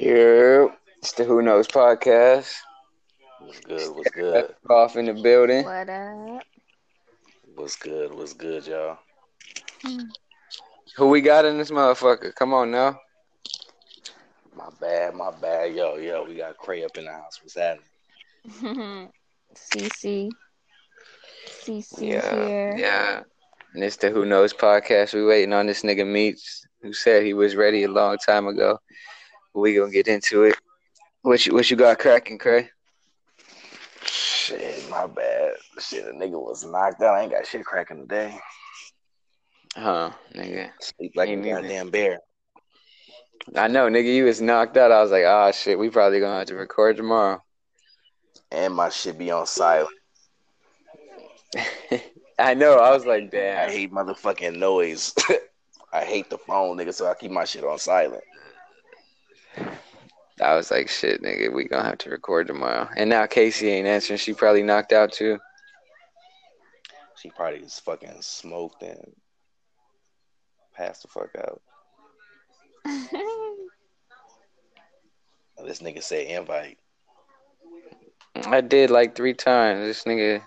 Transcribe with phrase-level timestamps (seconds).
[0.00, 0.68] Yeah,
[0.98, 2.54] it's the Who Knows podcast.
[3.40, 3.94] What's good?
[3.94, 4.54] What's good?
[4.70, 5.64] Off in the building.
[5.64, 6.42] What up?
[7.54, 8.14] What's good?
[8.14, 8.98] What's good, y'all?
[10.96, 12.34] Who we got in this motherfucker?
[12.34, 12.98] Come on now.
[14.56, 15.74] My bad, my bad.
[15.74, 17.38] Yo, yo, we got Cray up in the house.
[17.42, 19.10] What's happening?
[19.54, 20.30] CC.
[21.46, 22.74] CC Yeah, here.
[22.78, 23.22] yeah.
[23.74, 25.12] And it's the Who Knows podcast.
[25.12, 28.78] We waiting on this nigga Meats, who said he was ready a long time ago.
[29.54, 30.56] We gonna get into it.
[31.22, 32.70] What you what you got cracking, Cray?
[34.04, 35.52] Shit, my bad.
[35.78, 37.14] Shit, a nigga was knocked out.
[37.14, 38.38] I ain't got shit cracking today.
[39.76, 40.70] Huh, nigga.
[40.80, 42.20] Sleep like Me a goddamn bear.
[43.56, 44.14] I know, nigga.
[44.14, 44.92] You was knocked out.
[44.92, 45.78] I was like, ah, shit.
[45.78, 47.42] We probably gonna have to record tomorrow.
[48.50, 49.90] And my shit be on silent.
[52.38, 52.78] I know.
[52.78, 53.68] I was like, damn.
[53.68, 55.14] I hate motherfucking noise.
[55.92, 58.22] I hate the phone, nigga, so I keep my shit on silent.
[60.40, 61.52] I was like, shit, nigga.
[61.52, 62.88] We gonna have to record tomorrow.
[62.96, 64.18] And now Casey ain't answering.
[64.18, 65.38] She probably knocked out too.
[67.16, 69.12] She probably is fucking smoked and
[70.74, 71.60] passed the fuck out.
[75.64, 76.78] This nigga said invite.
[78.46, 79.80] I did like three times.
[79.80, 80.42] This nigga.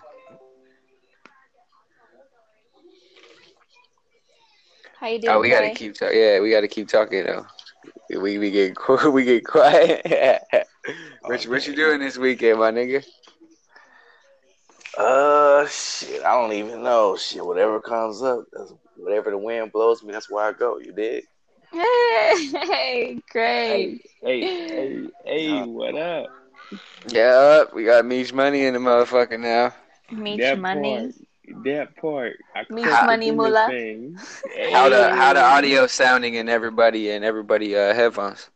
[4.98, 5.34] How you oh, doing?
[5.34, 5.74] Oh, we gotta Cray?
[5.74, 6.18] keep talking.
[6.18, 7.46] Yeah, we gotta keep talking though.
[8.10, 10.02] We we get qu- we get quiet.
[11.22, 13.04] what you, what you doing this weekend, my nigga?
[14.96, 17.16] Uh, shit, I don't even know.
[17.16, 20.78] Shit, whatever comes up, that's, whatever the wind blows me, that's where I go.
[20.78, 21.24] You dig?
[21.72, 24.02] Hey, great.
[24.22, 26.26] Hey, hey, hey, what up?
[27.08, 29.74] Yeah, we got Meech money in the motherfucker now.
[30.12, 30.80] Meech money.
[30.80, 31.14] part,
[31.64, 32.36] that part.
[32.54, 33.68] I Meet cracked money, in the mullah.
[34.72, 38.50] How the how the audio sounding in everybody and everybody uh headphones?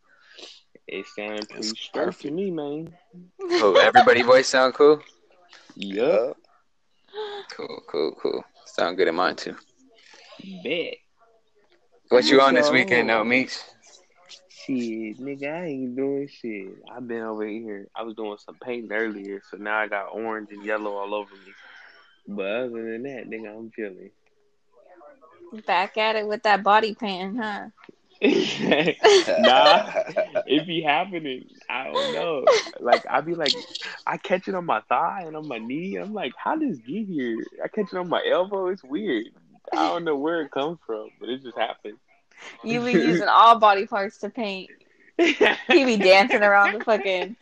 [0.87, 2.35] It sounded pretty It's straight to perfect.
[2.35, 2.95] me, man.
[3.59, 3.77] Cool.
[3.79, 5.01] Everybody voice sound cool.
[5.77, 6.37] Yup,
[7.51, 8.45] Cool, cool, cool.
[8.65, 9.57] Sound good in mine too.
[10.65, 10.95] bet.
[12.09, 13.59] What you on this So- weekend though, Meech?
[14.49, 16.69] Shit, nigga, I ain't doing shit.
[16.95, 17.89] I've been over here.
[17.97, 21.31] I was doing some painting earlier, so now I got orange and yellow all over
[21.35, 21.53] me.
[22.29, 24.11] But other than that, nigga, I'm chilling.
[25.67, 27.69] Back at it with that body pain, huh?
[28.23, 29.93] nah,
[30.47, 31.49] it be happening.
[31.71, 32.45] I don't know.
[32.81, 33.55] Like I be like,
[34.07, 35.97] I catch it on my thigh and on my knee.
[35.97, 37.47] I'm like, how does get here?
[37.65, 38.69] I catch it on my elbow.
[38.69, 39.27] It's weird.
[39.75, 41.99] I don't know where it comes from, but it just happens.
[42.63, 44.71] You be using all body parts to paint.
[45.71, 47.37] He be dancing around the fucking,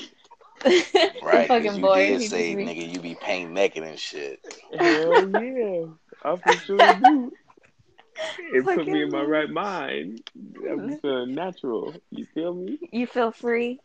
[1.23, 1.49] Right?
[1.49, 2.07] 'cause fucking you boy.
[2.07, 4.41] did He say, just be- nigga, you be paint naked and shit.
[4.71, 5.87] Hell yeah,
[6.23, 7.33] I for sure do.
[8.53, 10.23] It put me in my right mind.
[10.65, 11.95] That was uh, natural.
[12.11, 12.79] You feel me?
[12.93, 13.81] You feel free.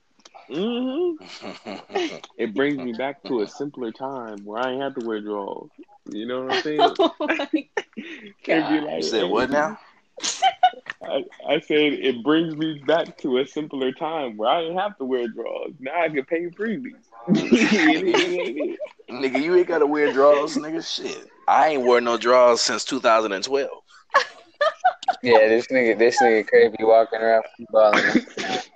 [0.49, 1.11] hmm
[2.37, 5.69] It brings me back to a simpler time where I ain't have to wear drawers.
[6.05, 6.95] You know what I'm saying?
[6.99, 7.27] Oh my
[8.47, 8.83] God.
[8.83, 9.77] like, you said what now?
[11.03, 14.97] I, I said it brings me back to a simpler time where I didn't have
[14.99, 15.73] to wear drawers.
[15.79, 16.93] Now I can pay freely.
[19.09, 20.85] nigga, you ain't gotta wear drawers, nigga.
[20.85, 21.27] Shit.
[21.47, 23.69] I ain't worn no drawers since 2012.
[25.23, 28.03] Yeah, this nigga, this nigga crazy walking around balling.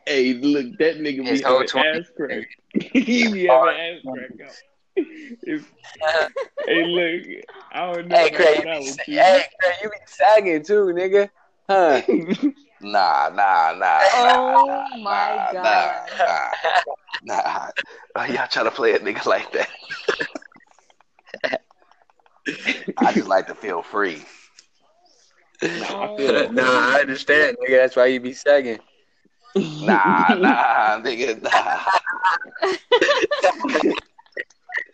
[0.06, 2.48] hey, look, that nigga be His whole having 20 ass crack.
[2.74, 4.56] he be having ass crack out.
[4.96, 5.72] If-
[6.68, 9.20] hey, look, I don't know Hey, Craig, you one, be, Keith.
[9.20, 11.30] hey, Craig, you be sagging too, nigga.
[11.70, 12.02] Huh?
[12.82, 14.00] Nah, nah, nah.
[14.14, 16.10] Oh nah, my nah, God.
[16.20, 16.50] Nah,
[17.24, 17.42] nah.
[17.42, 17.70] nah.
[18.14, 19.70] Why y'all try to play a nigga like that?
[22.98, 24.22] I just like to feel free.
[25.64, 26.54] I oh feel it.
[26.54, 27.78] nah, I understand, nigga.
[27.78, 28.80] That's why you be sagging.
[29.56, 31.92] Nah, nah, nigga, nah.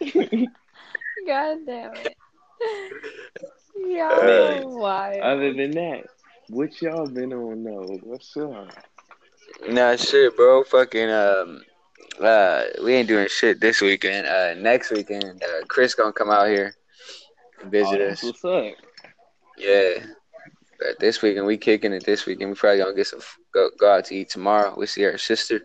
[1.27, 2.17] God damn it.
[3.75, 4.69] Yo, Man.
[4.71, 5.19] why?
[5.19, 6.05] Other than that,
[6.49, 7.99] what y'all been on though?
[8.03, 8.67] What's up?
[9.67, 10.63] Nah, shit, bro.
[10.63, 11.61] Fucking um,
[12.19, 14.27] uh, we ain't doing shit this weekend.
[14.27, 16.73] Uh, next weekend, uh, Chris gonna come out here
[17.61, 18.23] and visit Oh, us.
[18.23, 18.73] what's up.
[19.57, 20.05] Yeah.
[20.79, 22.05] But this weekend we kicking it.
[22.05, 23.21] This weekend we probably gonna get some
[23.53, 24.73] go, go out to eat tomorrow.
[24.75, 25.61] We see our sister.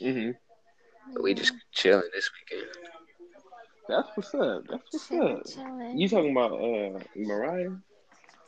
[0.00, 0.30] hmm
[1.14, 2.68] But we just chilling this weekend.
[3.88, 4.64] That's what's up.
[4.68, 5.46] That's what's Chillin', up.
[5.46, 5.98] chillin'.
[5.98, 7.70] You talking about uh Mariah?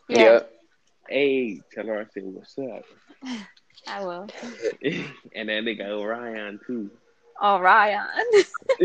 [0.08, 0.50] Yeah, Yep.
[1.08, 2.84] Hey, tell her I said what's up.
[3.88, 4.28] I will.
[5.34, 6.90] and then they got Orion too.
[7.40, 7.96] All right,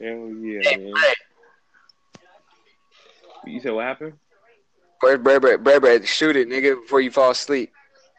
[0.00, 0.94] Hell yeah, man.
[3.46, 4.14] You said what happened?
[5.00, 5.56] Where's Bray Bray?
[5.56, 7.72] Bray Bray, shoot it, nigga, before you fall asleep.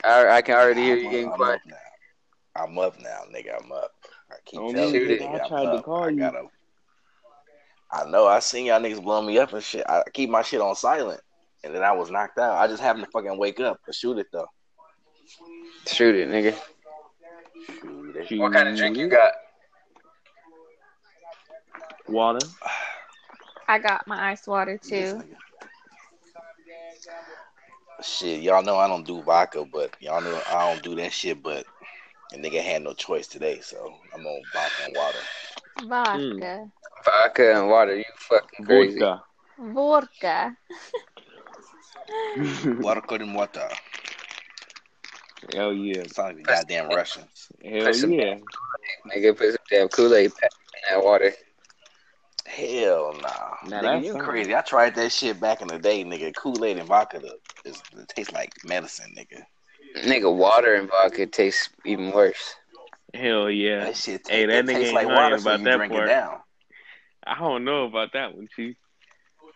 [0.03, 1.55] I, I can already hear you I'm, getting I'm quiet.
[1.55, 1.61] up.
[2.55, 3.55] I'm up now, nigga.
[3.63, 3.91] I'm up.
[4.45, 6.17] I keep Oh, telling you, nigga, nigga, I I'm tried to call I you.
[6.17, 6.47] gotta.
[7.91, 8.25] I know.
[8.27, 9.85] I seen y'all niggas blowing me up and shit.
[9.87, 11.21] I keep my shit on silent,
[11.63, 12.57] and then I was knocked out.
[12.57, 14.47] I just happened to fucking wake up to shoot it though.
[15.87, 16.55] Shoot it, nigga.
[17.81, 18.39] Shoot it.
[18.39, 19.33] What kind of drink you got?
[22.09, 22.45] Water.
[23.67, 25.23] I got my ice water too.
[28.01, 31.41] Shit, y'all know I don't do vodka, but y'all know I don't do that shit.
[31.41, 31.65] But
[32.33, 35.17] the nigga had no choice today, so I'm on vodka and water.
[35.87, 36.59] Vodka.
[36.59, 36.65] Hmm.
[37.05, 37.95] Vodka and water.
[37.95, 38.99] You fucking crazy.
[38.99, 39.23] Vodka.
[39.57, 40.57] Vodka.
[42.65, 43.69] Vodka and water.
[45.53, 46.03] Hell yeah.
[46.07, 47.49] Sound like the goddamn Russians.
[47.63, 48.37] Hell Put yeah.
[49.13, 50.31] Nigga, put some damn Kool Aid in
[50.89, 51.33] that water.
[52.45, 53.55] Hell nah.
[53.67, 54.55] Now nigga, you crazy.
[54.55, 56.35] I tried that shit back in the day, nigga.
[56.35, 57.39] Kool-Aid and vodka the-
[57.69, 59.43] is, it tastes like medicine, nigga.
[59.95, 62.55] Nigga, water and vodka tastes even worse.
[63.13, 63.85] Hell yeah.
[63.85, 65.77] That shit Hey, that it nigga tastes ain't like lying water, so about you that
[65.77, 66.07] drink part.
[66.07, 66.39] it down.
[67.25, 68.75] I don't know about that one, Chief.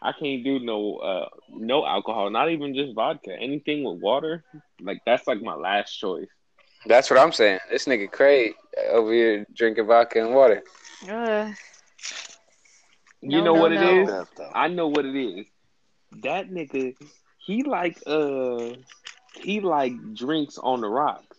[0.01, 3.31] I can't do no uh no alcohol, not even just vodka.
[3.39, 4.43] Anything with water,
[4.81, 6.27] like that's like my last choice.
[6.85, 7.59] That's what I'm saying.
[7.69, 8.53] This nigga Craig
[8.91, 10.63] over here drinking vodka and water.
[11.09, 11.53] Ugh.
[13.21, 13.81] You No, know no, what it no.
[13.81, 14.09] is?
[14.09, 14.51] Tough, though.
[14.53, 15.45] I know what it is.
[16.23, 16.95] That nigga,
[17.45, 18.75] he like uh
[19.39, 21.37] he like drinks on the rocks.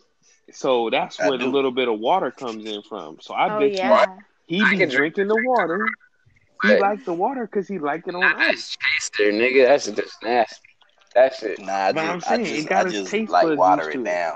[0.53, 3.19] So that's I where the little bit of water comes in from.
[3.21, 4.07] So I Oh bet yeah.
[4.07, 5.87] you he be can drink drinking the water.
[6.63, 6.81] He Right.
[6.81, 8.77] like the water because he like it on ice.
[8.77, 9.67] That's chaser, nigga.
[9.67, 10.57] That's just nasty.
[11.15, 11.61] That shit.
[11.61, 13.59] Nah, I But I'm just, I saying, it just, got I his just taste like
[13.59, 14.05] water used it to it.
[14.05, 14.35] down.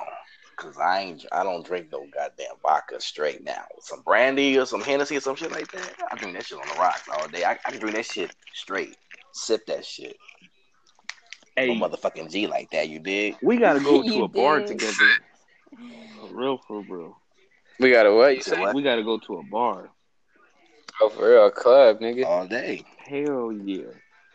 [0.56, 3.64] Cause I ain't, I don't drink no goddamn vodka straight now.
[3.80, 5.94] Some brandy or some Hennessy or some shit like that.
[6.10, 7.42] I drink that shit on the rocks all day.
[7.42, 8.96] I, I can drink that shit straight.
[9.32, 10.16] Sip that shit.
[11.56, 12.88] Hey, No motherfucking G like that.
[12.88, 13.36] You dig?
[13.42, 14.92] we gotta go to You a bar together.
[16.20, 17.16] For real, for real.
[17.78, 18.36] We gotta what?
[18.36, 18.72] You Say say?
[18.72, 19.90] We gotta go to a bar.
[21.00, 22.24] Oh, for real, a club, nigga.
[22.24, 22.84] All day.
[22.98, 23.84] Hell yeah.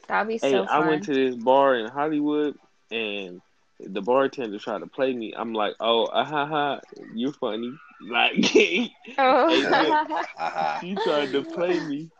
[0.08, 2.58] That'd be Hey, so I went to this bar in Hollywood
[2.92, 3.42] and
[3.80, 5.34] the bartender tried to play me.
[5.36, 6.80] I'm like, oh, ah, ha, ha,
[7.14, 7.74] you funny.
[8.00, 10.06] Like, he oh.
[10.38, 10.80] Haha.
[11.04, 12.12] tried to play me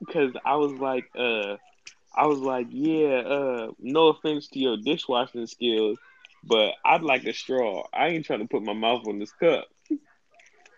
[0.00, 1.58] because I was like, uh,
[2.14, 5.98] I was like, yeah, uh, no offense to your dishwashing skills,
[6.44, 7.86] but I'd like a straw.
[7.92, 9.66] I ain't trying to put my mouth on this cup.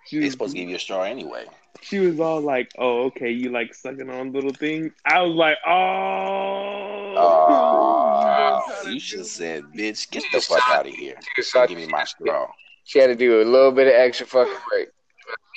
[0.07, 1.47] She They was, supposed to give you a straw anyway.
[1.81, 4.93] she was all like, oh, okay, you like sucking on little things?
[5.05, 7.15] I was like, oh.
[7.17, 11.17] Oh, you should have said, bitch, get the fuck out of here.
[11.43, 12.49] She Give me my straw.
[12.85, 14.93] She had to do a little bit of extra fucking work.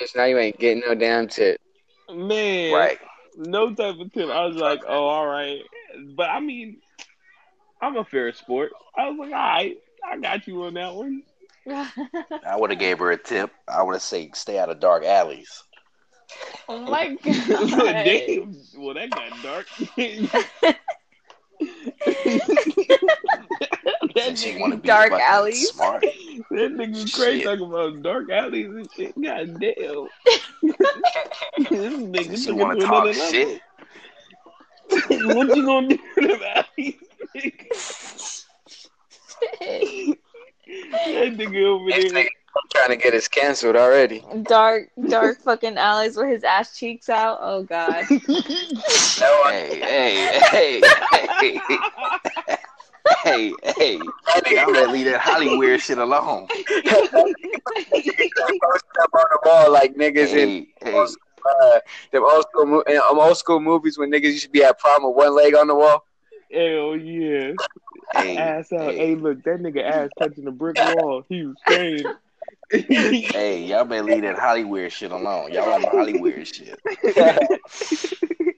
[0.02, 1.60] Bitch, now you ain't getting no damn tip.
[2.10, 3.00] Man, Right.
[3.38, 4.30] No type of tip.
[4.30, 5.62] I was like, oh, all right.
[6.16, 6.78] But I mean,
[7.82, 8.72] I'm a fair sport.
[8.98, 11.24] I was like, all right, I got you on that one.
[11.70, 13.52] I would have gave her a tip.
[13.68, 15.64] I would have said, stay out of dark alleys.
[16.68, 18.04] oh my god.
[18.04, 19.68] damn, well, that got dark.
[24.28, 25.72] that And she want to be Dark alleys.
[25.72, 26.04] smart.
[26.52, 27.44] that nigga crazy Shit.
[27.44, 29.16] talking about dark alleys and shit.
[29.22, 30.08] God damn.
[31.72, 33.32] this nigga She took want to to another talk level.
[33.32, 33.62] shit.
[35.10, 36.96] what you gonna do to them alleys?
[41.06, 42.12] that nigga over This there.
[42.12, 42.28] nigga
[42.74, 44.24] trying to get us canceled already.
[44.44, 47.40] dark, dark fucking alleys with his ass cheeks out.
[47.42, 48.06] Oh god.
[49.20, 50.82] No, Hey, hey, hey,
[51.42, 51.80] hey,
[53.24, 54.02] hey, hey.
[54.52, 56.48] Y'all better leave that Hollywood shit alone.
[57.02, 60.98] post up on the wall like niggas in Hey, hey.
[60.98, 61.80] uh,
[62.12, 65.04] them old school in, um, old school movies when niggas used to be at prom
[65.04, 66.06] with one leg on the wall.
[66.52, 67.54] Hell yeah.
[68.16, 68.92] Hey, ass out.
[68.92, 68.98] hey.
[68.98, 69.16] Hey.
[69.16, 71.24] look, that nigga ass touching the brick wall.
[71.30, 72.06] He was saying.
[72.70, 75.54] Hey, y'all better leave that Hollywood shit alone.
[75.54, 76.78] Y'all on the Hollywood shit.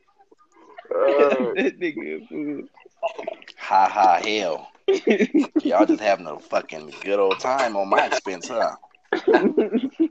[0.92, 2.28] Uh, that nigga.
[2.28, 2.64] fool.
[3.58, 4.70] Ha ha hell.
[5.64, 8.76] Y'all just having a fucking good old time on my expense, huh?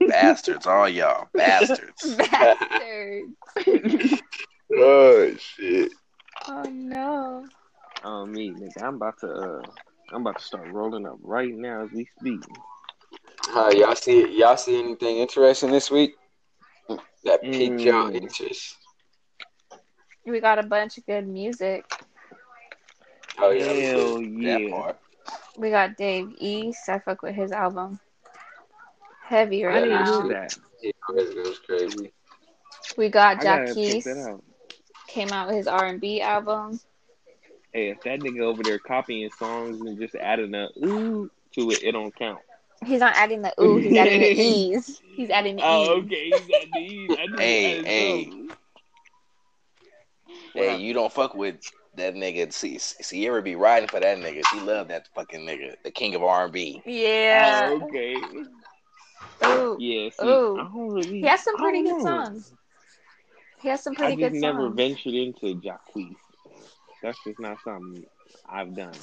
[0.09, 1.28] Bastards, all y'all.
[1.35, 2.16] Bastards.
[2.16, 4.23] Bastards.
[4.76, 5.92] oh shit.
[6.47, 7.47] Oh no.
[8.04, 8.83] Oh me, nigga.
[8.83, 9.62] I'm about to uh
[10.12, 12.40] I'm about to start rolling up right now as we speak.
[13.54, 16.14] Uh, y'all see y'all see anything interesting this week
[17.25, 18.23] that piqued y'all Mm.
[18.23, 18.76] interest?
[20.26, 21.85] We got a bunch of good music.
[23.40, 24.92] Oh yeah, Hell yeah.
[25.57, 26.88] We got Dave East.
[26.88, 28.00] I fuck with his album.
[29.25, 30.04] Heavy I right didn't now.
[30.07, 30.57] hear that.
[30.83, 32.12] yeah, it was crazy.
[32.97, 34.07] We got I gotta Jacquees.
[35.09, 36.80] Came out with his R and B album.
[37.73, 41.83] Hey, if that nigga over there copying songs and just adding a ooh to it,
[41.83, 42.40] it don't count.
[42.85, 43.78] He's not adding the ooh.
[43.78, 45.00] He's adding the e's.
[45.14, 46.04] He's adding the Oh, e's.
[46.04, 46.33] okay.
[46.33, 47.12] He's at these.
[47.18, 48.30] I knew Hey, hey.
[50.54, 51.61] Hey, you don't fuck with
[51.98, 52.52] that nigga.
[52.52, 54.46] See, Sierra be riding for that nigga.
[54.46, 56.82] She love that fucking nigga, the king of R and B.
[56.84, 57.76] Yeah.
[57.80, 58.16] Oh, okay.
[59.44, 59.76] Ooh.
[59.78, 60.10] Yeah.
[60.10, 60.68] See, Ooh.
[60.74, 61.20] Really.
[61.20, 62.04] He has some pretty good know.
[62.04, 62.52] songs.
[63.60, 64.34] He has some pretty good songs.
[64.34, 66.16] I pretty just never ventured into Jacquees.
[67.02, 68.04] That's just not something
[68.48, 68.94] I've done.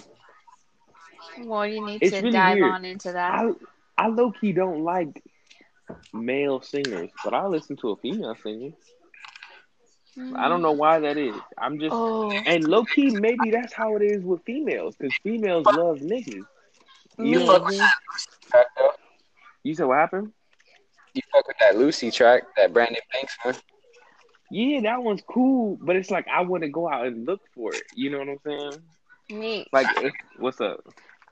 [1.40, 2.72] Well, you need It's to really dive weird.
[2.72, 3.34] on into that.
[3.34, 3.52] I
[3.98, 5.24] I low key don't like
[6.14, 8.72] male singers, but I listen to a female singer.
[10.36, 11.36] I don't know why that is.
[11.58, 15.70] I'm just Oh, and low key maybe that's how it is with females because females
[15.70, 16.46] love niggas.
[17.22, 17.48] You know Me.
[17.48, 17.94] what I'm?
[18.50, 18.92] Track, though.
[19.64, 20.32] You said what happened?
[21.14, 23.56] You fuck with that Lucy track, that Brandon Banks one.
[24.50, 27.76] Yeah, that one's cool, but it's like I want to go out and look for
[27.76, 27.84] it.
[27.94, 28.82] You know what I'm saying?
[29.30, 29.66] me.
[29.72, 29.88] Like,
[30.38, 30.82] what's up?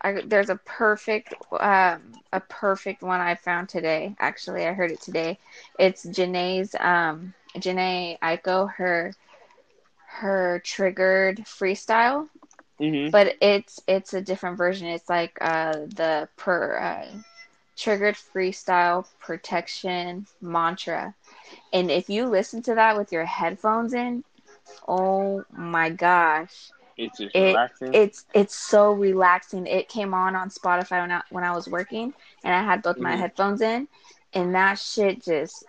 [0.02, 4.16] I, there's a perfect, um, a perfect one I found today.
[4.20, 5.40] Actually, I heard it today.
[5.80, 9.16] It's Jhené's, um, Jhené Aiko, her,
[10.20, 12.28] her triggered freestyle,
[12.80, 14.88] hmm but it's it's a different version.
[14.88, 17.18] It's like uh the per uh,
[17.78, 21.16] triggered freestyle protection mantra,
[21.74, 24.24] and if you listen to that with your headphones in,
[24.88, 27.94] oh my gosh, It's just It- relaxing.
[27.94, 29.66] it's it's so relaxing.
[29.68, 33.00] It came on on Spotify when I when I was working, and I had both
[33.00, 33.18] my Mhm.
[33.18, 33.88] headphones in,
[34.34, 35.64] and that shit just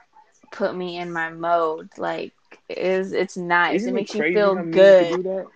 [0.54, 1.90] put me in my mode.
[1.99, 2.34] Like
[2.68, 3.87] it is it's nice.
[3.87, 5.08] Isn't it makes you feel good.
[5.08, 5.49] can do that?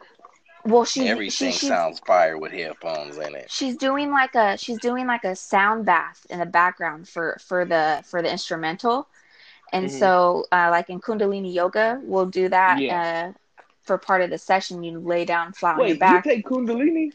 [0.65, 3.51] Well, she Everything she, she's sounds fire with headphones in it.
[3.51, 7.65] she's doing like a she's doing like a sound bath in the background for for
[7.65, 9.09] the for the instrumental,
[9.73, 9.91] and Mhm.
[9.91, 12.83] so uh, like in Kundalini yoga, we'll do that.
[12.83, 12.91] Yeah.
[12.91, 13.33] Uh,
[13.83, 17.13] for part of the session, you lay down flat on Wait, your you take Kundalini?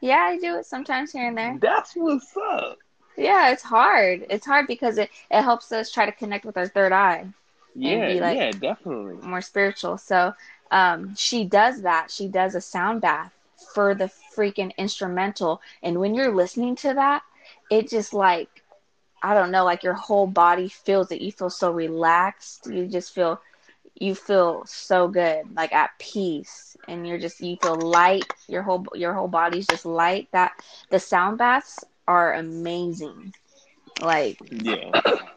[0.00, 1.60] yeah, I do it sometimes here and there.
[1.60, 2.78] That's what's up.
[3.16, 4.26] Yeah, it's hard.
[4.30, 7.26] It's hard because it, it helps us try to connect with our third eye,
[7.74, 9.16] Yeah, like- yeah, definitely.
[9.22, 9.98] more spiritual.
[9.98, 10.34] So
[10.70, 12.10] um, she does that.
[12.10, 13.32] She does a sound bath
[13.74, 15.60] for the freaking instrumental.
[15.82, 17.22] And when you're listening to that,
[17.70, 18.48] it just like,
[19.22, 21.20] I don't know, like your whole body feels it.
[21.20, 22.66] You feel so relaxed.
[22.66, 23.40] You just feel,
[23.98, 26.76] you feel so good, like at peace.
[26.88, 28.26] And you're just, you feel light.
[28.48, 30.28] Your whole, your whole body's just light.
[30.32, 30.52] That
[30.90, 33.32] the sound baths are amazing.
[34.00, 34.90] Like Yeah.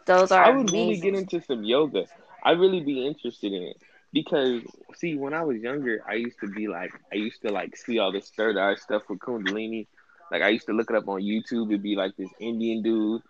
[0.05, 2.05] those are I would really get into some yoga.
[2.43, 3.77] I'd really be interested in it.
[4.11, 4.61] Because
[4.95, 7.99] see, when I was younger, I used to be like I used to like see
[7.99, 9.87] all this third eye stuff with Kundalini.
[10.31, 13.21] Like I used to look it up on YouTube, it'd be like this Indian dude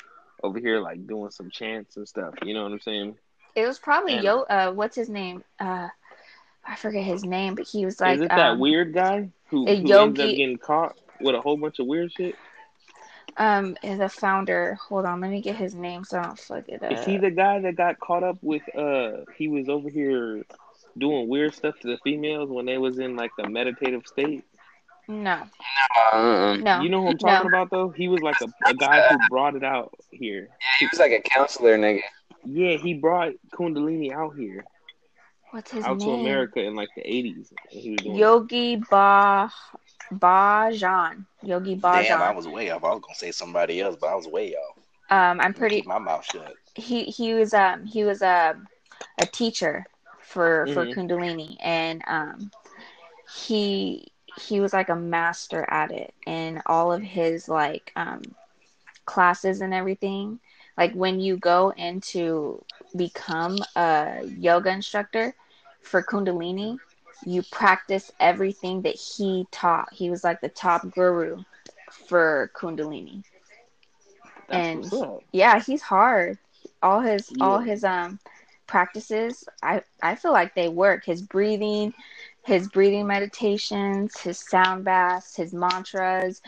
[0.44, 2.34] over here like doing some chants and stuff.
[2.44, 3.16] You know what I'm saying?
[3.56, 4.42] It was probably And- Yo.
[4.42, 5.44] Uh, what's his name?
[5.60, 5.88] Uh,
[6.66, 9.66] I forget his name, but he was like, Is it um, that weird guy who,
[9.66, 12.36] who ends up getting caught with a whole bunch of weird shit?
[13.38, 14.76] Um, the founder.
[14.88, 16.92] Hold on, let me get his name so I don't fuck it up.
[16.92, 20.44] Is he the guy that got caught up with uh he was over here
[20.98, 24.44] doing weird stuff to the females when they was in like a meditative state?
[25.08, 25.48] no,
[26.14, 26.58] Uh-uh.
[26.58, 26.82] no.
[26.82, 27.48] You know who I'm talking no.
[27.48, 27.90] about though?
[27.90, 30.50] He was like a, a guy who brought it out here.
[30.50, 32.02] Yeah, He was like a counselor, nigga.
[32.46, 34.64] Yeah, he brought Kundalini out here,
[35.52, 36.00] What's his name?
[36.00, 36.12] out to?
[36.12, 37.54] America in like the 80s.
[37.72, 40.68] Yogi he was doing
[41.42, 41.86] Yogi Ba Bhajan.
[41.92, 42.84] Damn, I was way off.
[42.84, 44.78] I was gonna say somebody else, but I was way off.
[45.10, 45.84] Um, I'm I'm pretty.
[45.84, 46.56] keep my mouth shut.
[46.76, 48.56] he he was um he was a
[49.18, 49.88] a teacher
[50.20, 50.96] for for Mhm.
[50.96, 52.52] kundalini and um
[53.44, 58.36] he he was like a master at it and all of his like um
[59.06, 60.40] classes and everything
[60.78, 62.64] like when you go into
[62.96, 65.34] become a yoga instructor
[65.82, 66.80] for kundalini
[67.26, 69.92] you practice everything that he taught.
[69.94, 71.44] He was like the top guru
[72.08, 73.24] for kundalini.
[74.50, 76.38] That's and- yeah he's hard.
[76.82, 78.20] All his all his um
[78.66, 81.06] practices i i feel like they work.
[81.06, 81.94] His breathing
[82.46, 86.42] his breathing meditations his sound baths his mantras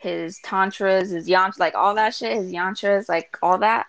[0.00, 3.86] his tantras his yantras like all that shit his yantras like all that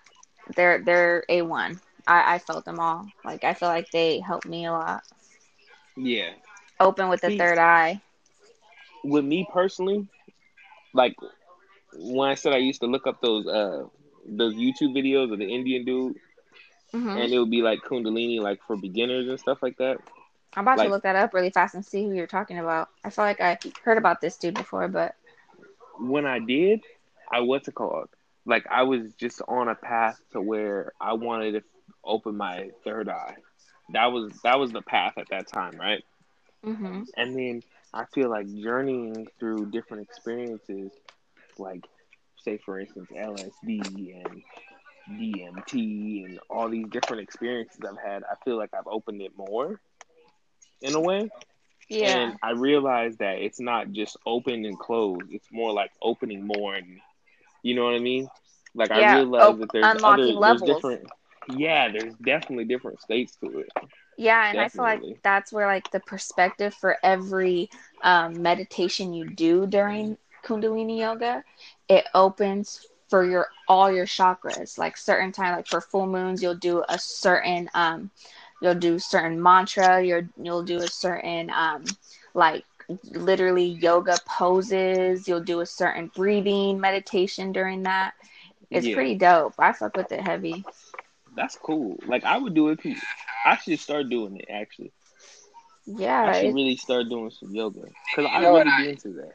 [0.56, 3.08] they're they're a1 i i felt them all.
[3.24, 5.04] Like i feel like they helped me a lot
[5.98, 6.34] Yeah.
[6.80, 8.02] open with the third eye
[9.04, 10.08] With me personally,
[10.94, 11.16] like
[11.94, 13.86] when I said I used to look up those uh
[14.28, 16.16] those YouTube videos of the Indian dude
[16.94, 19.98] hmm and it would be like Kundalini like for beginners and stuff like that.
[20.56, 22.90] i'm about like- to look that up really fast and see who you're talking about
[23.04, 25.16] i feel like i heard about this dude before but
[26.00, 26.82] when I did,
[27.32, 28.10] I what's it called?
[28.46, 31.62] Like I was just on a path to where I wanted to
[32.04, 33.36] open my third eye.
[33.90, 36.04] That was that was the path at that time, right?
[36.64, 37.64] hmm And then
[37.94, 40.92] I feel like journeying through different experiences,
[41.58, 41.84] like
[42.38, 44.42] say for instance LSD and
[45.18, 49.80] DMT and all these different experiences I've had, I feel like I've opened it more
[50.82, 51.30] in a way.
[51.90, 52.02] Yeah.
[52.02, 55.28] And I realized that it's not just open and closed.
[55.32, 57.00] It's more like opening more and
[57.64, 58.30] you know what I mean?
[58.76, 60.44] Like I Yeah, realized op- that there's other levels.
[60.44, 61.10] there's different
[61.48, 63.88] yeah, there's definitely different states to it.
[64.18, 67.70] Yeah, and I feel like that's where like the perspective for every
[68.02, 71.44] um, meditation you do during Kundalini yoga,
[71.90, 74.78] it opens for your all your chakras.
[74.78, 78.12] Like certain time, like for full moons, you'll do a certain um,
[78.62, 80.02] you'll do certain mantra.
[80.04, 81.84] You're you'll do a certain um,
[82.34, 82.64] like
[83.14, 85.28] literally yoga poses.
[85.28, 88.14] You'll do a certain breathing meditation during that.
[88.72, 88.90] It's Yeah.
[88.90, 89.56] pretty dope.
[89.60, 90.66] I fuck with it heavy.
[91.36, 91.98] That's cool.
[92.08, 92.96] Like I would do it too.
[93.46, 94.92] I should start doing it actually.
[95.86, 98.82] Yeah, I should really start doing some yoga because I You know what really I-
[98.84, 99.32] be into that.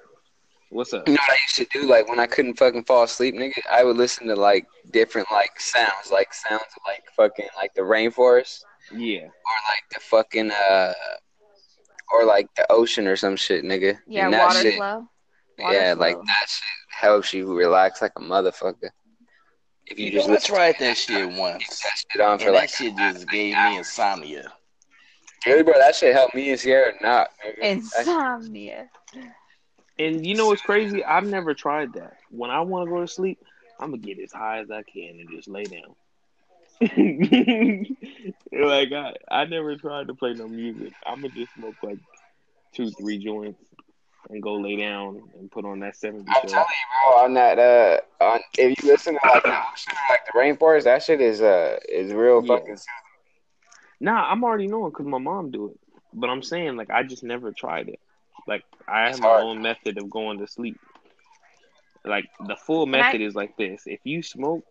[0.72, 1.06] What's up?
[1.08, 1.86] You know what I used to do?
[1.88, 5.58] Like when I couldn't fucking fall asleep, nigga, I would listen to like different like
[5.60, 8.60] sounds, like sounds of like fucking like the rainforest
[8.92, 10.92] Yeah, or like the fucking uh
[12.12, 13.98] or like the ocean or some shit, nigga.
[14.06, 15.08] yeah, that water shit, flow.
[15.58, 16.00] Water yeah, flow.
[16.06, 18.90] like that shit helps you relax like a motherfucker.
[19.90, 22.46] If you You just know, I listen tried that shit once, that shit on for
[22.46, 24.52] and like that shit just gave me insomnia.
[25.46, 27.30] really, bro, that shit helped me and Sierra not.
[27.44, 27.64] nigga.
[27.64, 28.88] Insomnia.
[29.98, 31.04] and you know what's crazy?
[31.04, 32.16] I've never tried that.
[32.30, 33.38] When I want to go to sleep,
[33.80, 35.96] I'm gonna get as high as I can and just lay down.
[38.52, 40.92] like I, I never tried to play no music.
[41.04, 41.98] I'm gonna just smoke like
[42.74, 43.58] two, three joints
[44.28, 46.48] and go lay down and put on that 70 I'm show.
[46.48, 50.14] telling you, bro, on that uh, on if you listen to like the ocean, or,
[50.14, 52.56] like the rainforest, that shit is uh is real Yeah.
[52.56, 52.76] fucking.
[54.00, 55.78] Nah, I'm already knowing because my mom do it.
[56.12, 58.00] But I'm saying like I just never tried it.
[58.46, 60.78] Like I It's have my own method of going to sleep.
[62.04, 64.64] Like the full I- method is like this: if you smoke,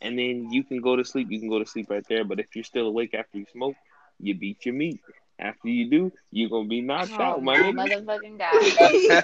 [0.00, 2.24] and then you can go to sleep, you can go to sleep right there.
[2.24, 3.76] But if you're still awake after you smoke,
[4.18, 5.00] you beat your meat.
[5.38, 7.72] After you do, you're gonna be knocked Oh out, my my nigga.
[7.72, 8.72] motherfucking god.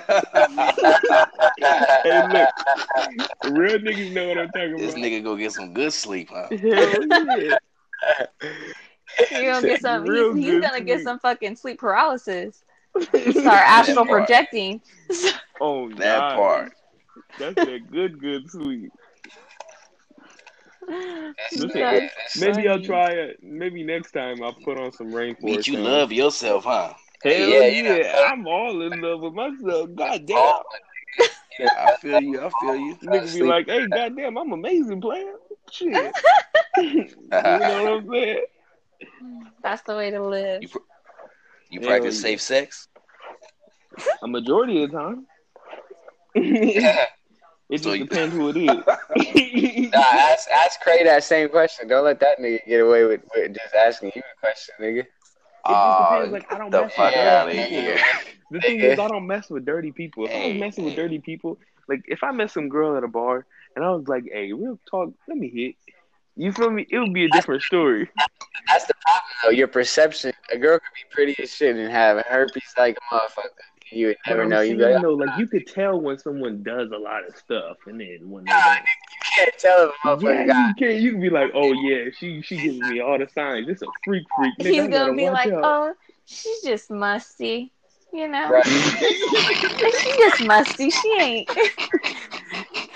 [2.04, 2.50] Hey, look,
[3.42, 5.00] real niggas know what I'm talking This about.
[5.00, 6.50] This nigga go get some good sleep, huh?
[6.50, 7.54] Hell yeah.
[9.34, 10.04] You're gonna get some.
[10.06, 12.64] Real He's, he's gonna get some fucking sleep paralysis.
[13.30, 14.80] Start astral projecting.
[15.60, 16.32] Oh, That God.
[16.32, 16.72] part.
[17.38, 18.92] That's a good, good sleep.
[21.50, 22.08] This Listen, nigga
[22.40, 23.42] Maybe I'll try it.
[23.42, 25.42] Maybe next time I'll put on some rainforest.
[25.42, 25.86] Meet you sounds.
[25.86, 26.94] love yourself, huh?
[27.22, 28.24] Hell Yeah, yeah, you know.
[28.26, 29.90] I'm all in love with myself.
[29.94, 30.36] God damn.
[30.38, 30.62] Oh,
[31.58, 32.40] you I feel you.
[32.40, 32.96] I feel you.
[32.96, 35.34] Nigga be like, hey, goddamn, I'm amazing player.
[35.70, 36.14] Shit.
[36.78, 38.44] you know what I'm saying?
[39.62, 40.62] That's the way to live.
[40.62, 40.78] You, pr-
[41.70, 42.22] you practice yeah.
[42.22, 42.88] safe sex?
[44.22, 45.26] A majority of the time.
[47.70, 48.84] it just So you- depends who it is.
[49.92, 51.88] Nah, ask ask Cray that same question.
[51.88, 55.00] Don't let that nigga get away with, with just asking you a question, nigga.
[55.00, 55.06] It
[55.64, 56.32] Oh, just ah, depends.
[56.32, 57.82] Like I don't the mess fuck with outta dirty people.
[57.82, 57.98] here.
[58.52, 60.26] The thing is, I don't mess with dirty people.
[60.26, 63.04] If I Hey, was messing with dirty people, like if I met some girl at
[63.04, 65.74] a bar and I was like, "Hey, real talk, let me hit,"
[66.36, 66.86] you feel me?
[66.90, 68.08] It would be a different story.
[68.68, 69.50] That's the problem, though.
[69.50, 70.32] Your perception.
[70.52, 73.66] A girl could be pretty as shit and have herpes like a motherfucker.
[73.92, 74.60] You would But never know.
[74.60, 78.00] You like, though, like you could tell when someone does a lot of stuff, and
[78.00, 78.76] then when they Nah, don't.
[78.76, 78.82] you
[79.36, 80.68] can't tell if a motherfucker Yeah, got.
[80.68, 81.02] you can.
[81.02, 83.66] You can be like, "Oh yeah, she she gives me all the signs.
[83.66, 85.64] This a freak freak." Nigga, He's gonna be like, out.
[85.64, 85.94] "Oh,
[86.26, 87.72] she's just musty,"
[88.12, 88.48] you know.
[88.50, 88.66] Right.
[88.66, 90.90] She's just musty.
[90.90, 91.50] She ain't.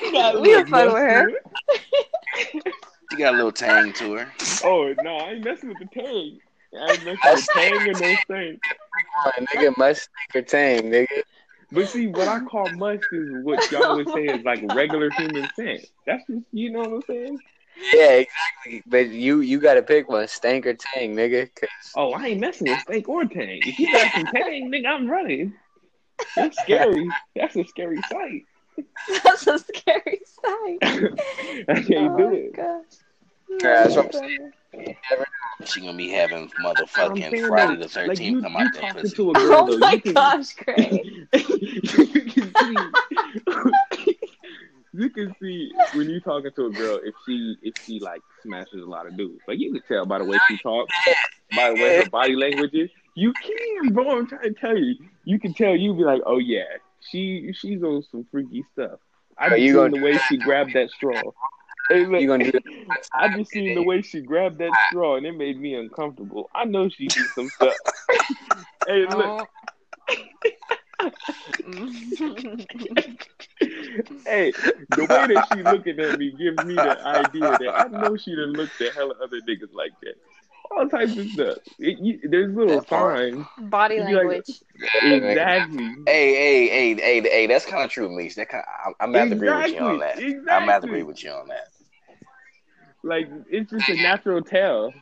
[0.00, 1.30] She got a we little would fuck with her.
[1.30, 2.74] must to it.
[3.12, 4.33] You got a little tang to her.
[4.64, 6.38] Oh no, I ain't messing with the tang.
[6.78, 8.61] I ain't messing with That's- tang or no thing.
[9.14, 11.22] Come on, nigga must think or tame, nigga.
[11.72, 15.48] But see, what I call must is what y'all would say is like regular human
[15.55, 15.87] scent.
[16.07, 17.40] That's just, you know what I'm saying?
[17.92, 18.83] Yeah, exactly.
[18.87, 21.48] But you you gotta pick one, stank or tang, nigga.
[21.55, 23.62] 'cause Oh, I ain't messing with stank or tang.
[23.66, 25.55] If you got some tang, nigga, I'm running.
[26.37, 27.11] That's scary.
[27.35, 28.46] That's a scary sight.
[29.22, 30.79] That's a scary sight.
[31.68, 32.57] I can't do oh, it.
[32.57, 32.85] gosh.
[33.50, 34.53] Yeah, that's what I'm saying.
[34.74, 35.27] you never
[35.64, 39.02] She gonna be having motherfucking Friday though, the Like you, Thirteenth come out that talking
[39.02, 39.16] pussy.
[39.16, 41.28] to a girl Oh though, my you can, gosh, Craig.
[41.33, 42.76] you can see
[44.92, 48.83] you can see when you talking to a girl if she if she like smashes
[48.83, 49.40] a lot of dudes.
[49.48, 50.92] Like you can tell by the way she talks,
[51.57, 52.90] by the way her body language is.
[53.16, 54.18] You can, bro.
[54.18, 54.96] I'm trying to tell you.
[55.24, 55.74] You can tell.
[55.74, 56.64] You be like, oh yeah,
[57.11, 58.98] she she's on some freaky stuff.
[59.38, 60.22] I Bro, just you seen the way that.
[60.28, 61.33] she grabbed that straw.
[61.88, 62.61] Hey, look, You gonna do
[63.12, 66.51] I just seen the way she grabbed that straw and it made me uncomfortable.
[66.55, 67.75] I know she did some stuff.
[68.87, 69.20] hey, look.
[69.20, 69.47] Oh.
[70.09, 71.11] Hey,
[74.25, 74.53] hey,
[74.90, 78.35] the way that she looking at me gives me the idea that I know she
[78.35, 80.14] done looked at hella other niggas like that.
[80.70, 81.59] All types of stuff.
[81.79, 83.44] It, you, there's little That signs.
[83.59, 84.62] Body You like- language.
[85.03, 85.94] Exactly.
[86.07, 88.35] Hey, hey, hey, hey, hey, that's kind of true, Meech.
[88.37, 90.18] That kind of, I'm, I'm about to agree with you on that.
[90.18, 90.88] Exactly, I'm about to exactly.
[90.88, 91.68] agree with you on that.
[93.05, 94.93] Like it's just a natural tell.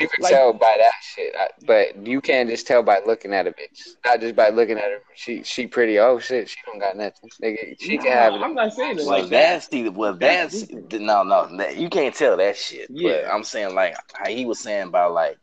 [0.00, 3.32] You can Like- tell by that shit, I, but you can't just tell by looking
[3.32, 3.80] at a bitch.
[4.04, 4.98] Not just by looking at her.
[5.14, 5.98] She she pretty.
[5.98, 7.30] Oh shit, she don't got nothing.
[7.42, 8.42] Nigga, she can have it.
[8.42, 9.52] I'm not saying it Like like that.
[9.52, 12.88] that's the well, That's that's, no, no, that, you can't tell that shit.
[12.88, 13.30] But Yeah.
[13.32, 15.38] I'm saying like how he was saying about like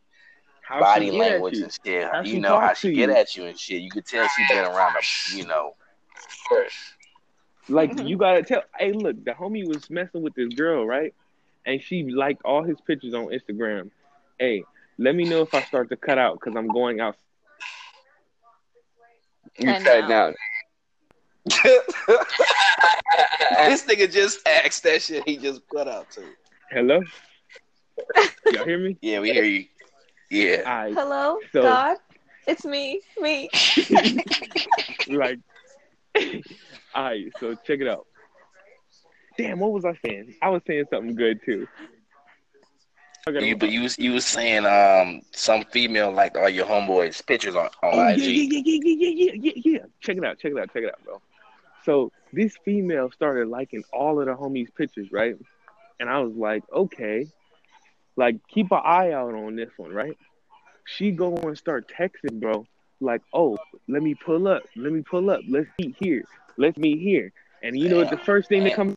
[0.62, 2.08] How body she get at language and shit.
[2.12, 3.16] How you know how she get you.
[3.16, 3.80] at you and shit.
[3.82, 5.72] You could tell she been around a, you know.
[6.16, 6.74] Of course.
[7.68, 8.06] Like mm-hmm.
[8.06, 8.62] you gotta tell.
[8.78, 11.12] Hey, look, the homie was messing with this girl, right?
[11.66, 13.90] And she liked all his pictures on Instagram.
[14.38, 14.64] Hey,
[14.98, 17.16] let me know if I start to cut out because I'm going out.
[19.58, 20.34] You And cut out.
[23.56, 25.26] this nigga just asked that shit.
[25.28, 26.24] He just cut out too.
[26.70, 27.00] Hello,
[28.52, 28.96] y'all hear me?
[29.02, 29.66] Yeah, we hear you.
[30.30, 30.62] Yeah.
[30.66, 31.96] I Hello, So- God.
[32.46, 33.00] It's me.
[33.18, 33.48] Me.
[35.08, 35.38] like.
[36.94, 38.06] All right, so check it out.
[39.36, 40.34] Damn, what was I saying?
[40.42, 41.66] I was saying something good too.
[43.26, 47.54] You, but you was you was saying um some female liked all your homeboys pictures
[47.56, 48.18] on, on Oh, IG.
[48.18, 49.78] yeah, yeah, yeah, yeah, yeah, yeah, yeah, yeah.
[50.00, 51.22] Check it out, check it out, check it out, bro.
[51.84, 55.36] So this female started liking all of the homies' pictures, right?
[55.98, 57.26] And I was like, okay,
[58.16, 60.18] like keep an eye out on this one, right?
[60.84, 62.66] She go and start texting, bro.
[63.00, 63.56] Like, oh,
[63.88, 66.24] let me pull up, let me pull up, let's meet here,
[66.58, 67.32] let's meet here.
[67.62, 68.10] And you know what?
[68.10, 68.96] The first thing that comes,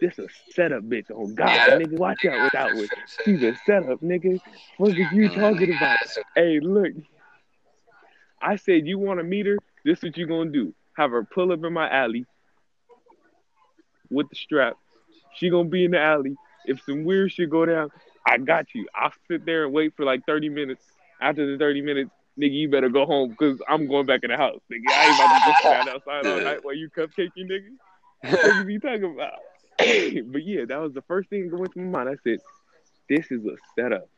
[0.00, 1.06] this is a setup, bitch.
[1.10, 1.78] Oh God, Yeah.
[1.78, 2.88] nigga, watch out with that one.
[3.24, 4.40] She's a setup, nigga.
[4.76, 5.40] What are you mm-hmm.
[5.40, 5.98] talking about?
[6.34, 6.92] Hey, look.
[8.40, 9.58] I said you want to meet her.
[9.84, 10.74] This what you gonna do?
[10.96, 12.26] Have her pull up in my alley
[14.10, 14.76] with the strap.
[15.34, 16.36] She gonna be in the alley.
[16.66, 17.90] If some weird shit go down,
[18.26, 18.86] I got you.
[18.94, 20.84] I'll sit there and wait for like thirty minutes.
[21.20, 24.36] After the thirty minutes, nigga, you better go home because I'm going back in the
[24.36, 24.92] house, nigga.
[24.92, 28.32] I ain't about to just stand outside all night while you cupcaking, nigga.
[28.32, 29.38] What are you talking about?
[30.32, 32.08] but yeah, that was the first thing that went to my mind.
[32.08, 32.40] I said,
[33.08, 34.08] "This is a setup."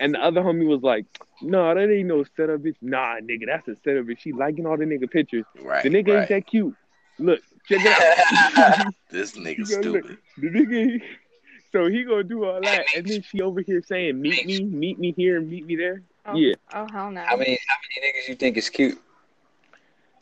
[0.00, 1.06] And the other homie was like,
[1.40, 2.76] "No, that ain't no setup, bitch.
[2.82, 4.20] Nah, nigga, that's a setup, bitch.
[4.20, 5.44] She liking all the nigga pictures.
[5.62, 5.82] Right.
[5.82, 6.20] The nigga right.
[6.20, 6.74] ain't that cute.
[7.18, 8.92] Look, check it out.
[9.10, 10.04] This nigga You gotta look.
[10.04, 10.18] stupid.
[10.36, 11.02] the nigga,
[11.72, 14.98] so he gonna do all that, and then she over here saying, "Meet me, meet
[14.98, 16.54] me here, and meet me there." Oh, Yeah.
[16.74, 17.22] Oh hell no.
[17.22, 19.00] How many how many niggas you think is cute?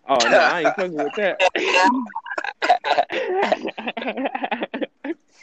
[0.08, 1.40] Oh no, I ain't fucking with that.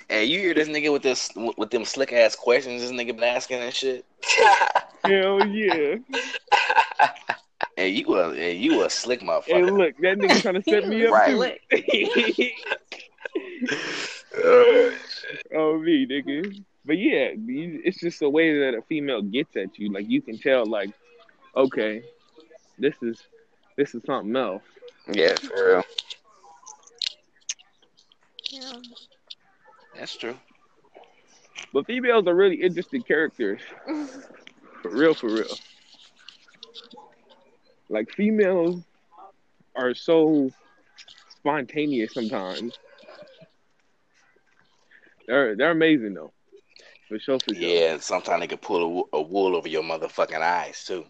[0.09, 3.23] Hey, you hear this nigga with this with them slick ass questions this nigga been
[3.23, 4.05] asking and shit?
[5.03, 5.95] Hell yeah.
[7.75, 9.77] Hey, you a hey, you a slick Hey, motherfucker.
[9.77, 11.59] look, that nigga trying to set me up Right.
[11.71, 12.49] too.
[14.45, 14.91] Oh,
[15.55, 16.63] oh me, nigga.
[16.85, 19.91] But yeah, it's just the way that a female gets at you.
[19.91, 20.89] Like you can tell, like,
[21.55, 22.03] okay,
[22.77, 23.21] this is
[23.77, 24.63] this is something else.
[25.11, 25.83] yeah, for real.
[28.53, 28.73] Yeah.
[29.95, 30.37] That's true.
[31.73, 33.61] But females are really interesting characters.
[34.83, 35.47] For real, for real.
[37.87, 38.81] Like females
[39.77, 40.51] are so
[41.37, 42.77] spontaneous sometimes.
[45.25, 46.33] They're they're amazing though.
[47.07, 47.63] For sure, for sure.
[47.63, 51.05] Yeah, sometimes they can pull a, a wool over your motherfucking eyes too.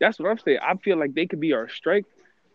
[0.00, 0.58] That's what I'm saying.
[0.62, 2.10] I feel like they could be our strength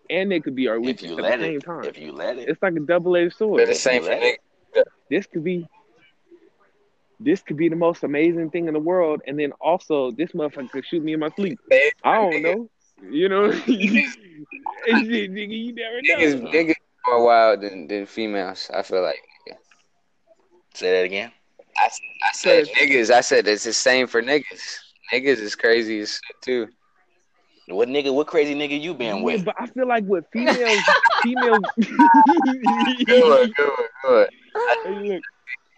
[0.09, 1.85] and they could be our If weakness you at let the same it, time.
[1.85, 3.61] if you let it, It's like a double edged sword.
[3.61, 4.37] But the same for niggas.
[5.09, 5.67] this could be
[7.19, 10.69] this could be the most amazing thing in the world, and then also this motherfucker
[10.71, 11.59] could shoot me in my sleep.
[12.03, 12.69] I don't know.
[13.09, 14.11] You know, nigga,
[14.87, 16.51] you never Niggas, know.
[16.51, 16.75] niggas
[17.07, 18.69] more wild than, than females.
[18.73, 19.19] I feel like.
[20.73, 21.31] say that again.
[21.77, 21.89] I,
[22.23, 23.09] I said niggas.
[23.11, 24.79] I said it's the same for niggas.
[25.13, 26.67] Niggas is crazy as shit too.
[27.67, 28.13] What nigga?
[28.13, 29.45] What crazy nigga you been Yeah, with?
[29.45, 30.81] but I feel like with females,
[31.23, 31.63] females.
[31.77, 34.29] Good one, good one, good.
[34.83, 35.23] Hey, look,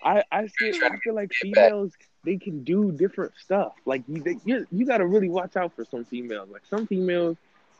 [0.03, 1.93] I I feel I feel like females
[2.25, 3.73] they can do different stuff.
[3.85, 6.49] Like you they, you you got to really watch out for some females.
[6.51, 7.37] Like some females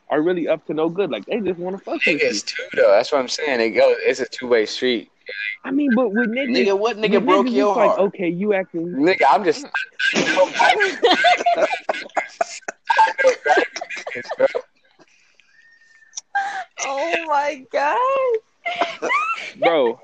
[0.08, 1.10] are really up to no good.
[1.10, 2.30] Like they just want to fuck with you.
[2.30, 2.90] Niggas too though.
[2.92, 3.60] That's what I'm saying.
[3.60, 3.96] It goes.
[4.00, 5.10] It's a two way street.
[5.64, 8.00] I mean, but with niggas, Nigga, what nigga broke niggas, your it's like, heart?
[8.00, 8.88] okay, you acting.
[8.88, 9.66] Nigga, I'm just.
[16.84, 17.98] oh my god.
[19.58, 20.00] Bro,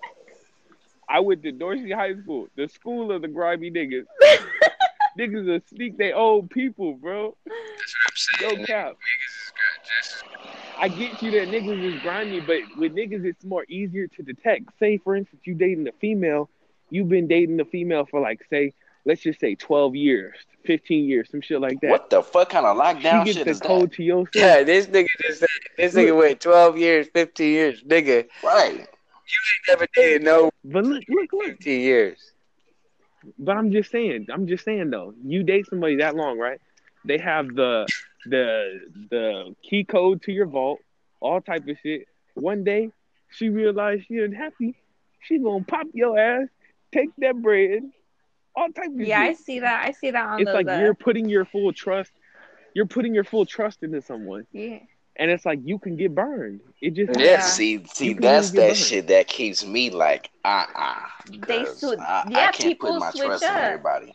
[1.09, 4.05] I went to Dorsey High School, the school of the grimy niggas.
[5.19, 7.37] niggas will sneak their old people, bro.
[7.47, 7.95] That's
[8.41, 8.97] what I'm No cap.
[10.77, 14.71] I get you that niggas is grimy, but with niggas it's more easier to detect.
[14.79, 16.51] Say for instance, you dating a female,
[16.91, 18.73] you've been dating a female for like say,
[19.05, 21.91] let's just say twelve years, fifteen years, some shit like that.
[21.91, 23.97] What the fuck kind of She lockdown gets shit the is code that?
[23.97, 24.43] to your cell.
[24.43, 28.27] Yeah, this nigga just said this nigga went twelve years, fifteen years, nigga.
[28.43, 28.75] Right.
[28.75, 31.47] You ain't never dated no But look, look, look.
[31.47, 32.19] fifteen years.
[33.39, 36.61] But I'm just saying, I'm just saying though, you date somebody that long, right?
[37.07, 37.87] They have the
[38.27, 40.81] the the key code to your vault,
[41.21, 42.07] all type of shit.
[42.35, 42.91] One day,
[43.31, 44.77] she realized she unhappy.
[45.21, 46.49] She gonna pop your ass,
[46.93, 47.83] take that bread,
[48.57, 49.87] all type of Yeah, I see that.
[49.87, 50.55] I see that on It's those.
[50.55, 52.13] like uh, you're putting your full trust.
[52.75, 54.79] You're putting your full trust into someone, yeah.
[55.17, 56.61] and it's like you can get burned.
[56.83, 57.41] It just Yeah.
[57.41, 58.77] See, see, that's that burned.
[58.77, 60.97] shit that keeps me like, uh, uh
[61.47, 63.57] They swi- I, yeah, I can't people put my switch trust in up.
[63.57, 64.15] everybody.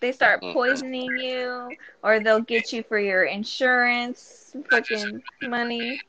[0.00, 1.70] They start poisoning you,
[2.04, 6.00] or they'll get you for your insurance, fucking money.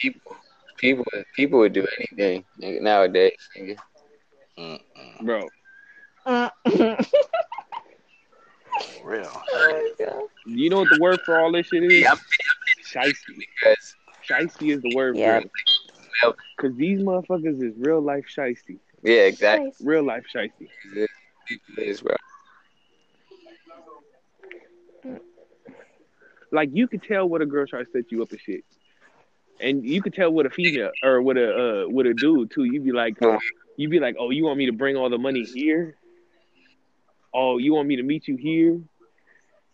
[0.00, 0.36] People,
[0.76, 2.44] people, people would do anything
[2.84, 3.32] nowadays.
[3.58, 3.78] Nigga.
[4.58, 4.80] Mm-mm.
[5.22, 5.48] bro.
[6.26, 6.60] For
[9.04, 9.42] real.
[10.48, 12.02] You know what the word for all this shit is?
[12.04, 12.18] Yeah, I'm
[12.84, 13.14] Shiesty.
[13.36, 13.96] because
[14.28, 15.40] Shiesty is the word Yeah.
[15.40, 15.46] for
[16.30, 16.36] it.
[16.56, 18.78] Cause these motherfuckers is real life shiesty.
[19.02, 19.72] yeah, exactly.
[19.82, 20.68] Real life shiesty.
[21.48, 22.14] People is bro.
[26.52, 28.64] Like you could tell what a girl tries to set you up and shit.
[29.60, 32.62] And you could tell what a female or what a uh what a dude too.
[32.64, 33.16] You'd be like
[33.76, 35.96] you'd be like, Oh, you want me to bring all the money here?
[37.38, 38.80] Oh, you want me to meet you here?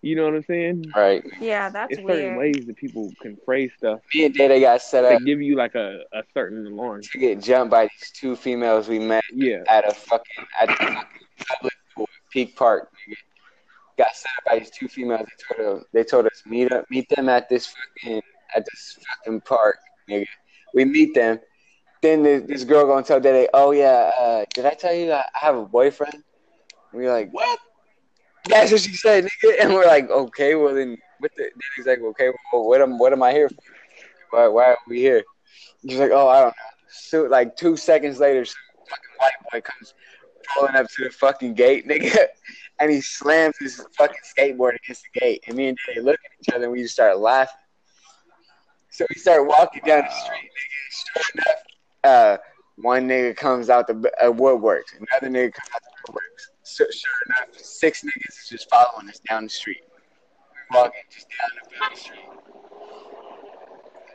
[0.05, 0.93] You know what I'm saying?
[0.97, 1.23] Right.
[1.41, 5.03] Yeah, that's It's certain ways that people can phrase stuff Me and Data got set
[5.03, 7.03] to up give you like a, a certain alarm.
[7.03, 9.63] to get jumped by these two females we met Yeah.
[9.69, 12.91] at a fucking at the fucking public pool, Peak Park.
[13.09, 13.17] Nigga.
[13.97, 15.29] Got set up by these two females.
[15.49, 18.23] They told us, they told us meet up, meet them at this fucking
[18.57, 19.77] at this fucking park,
[20.11, 20.27] nigga.
[20.75, 21.39] We meet them.
[22.01, 25.21] Then this, this girl gonna tell Daddy, oh yeah, uh, did I tell you I
[25.33, 26.25] I have a boyfriend?
[26.93, 27.59] We're like, What?
[28.49, 29.61] that's what she said, nigga.
[29.61, 31.45] And we're like, okay, well then, what the?
[31.45, 33.57] Then he's like, okay, well, what am what am I here for?
[34.31, 35.23] Why why are we here?
[35.83, 36.53] He's like, oh, I don't know.
[36.89, 38.57] So like two seconds later, some
[38.89, 39.95] fucking white boy comes
[40.55, 42.27] pulling up to the fucking gate, nigga,
[42.81, 45.45] and he slams his fucking skateboard against the gate.
[45.47, 47.55] And me and Daddy look at each other, and we just start laughing.
[48.91, 51.23] So we start walking down the street, nigga.
[51.23, 51.63] Sure enough,
[52.05, 52.37] uh,
[52.77, 56.52] one nigga comes out the uh, woodworks, another nigga comes out the woodworks.
[56.77, 56.87] Sure
[57.27, 59.83] enough, six niggas is just following us down the street.
[60.71, 62.19] We're walking just down the fucking street.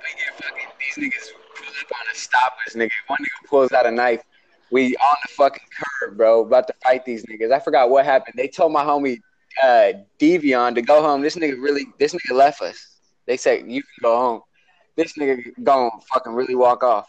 [0.04, 2.90] We get fucking these niggas pull up on us, stop us, nigga.
[3.08, 4.24] One nigga pulls out a knife.
[4.72, 5.64] We on the fucking
[6.02, 7.52] curb, bro, about to fight these niggas.
[7.52, 8.36] I forgot what happened.
[8.38, 9.20] They told my homie
[9.64, 11.22] uh Devion to go home.
[11.22, 13.00] This nigga really this nigga left us.
[13.28, 14.42] They said you can go home.
[14.96, 17.08] This nigga gonna fucking really walk off.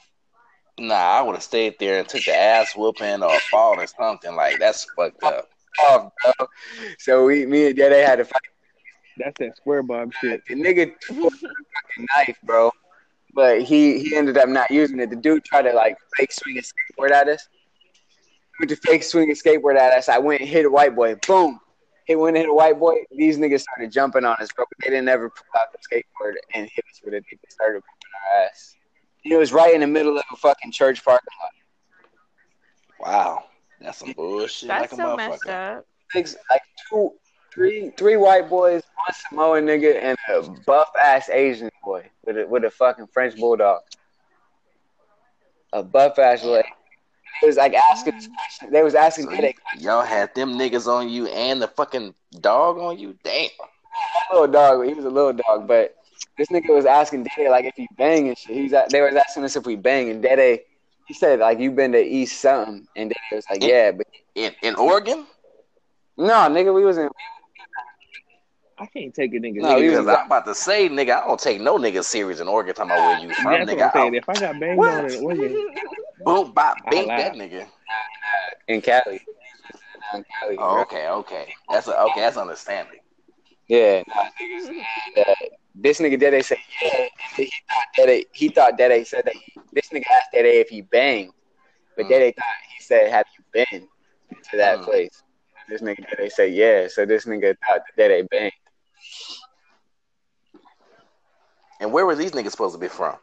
[0.79, 4.35] Nah, I would have stayed there and took the ass whooping or fall or something.
[4.37, 5.49] Like that's fucked up.
[5.89, 6.47] Off, bro.
[6.99, 8.41] So we me and Daddy had to fight
[9.17, 10.43] That's that square bob shit.
[10.47, 12.71] The nigga pulled a fucking knife, bro.
[13.35, 15.11] But he he ended up not using it.
[15.11, 17.49] The dude tried to like fake swing a skateboard at us.
[18.61, 20.09] Went to fake swing a skateboard at us.
[20.09, 21.17] I went and hit a white boy.
[21.27, 21.61] Boom.
[22.07, 23.05] He went and hit a white boy.
[23.11, 24.65] These niggas started jumping on us, bro.
[24.83, 27.25] They didn't ever pull out the skateboard and hit us with it.
[27.31, 28.78] They just started whooping our ass.
[29.31, 31.53] It was right in the middle of a fucking church parking lot.
[33.01, 33.45] Wow,
[33.81, 34.69] that's some bullshit.
[34.69, 35.79] That's like a so messed motherfucker.
[35.79, 35.87] up.
[36.13, 37.13] Six, like two,
[37.53, 42.47] three, three white boys, one Samoan nigga, and a buff ass Asian boy with a,
[42.47, 43.83] with a fucking French bulldog.
[45.73, 46.67] A buff ass like.
[47.41, 48.17] It was like asking mm.
[48.17, 48.73] this question.
[48.73, 52.15] They was asking So Dede y- y'all had them niggas on you and the fucking
[52.41, 53.17] dog on you.
[53.23, 53.51] Damn.
[54.33, 54.87] little dog.
[54.87, 55.95] He was a little dog, but
[56.39, 58.55] this nigga was asking Dede like if he bang and shit.
[58.57, 60.61] He's they was asking us if we bang, and Dede
[61.07, 64.55] he said like you been to East something, and Dede was like yeah, but In
[64.63, 65.27] in Oregon?
[66.17, 67.09] no, nigga, we was in.
[68.81, 69.61] I can't take a nigga.
[69.61, 72.39] No, he Because was- I'm about to say, nigga, I don't take no nigga serious
[72.41, 73.85] in Oregon talking about where you from, That's nigga.
[73.87, 74.15] I'm saying.
[74.15, 74.93] I'll If I got banged What?
[75.05, 75.67] on in Oregon,
[76.25, 77.67] boom, bop, bang that nigga.
[78.69, 79.21] in Cali.
[80.15, 81.55] In Cali, Oh, okay, okay.
[81.71, 82.21] That's a, okay.
[82.21, 83.01] That's understanding.
[83.67, 84.69] Yeah, nah, niggas.
[85.17, 85.35] And, uh,
[85.81, 87.07] this nigga Dede said yeah.
[87.37, 90.83] He thought Dede he thought Dede said that he, this nigga asked Dede if he
[90.83, 91.33] banged,
[91.97, 92.09] but Mm.
[92.09, 92.45] Dede thought
[92.77, 93.89] he said have you been
[94.51, 94.85] to that Mm.
[94.85, 95.23] place?
[95.69, 96.89] This nigga Dede said yeah.
[96.89, 98.53] So this nigga thought that Dede banged.
[101.81, 103.17] And where were these niggas supposed to be from?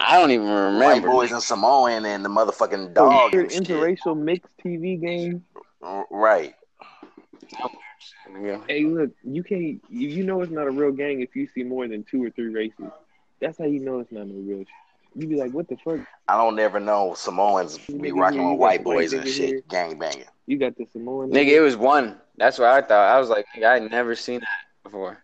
[0.00, 0.78] I don't even remember.
[0.84, 1.08] White remember.
[1.08, 3.32] boys and Samoan and the motherfucking dog.
[3.32, 3.76] weird and shit.
[3.76, 5.44] interracial mixed TV game.
[6.10, 6.54] Right.
[8.30, 8.62] Nigga.
[8.68, 9.82] Hey, look, you can't.
[9.88, 12.30] You you know it's not a real gang if you see more than two or
[12.30, 12.90] three races.
[13.40, 14.68] That's how you know it's not no real shit.
[15.14, 16.00] You be like, what the fuck?
[16.28, 19.62] I don't ever know Samoans be rocking here, with white boys and shit, here.
[19.68, 20.26] gang banging.
[20.46, 22.16] You got the Samoan Nigga, it was one.
[22.36, 23.14] That's what I thought.
[23.14, 24.48] I was like, nigga, I never seen that
[24.84, 25.22] before.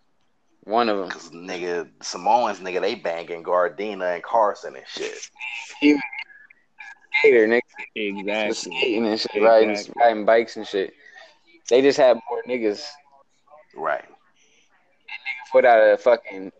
[0.63, 1.09] One of them.
[1.09, 5.29] Cause nigga, Samoans, nigga, they banging Gardena and Carson and shit.
[7.19, 7.61] Skater, nigga,
[7.95, 8.53] exactly.
[8.53, 10.93] skating and shit, riding, riding bikes and shit.
[11.69, 12.83] They just had more niggas
[13.75, 14.01] Right.
[14.01, 16.51] That nigga put out a fucking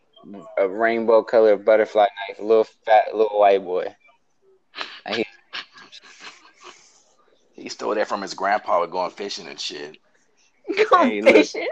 [0.57, 3.95] a rainbow colored butterfly knife, a little fat little white boy.
[5.05, 5.25] And he,
[7.53, 9.97] He stole that from his grandpa going fishing and shit.
[10.89, 11.35] Go Hey, look.
[11.35, 11.67] fishing.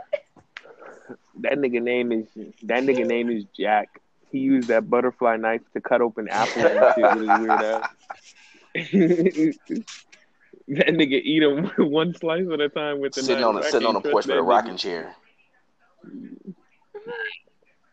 [1.42, 2.28] That nigga name is
[2.64, 4.00] that nigga name is Jack.
[4.32, 7.90] He used that butterfly knife to cut open apples and shit with his weird ass.
[10.70, 13.48] that nigga eat them one slice at a time with the Sitting knife.
[13.50, 14.80] on the I sitting on the can't porch with a rocking nigga.
[14.80, 15.16] chair.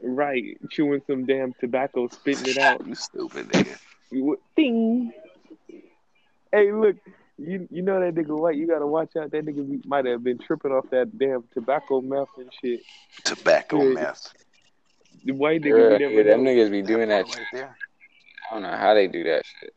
[0.03, 2.87] Right, chewing some damn tobacco, spitting it out.
[2.87, 3.79] You stupid nigga.
[4.11, 5.13] You would- Ding.
[6.53, 6.97] Hey, look,
[7.39, 8.57] you you know that nigga white.
[8.57, 9.31] You gotta watch out.
[9.31, 12.81] That nigga might have been tripping off that damn tobacco meth and shit.
[13.25, 13.95] Tobacco Yeah.
[13.95, 14.33] meth.
[15.25, 17.27] The white yeah, nigga, we never yeah, them niggas be doing that.
[17.27, 17.61] part Shit.
[17.63, 17.71] right.
[18.51, 19.75] I don't know how they do that shit.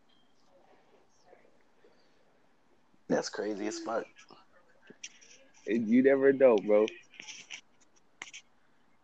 [3.13, 4.05] That's crazy as fuck.
[5.67, 6.87] And You never know, bro.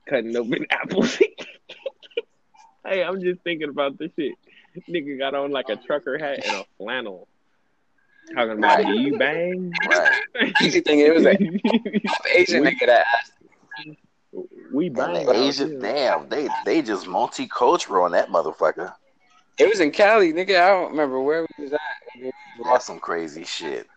[0.08, 1.17] Cutting open apples.
[2.86, 4.34] hey, I'm just thinking about this shit.
[4.89, 7.28] Nigga got on like a trucker hat and a flannel.
[8.34, 9.72] Talking about do you bang?
[9.88, 10.19] Right.
[10.56, 11.32] Crazy thing, it was a
[12.36, 13.34] Asian nigga that asked.
[14.72, 15.26] we bang.
[15.26, 18.93] the out Asian, damn, they they just multicultural on that motherfucker.
[19.58, 20.62] It was in Cali, nigga.
[20.62, 21.80] I don't remember where we was at.
[22.17, 22.32] nigga.
[22.63, 23.88] That's some crazy shit.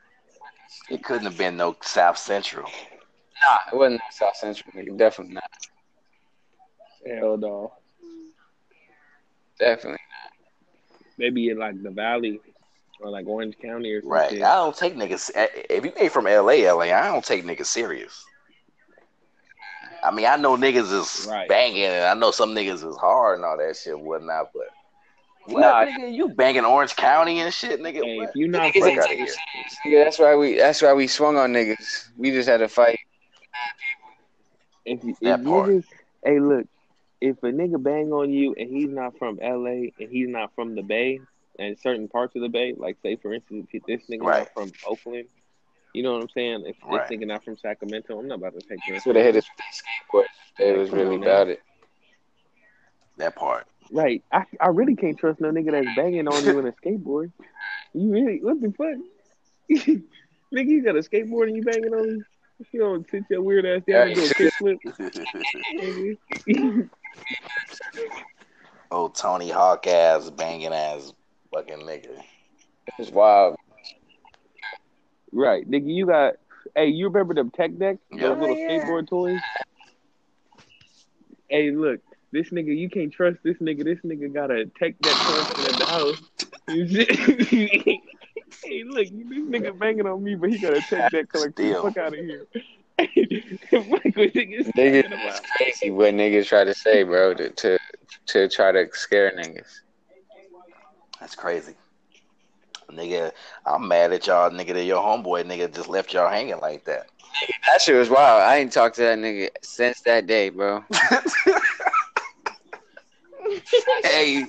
[0.90, 2.64] It couldn't have been no South Central.
[2.64, 4.96] Nah, it wasn't South Central, nigga.
[4.96, 5.44] Definitely not.
[7.06, 7.72] Hell no.
[9.58, 9.92] Definitely.
[9.92, 11.08] Not.
[11.18, 12.40] Maybe in like the valley
[13.00, 14.10] or like Orange County or something.
[14.10, 14.32] Right.
[14.42, 15.30] I don't take niggas.
[15.34, 18.24] eh, If you ain't from LA, LA, I don't take niggas serious.
[20.04, 21.48] I mean, I know niggas is Right.
[21.48, 24.50] banging, and I know some niggas is hard and all that shit, and whatnot.
[24.52, 24.66] But
[25.46, 25.84] what, Nah.
[25.84, 26.14] nigga?
[26.14, 28.02] You banging Orange County and shit, nigga?
[28.04, 29.34] Hey, if you not Niggas Fuck ain't outta taking here.
[29.34, 30.04] it serious, nigga.
[30.04, 30.56] That's why we.
[30.56, 32.08] That's why we swung on niggas.
[32.16, 32.98] We just had to fight.
[34.84, 35.68] If, if That part.
[35.70, 35.84] niggas,
[36.24, 36.66] hey, look,
[37.20, 40.74] if a nigga bang on you and he's not from LA and he's not from
[40.74, 41.20] the Bay
[41.58, 44.38] and certain parts of the Bay, like say for instance, this nigga Right.
[44.40, 45.28] not from Oakland,
[45.94, 46.64] you know what I'm saying?
[46.66, 47.06] If Right.
[47.08, 49.06] this nigga not from Sacramento, I'm not about to take Niggas this.
[49.06, 49.58] would have hit us with
[50.18, 50.58] their skateboards.
[50.58, 51.62] They was really about it.
[53.18, 53.66] That part.
[53.94, 57.30] Right, I I really can't trust no nigga that's banging on you in a skateboard.
[57.92, 58.96] You really what the fuck?
[60.52, 62.22] nigga, you got a skateboard and you banging on me?
[62.70, 64.78] You don't sit your weird ass down and do a kickflip.
[66.48, 66.88] nigga.
[68.90, 71.12] oh, Tony Hawk ass, banging ass,
[71.52, 72.18] fucking nigga.
[72.86, 73.56] It was wild.
[75.32, 76.34] Right, nigga, you got.
[76.76, 77.98] Hey, you remember them tech decks?
[78.10, 78.28] Yeah.
[78.28, 78.84] Those little Oh, yeah.
[78.84, 79.40] skateboard toys.
[81.48, 82.00] Hey, look,
[82.32, 83.84] this nigga, you can't trust this nigga.
[83.84, 86.22] This nigga got a tech deck collection at the house.
[86.68, 88.02] You see-
[88.64, 91.52] hey, look, this nigga banging on me, but he got a tech deck collection.
[91.52, 91.82] Still.
[91.82, 92.46] Fuck out of here.
[93.70, 97.78] Fuck what niggas Niggas, it's crazy what niggas try to say, bro, to to,
[98.26, 99.80] to try to scare niggas.
[101.20, 101.74] That's crazy.
[102.90, 103.32] Nigga,
[103.64, 107.06] I'm mad at y'all, nigga, that your homeboy nigga just left y'all hanging like that.
[107.66, 108.42] That shit was wild.
[108.42, 110.84] I ain't talked to that nigga since that day, bro.
[114.04, 114.46] hey,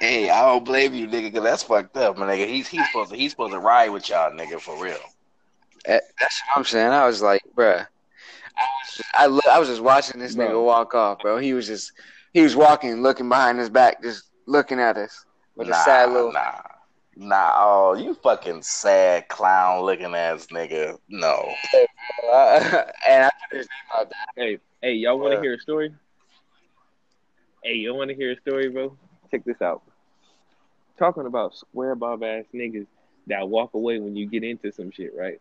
[0.00, 2.46] hey, I don't blame you, nigga, because that's fucked up, my nigga.
[2.46, 4.98] He's he's supposed to he's supposed to ride with y'all, nigga, for real.
[5.84, 6.92] Eh, that's what I'm saying.
[6.92, 7.86] I was like, bruh.
[8.56, 10.64] I was just, I, look, I was just watching this nigga Bro.
[10.64, 11.38] walk off, bro.
[11.38, 11.92] He was just,
[12.32, 15.24] he was walking, looking behind his back, just looking at us
[15.56, 16.32] with a sad little.
[16.32, 16.60] nah,
[17.16, 17.52] nah.
[17.54, 20.98] Oh, you fucking sad clown looking ass nigga.
[21.08, 21.52] No,
[22.32, 24.46] and I put his name out there.
[24.46, 25.92] Hey, hey, y'all want to hear a story?
[27.62, 28.96] Hey, you want to hear a story, bro?
[29.30, 29.82] Check this out.
[30.98, 32.86] Talking about square bob ass niggas
[33.28, 35.40] that walk away when you get into some shit, right?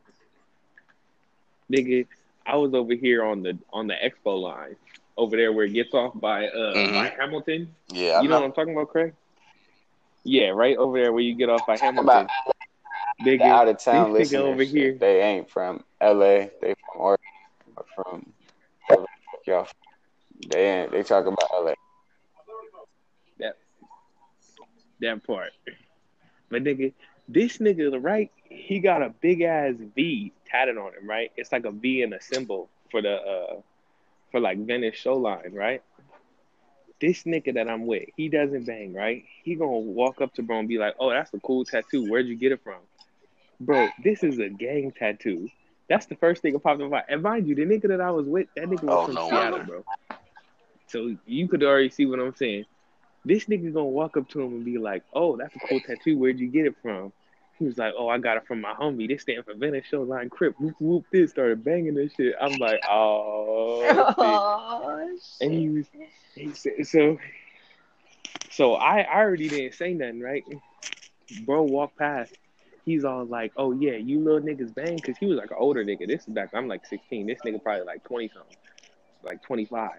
[1.71, 2.05] Nigga,
[2.45, 4.75] I was over here on the on the expo line,
[5.17, 6.93] over there where it gets off by uh Mhm.
[6.93, 7.75] by Hamilton.
[7.89, 8.41] yeah, I you know know.
[8.41, 9.13] what I'm talking about, Craig?
[10.23, 12.27] Yeah, right over there where you get off by Talking Hamilton.
[12.27, 12.55] about
[13.21, 14.41] Nigga, the out of town these nigga listeners.
[14.43, 14.93] over here.
[14.99, 16.47] They ain't from LA.
[16.61, 17.25] They from Oregon
[17.77, 18.33] or from
[18.87, 19.67] wherever the fuck y'all.
[20.49, 20.91] They ain't.
[20.91, 21.73] They talk about LA.
[25.01, 25.51] That part.
[26.49, 26.93] But nigga,
[27.27, 28.31] this nigga, right?
[28.43, 31.31] He got a big ass V tatted on him, right?
[31.37, 33.61] It's like a V and a symbol for the uh
[34.31, 35.81] for like Venice Shoreline, right?
[37.01, 39.25] this nigga that I'm with, he doesn't bang, right?
[39.43, 42.07] He gonna walk up to bro and be like, "Oh, that's a cool tattoo.
[42.09, 42.79] Where'd you get it from?"
[43.59, 45.49] Bro, this is a gang tattoo.
[45.89, 47.05] That's the first thing that popped in my mind.
[47.09, 49.29] And mind you, the nigga that I was with, that nigga was Oh, from no
[49.29, 49.83] Seattle, bro.
[50.87, 52.65] So you could already see what I'm saying.
[53.23, 56.17] This nigga gonna walk up to him and be like, "Oh, that's a cool tattoo.
[56.17, 57.11] Where'd you get it from?"
[57.59, 59.07] He was like, "Oh, I got it from my homie.
[59.07, 60.59] This stand for Venice Shoreline Crip.
[60.59, 61.05] Whoop whoop.
[61.11, 62.35] This started banging this shit.
[62.41, 63.83] I'm like, oh.
[63.87, 65.85] oh shit." Oh, And he was,
[66.35, 67.19] he said, so,
[68.49, 70.43] so I, I already didn't say nothing, right?
[71.45, 72.33] Bro walked past.
[72.83, 75.85] He's all like, oh yeah, you little niggas bang, cause he was like an older
[75.85, 76.07] nigga.
[76.07, 76.49] This is back.
[76.53, 77.27] I'm like 16.
[77.27, 78.57] This nigga probably like 20 something,
[79.23, 79.91] like 25.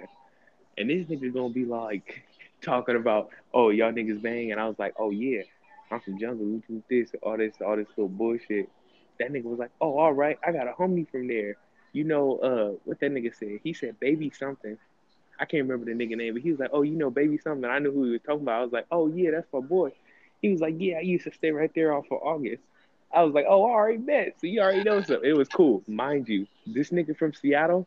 [0.78, 2.24] And this nigga gonna be like
[2.62, 5.42] talking about, oh y'all niggas bang, and I was like, oh yeah,
[5.90, 8.70] I'm from jungle, this, all this, all this little bullshit.
[9.18, 11.56] That nigga was like, oh all right, I got a homie from there.
[11.92, 13.60] You know, uh, what that nigga said?
[13.62, 14.78] He said baby something.
[15.38, 17.68] I can't remember the nigga name, but he was like, "Oh, you know, baby something."
[17.68, 18.60] I knew who he was talking about.
[18.60, 19.90] I was like, "Oh yeah, that's my boy."
[20.40, 22.62] He was like, "Yeah, I used to stay right there off of August."
[23.12, 25.82] I was like, "Oh, I already met, so you already know something." It was cool,
[25.88, 26.46] mind you.
[26.66, 27.86] This nigga from Seattle,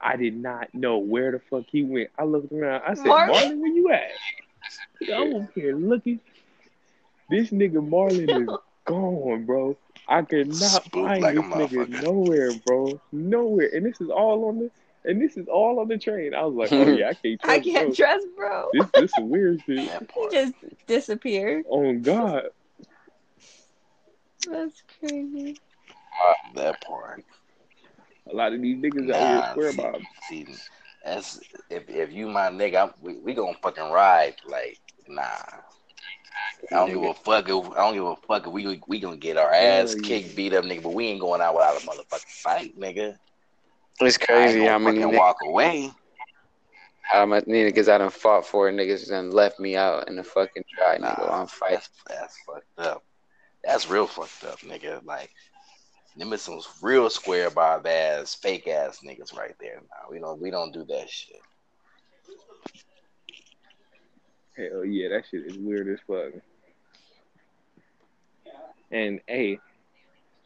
[0.00, 2.10] I did not know where the fuck he went.
[2.18, 2.82] I looked around.
[2.86, 3.28] I said, Marlon?
[3.28, 4.10] "Marlon, where you at?"
[5.12, 6.20] I'm over here looking.
[7.30, 9.76] This nigga Marlon is gone, bro.
[10.08, 13.00] I could not Spooked find like this nigga nowhere, bro.
[13.12, 13.70] Nowhere.
[13.74, 14.70] And this is all on the
[15.04, 16.34] and this is all on the train.
[16.34, 17.94] I was like, oh yeah, I can't trust I can't bro.
[17.94, 18.68] trust bro.
[18.72, 19.90] This this is weird shit.
[20.14, 20.54] He just
[20.86, 21.64] disappeared.
[21.70, 22.42] Oh God.
[24.48, 25.58] That's crazy.
[26.54, 27.24] That part.
[28.30, 30.46] A lot of these niggas out here swear see, about see,
[31.04, 34.36] that's if if you my nigga, I'm, we we gonna fucking ride.
[34.48, 35.22] Like, nah.
[36.72, 37.48] I don't give a fuck.
[37.48, 40.08] If, I don't give a fuck if we we gonna get our ass Hell yeah.
[40.08, 40.82] kicked, beat up, nigga.
[40.82, 43.18] But we ain't going out without a motherfucking fight, nigga.
[44.00, 45.92] It's I ain't crazy gonna how many fucking niggas, walk away.
[47.02, 50.64] how many niggas I done fought for niggas and left me out in the fucking
[50.76, 51.70] dry nigga Nah, on fight.
[51.72, 53.04] that's that's fucked up.
[53.62, 55.04] That's real fucked up, nigga.
[55.04, 55.30] Like,
[56.16, 59.80] them is some real square bob ass, fake ass niggas right there.
[59.90, 61.40] Nah, we don't we don't do that shit.
[64.56, 66.40] hell yeah, that shit is weird as fuck.
[68.90, 69.58] And hey,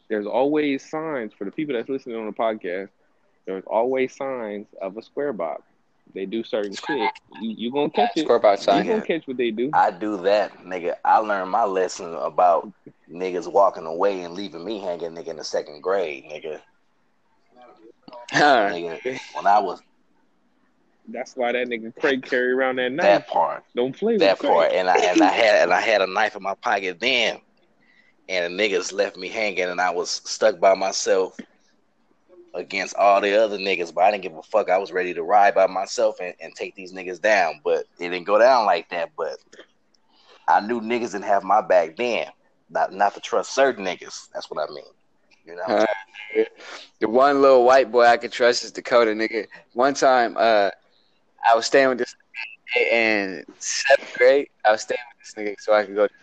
[0.09, 2.89] there's always signs for the people that's listening on the podcast.
[3.45, 5.61] There's always signs of a square bob.
[6.13, 7.11] They do certain shit.
[7.41, 8.23] You you gonna catch it.
[8.23, 9.71] Score about You gonna catch what they do.
[9.73, 10.95] I do that, nigga.
[11.03, 12.71] I learned my lesson about
[13.09, 16.61] niggas walking away and leaving me hanging, nigga, in the second grade, nigga.
[18.33, 18.99] Nigga,
[19.33, 19.81] when I was
[21.07, 23.03] That's why that nigga Craig carry around that knife.
[23.03, 24.51] that part, Don't play with that Craig.
[24.51, 27.39] part, and I and I had and I had a knife in my pocket then,
[28.29, 31.37] and the niggas left me hanging, and I was stuck by myself
[32.53, 33.93] against all the other niggas.
[33.93, 34.69] But I didn't give a fuck.
[34.69, 38.09] I was ready to ride by myself and, and take these niggas down, but it
[38.09, 39.11] didn't go down like that.
[39.17, 39.37] But
[40.47, 42.27] I knew niggas didn't have my back then.
[42.69, 44.29] Not not to trust certain niggas.
[44.33, 44.85] That's what I mean.
[45.45, 45.63] You know.
[45.65, 45.85] Huh?
[46.99, 49.47] The one little white boy I could trust is Dakota, nigga.
[49.73, 50.69] One time, uh,
[51.49, 52.15] I was staying with this
[52.91, 54.47] in seventh grade.
[54.63, 56.07] I was staying with this nigga so I could go.
[56.07, 56.13] To,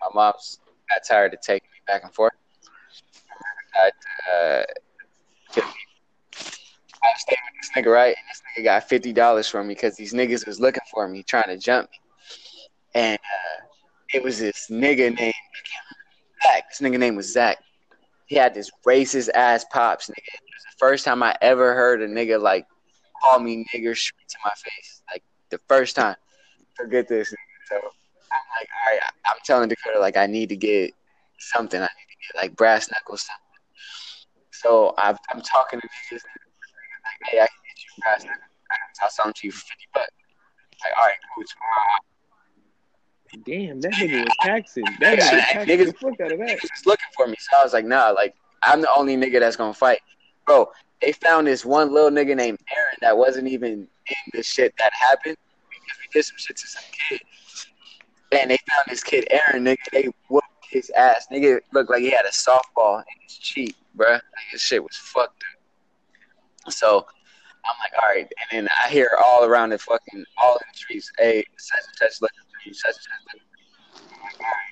[0.00, 2.32] my mom's got tired of taking me back and forth.
[3.74, 3.90] I,
[4.32, 4.62] uh,
[5.56, 8.14] I was staying with this nigga, right?
[8.16, 11.22] And this nigga got fifty dollars from me because these niggas was looking for me,
[11.22, 11.98] trying to jump me.
[12.94, 13.64] And uh,
[14.12, 15.34] it was this nigga named
[16.42, 16.64] Zach.
[16.70, 17.58] This nigga name was Zach
[18.30, 20.18] he had this racist ass pops, nigga.
[20.18, 22.64] It was the first time I ever heard a nigga like
[23.20, 25.02] call me nigger straight to my face.
[25.12, 26.14] Like the first time.
[26.76, 27.34] Forget this.
[27.68, 30.94] So I'm like, all right, I'm telling Dakota like I need to get
[31.40, 31.80] something.
[31.80, 33.39] I need to get like brass knuckles something.
[34.62, 36.20] So I've, I'm talking to niggas.
[36.22, 38.24] Like, hey, I can get you knuckles.
[38.70, 40.10] I can sell something to you for fifty bucks.
[40.84, 41.44] Like, all right, cool.
[41.44, 42.00] Tomorrow
[43.46, 44.84] Damn, that nigga was taxing.
[45.00, 46.48] That nigga was taxing Niggas- the fuck out of that.
[46.58, 47.36] niggas was looking for me.
[47.38, 50.00] So I was like, nah, like I'm the only nigga that's gonna fight.
[50.46, 54.74] Bro, they found this one little nigga named Aaron that wasn't even in the shit
[54.78, 55.36] that happened
[55.70, 57.20] because we did some shit to some kid.
[58.32, 59.78] And they found this kid Aaron, nigga.
[59.92, 61.26] They whooped his ass.
[61.32, 64.12] Nigga looked like he had a softball in his cheek, bruh.
[64.12, 65.42] Like his shit was fucked
[66.66, 66.72] up.
[66.72, 67.06] So
[67.64, 68.30] I'm like, all right.
[68.52, 71.96] And then I hear all around the fucking, all in the streets, hey, such and
[71.96, 74.16] such looking for you, such and such looking for you.
[74.16, 74.70] I'm like, all right.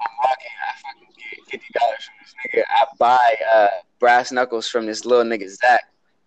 [0.00, 0.46] I'm walking.
[0.66, 2.62] I fucking get fifty dollars from this nigga.
[2.68, 3.68] I buy uh,
[3.98, 5.82] brass knuckles from this little nigga Zach,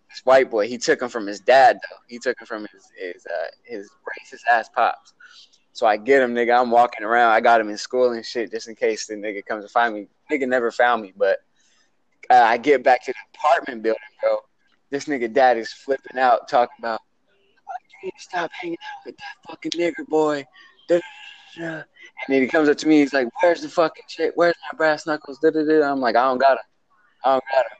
[0.08, 0.68] this white boy.
[0.68, 1.96] He took them from his dad though.
[2.08, 5.12] He took them from his his uh, his racist ass pops.
[5.74, 6.58] So I get him, nigga.
[6.58, 7.32] I'm walking around.
[7.32, 9.94] I got him in school and shit, just in case the nigga comes to find
[9.94, 10.06] me.
[10.30, 11.38] Nigga never found me, but
[12.30, 14.38] uh, I get back to the apartment building, bro.
[14.90, 17.00] This nigga dad is flipping out, talking about,
[18.04, 20.44] need to stop hanging out with that fucking nigga boy.
[20.88, 21.00] Da, da,
[21.56, 21.84] da, da." And
[22.28, 24.32] then he comes up to me, he's like, Where's the fucking shit?
[24.36, 25.38] Where's my brass knuckles?
[25.38, 25.90] Da, da, da.
[25.90, 26.64] I'm like, I don't got it.
[27.24, 27.72] I don't got it.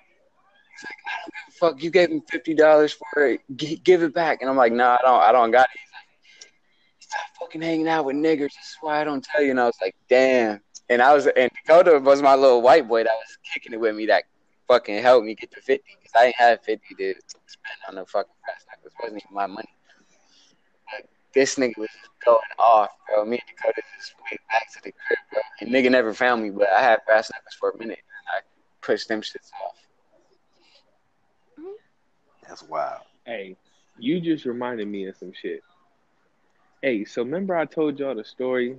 [0.72, 1.82] He's like, I don't give a fuck.
[1.82, 3.40] You gave him fifty dollars for it.
[3.54, 4.40] G- give it back.
[4.40, 5.20] And I'm like, No, I don't.
[5.20, 5.80] I don't got it.
[7.14, 8.52] He's like, Stop fucking hanging out with niggers.
[8.54, 9.50] That's why I don't tell you.
[9.50, 10.60] And I was like, Damn.
[10.90, 13.96] And I was, and Dakota was my little white boy that was kicking it with
[13.96, 14.24] me that
[14.68, 17.14] fucking helped me get to fifty because I ain't had fifty to
[17.46, 18.92] spend on the fucking brass knuckles.
[18.92, 19.68] It wasn't even my money.
[20.90, 21.88] But this nigga was
[22.24, 23.24] going off, bro.
[23.24, 25.40] Me and Dakota just went back to the crib, bro.
[25.60, 27.98] And nigga never found me, but I had brass knuckles for a minute.
[27.98, 28.40] And I
[28.82, 29.76] pushed them shits off.
[31.58, 31.70] Mm-hmm.
[32.46, 33.02] That's wild.
[33.24, 33.56] Hey,
[33.98, 35.62] you just reminded me of some shit.
[36.84, 38.76] Hey, so remember I told y'all the story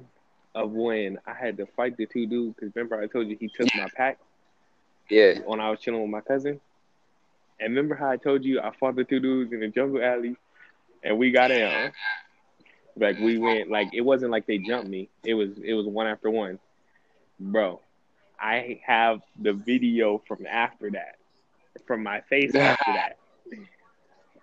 [0.53, 2.55] of when I had to fight the two dudes?
[2.55, 4.19] Because remember I told you he took my pack
[5.09, 5.39] Yeah.
[5.39, 6.61] when I was chilling with my cousin?
[7.59, 10.35] And remember how I told you I fought the two dudes in the jungle alley
[11.03, 11.91] and we got in?
[12.95, 15.09] Like we went like it wasn't like they jumped me.
[15.23, 16.59] It was it was one after one.
[17.39, 17.81] Bro,
[18.39, 21.15] I have the video from after that.
[21.87, 23.17] From my face after that.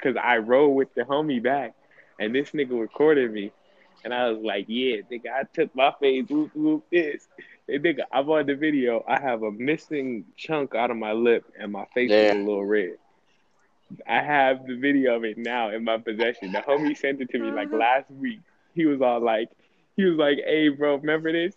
[0.02, 1.76] Cause I rode with the homie back
[2.22, 3.50] and this nigga recorded me.
[4.04, 7.26] And I was like, yeah, nigga, I took my face, whoop, whoop, this.
[7.68, 9.04] And nigga, I'm on the video.
[9.06, 12.64] I have a missing chunk out of my lip and my face is a little
[12.64, 12.96] red.
[14.08, 16.52] I have the video of it now in my possession.
[16.52, 17.76] The homie sent it to me like uh-huh.
[17.76, 18.40] last week.
[18.74, 19.50] He was all like,
[19.96, 21.54] he was like, hey, bro, remember this?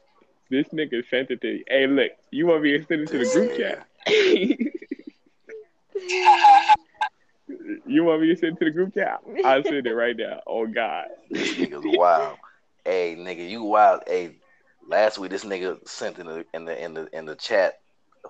[0.49, 1.63] This nigga sent it to me.
[1.67, 3.87] Hey, look, you want me to send it to the group chat?
[7.85, 9.21] you want me to send it to the group chat?
[9.43, 10.41] I'll send it right now.
[10.47, 11.05] Oh, God.
[11.29, 12.37] This nigga's wild.
[12.83, 14.01] Hey, nigga, you wild.
[14.07, 14.37] Hey,
[14.87, 17.79] last week this nigga sent in the in the in the in the chat.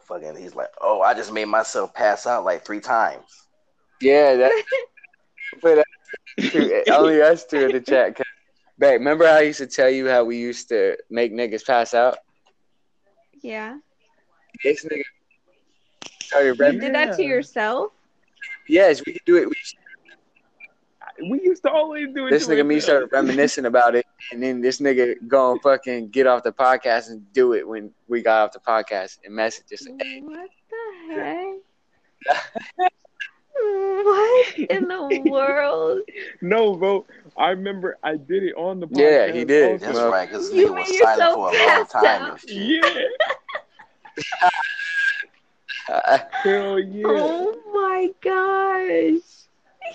[0.08, 3.26] Fucking, he's like, oh, I just made myself pass out like three times.
[4.02, 4.64] Yeah, that.
[5.62, 5.84] but uh,
[6.92, 8.18] only us two in the chat.
[8.78, 11.94] Babe, remember how I used to tell you how we used to make niggas pass
[11.94, 12.18] out?
[13.42, 13.78] yeah.
[14.64, 15.02] This nigga
[16.24, 17.92] started You rem- did that to yourself?
[18.68, 19.48] Yes, we could do it.
[19.50, 19.56] We,
[21.30, 22.32] We used to always do it.
[22.32, 23.10] this to nigga me ourselves.
[23.10, 27.10] started reminiscing about it, and then this nigga go and fucking get off the podcast
[27.10, 29.88] and do it when we got off the podcast and message us.
[29.88, 31.48] What the heck?
[33.56, 36.02] what in the world?
[36.42, 37.06] No, bro.
[37.38, 39.00] I remember I did it on the podcast.
[39.00, 39.84] Yeah, he did.
[39.84, 39.86] also.
[39.86, 42.50] That's right, because You nigga was made silent yourself for a long time out.
[42.50, 42.82] Yeah.
[46.44, 47.04] Hell yeah.
[47.08, 49.22] Oh my gosh.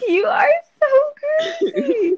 [0.08, 0.48] You are
[0.80, 2.16] so crazy.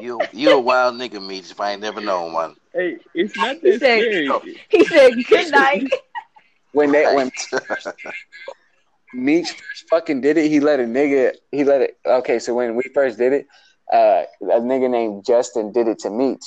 [0.00, 1.38] You you a wild nigga, me.
[1.38, 2.56] If I ain't never known one.
[2.74, 4.60] Hey, it's not He that said- scary.
[4.68, 5.90] He said good night.
[6.72, 7.30] when they when
[9.14, 11.32] Meech first fucking did it, he let a nigga.
[11.50, 11.98] He let it.
[12.04, 13.46] Okay, so when we first did it,
[13.92, 16.42] uh, a nigga named Justin did it to Meech,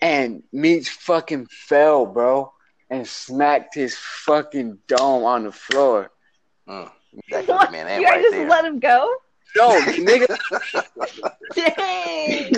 [0.00, 2.52] and Meech fucking fell, bro,
[2.92, 6.10] and smacked his fucking dome on the floor.
[6.68, 6.90] Mm,
[7.30, 7.72] that What?
[7.72, 8.48] man, You guys right just there.
[8.48, 9.12] let him go?
[9.56, 10.26] No, nigga,
[11.54, 12.50] Dang.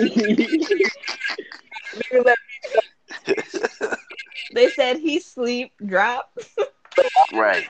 [1.95, 2.37] nigga let
[4.53, 6.37] They said he sleep drop.
[7.33, 7.65] right.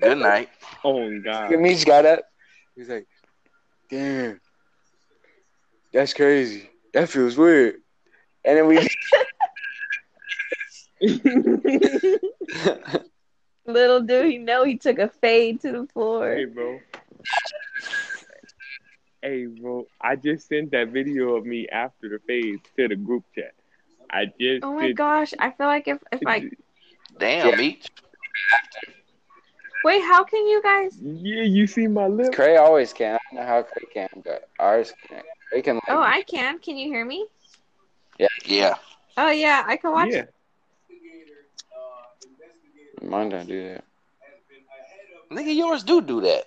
[0.00, 0.48] Good night.
[0.84, 1.50] oh my God.
[1.60, 2.20] Meech got up.
[2.74, 3.06] He's like,
[3.90, 4.40] "Damn,
[5.92, 6.70] that's crazy.
[6.94, 7.76] That feels weird."
[8.44, 8.86] And then we.
[13.66, 16.34] Little do he know he took a fade to the floor.
[16.34, 16.80] hey, bro.
[19.22, 19.86] Hey, bro.
[20.00, 23.52] I just sent that video of me after the fade to the group chat.
[24.10, 24.64] I just.
[24.64, 25.34] Oh my sent- gosh.
[25.38, 26.50] I feel like if, if I
[27.18, 27.56] Damn, Yeah.
[27.56, 27.86] Meech.
[29.84, 32.34] wait, how can you guys Yeah, you see my lips.
[32.34, 33.14] Cray always can.
[33.16, 35.22] I don't know how Cray can, but ours can.
[35.50, 35.76] Cray can.
[35.88, 36.58] Oh, like, Oh, I can.
[36.58, 37.26] Can you hear me?
[38.18, 38.28] Yeah.
[38.44, 38.74] Yeah.
[39.16, 40.24] Oh yeah, I can watch Yeah.
[43.02, 43.84] Mine don't do that.
[45.30, 46.44] Nigga, yours do do that.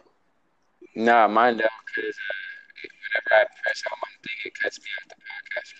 [0.96, 1.70] Nah, mine don't.
[1.96, 2.34] Cause uh,
[2.84, 5.74] whenever I press on one thing, it cuts me off the podcast.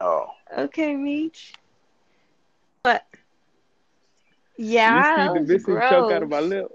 [0.00, 0.62] Oh.
[0.64, 1.54] Okay, Meech.
[2.82, 3.04] But
[4.56, 6.66] Yeah, you see the that was chunk out of my lip.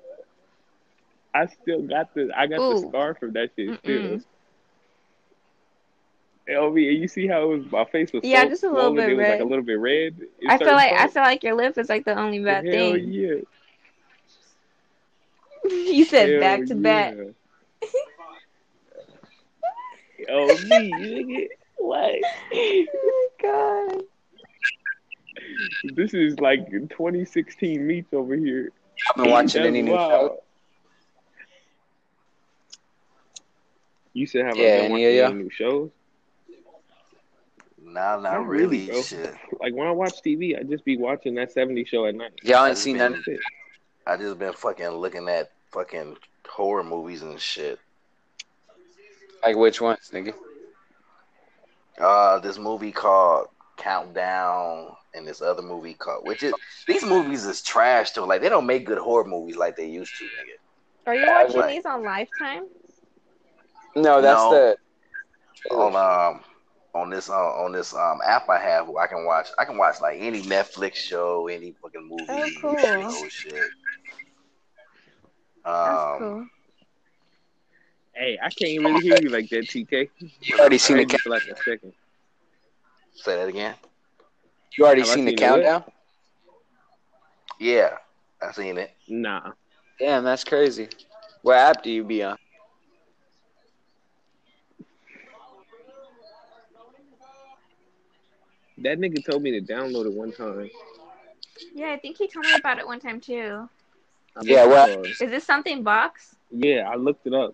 [1.34, 4.01] I still got the I got the scar from that shit still.
[4.01, 4.24] Mm-mm.
[6.49, 8.93] LV, and you see how it was my face was Yeah, so just a little
[8.95, 9.41] bit it was like red.
[9.41, 10.15] a little bit red.
[10.47, 12.93] I feel certain like I feel like your lip is like the only bad Hell
[12.93, 13.11] thing.
[13.11, 13.35] yeah.
[15.69, 17.13] you said Hell back to back.
[17.15, 17.87] yeah.
[20.29, 21.47] Oh me, nigga.
[21.77, 22.13] What?
[22.53, 24.01] Oh my god.
[25.95, 28.71] This is like 2016 Meech over here.
[29.09, 30.09] I've been watching any new wild.
[30.11, 30.43] show.
[34.13, 35.25] You said have Yeah, I been any watching of y'all?
[35.31, 35.89] any new shows?
[37.93, 38.63] Nah, not, Not really.
[38.85, 39.01] really, bro.
[39.01, 39.35] Shit.
[39.59, 42.31] Like when I watch TV, I just be watching that '70s show at night.
[42.43, 43.23] Y'all ain't seen been- none.
[43.25, 43.39] That's it.
[44.07, 46.17] I just been fucking looking at fucking
[46.47, 47.79] horror movies and shit.
[49.43, 50.33] Like which ones, nigga?
[51.99, 56.53] Uh, this movie called Countdown, and this other movie called which is
[56.87, 58.25] these movies is trash though.
[58.25, 61.07] Like they don't make good horror movies like they used to, nigga.
[61.07, 62.67] Are you watching like- these on Lifetime?
[63.95, 64.51] No, that's No.
[64.51, 64.77] the.
[65.75, 65.95] On
[66.35, 66.41] um
[66.93, 69.77] on this uh, on this um app I have, where I can watch I can
[69.77, 72.77] watch like any Netflix show, any fucking movie, Oh, cool.
[73.11, 73.53] show, shit.
[75.63, 76.47] That's Um, cool.
[78.13, 80.09] Hey, I can't really hear you like that, TK.
[80.41, 81.03] You already seen I the.
[81.03, 81.93] heard you Count- for like a second.
[83.13, 83.75] say that again.
[84.77, 85.83] You already Have I seen the seen it countdown?
[87.59, 87.97] Yeah,
[88.41, 88.91] I seen it.
[89.07, 89.51] Nah.
[89.99, 90.89] Damn, that's crazy.
[91.43, 92.37] What app do you be on?
[98.84, 100.69] That nigga told me to download it one time.
[101.73, 103.69] Yeah, I think he told me about it one time too.
[104.36, 105.21] I Yeah, looked what- it.
[105.21, 106.36] Is this something box?
[106.49, 107.51] Yeah, I looked it up.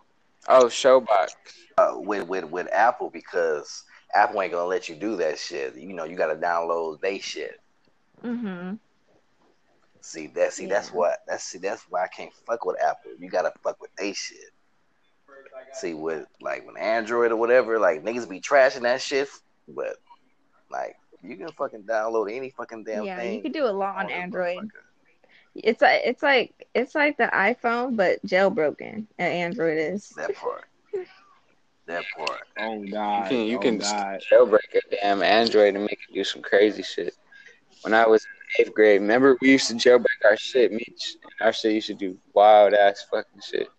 [0.47, 1.30] Oh, Showbox.
[1.78, 3.84] Uh, with with with Apple because
[4.15, 5.75] Apple ain't gonna let you do that shit.
[5.75, 7.59] You know, you gotta download they shit.
[8.23, 8.75] Mm-hmm.
[10.01, 10.53] See that?
[10.53, 13.11] See that's what that's see that's why I can't fuck with Apple.
[13.19, 14.51] You gotta fuck with they shit.
[15.73, 19.28] See with like with Android or whatever, like niggas be trashing that shit,
[19.67, 19.97] but
[20.71, 23.36] like you can fucking download any fucking damn yeah, thing.
[23.36, 24.70] you can do a lot on this Android.
[25.55, 29.05] It's like it's like it's like the iPhone but jailbroken.
[29.20, 30.09] uh, Android is.
[30.09, 30.65] That part.
[31.88, 32.41] That part.
[32.59, 33.24] Oh God.
[33.24, 34.22] You can, you oh, can God.
[34.32, 37.15] jailbreak a damn Android and make it do some crazy shit.
[37.82, 41.15] When I was in eighth grade, remember we used to jailbreak our shit, Meech.
[41.41, 43.70] Our shit used to do wild ass fucking shit.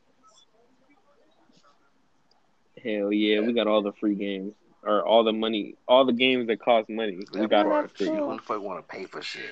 [2.82, 6.46] Hell yeah, we got all the free games or all the money, all the games
[6.48, 7.26] that cost money.
[7.32, 8.06] We got it that's for free.
[8.08, 8.30] cool.
[8.30, 9.50] Who the fuck want to pay for shit?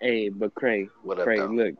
[0.00, 1.46] Hey, but Cray, What Cray, though?
[1.46, 1.74] look.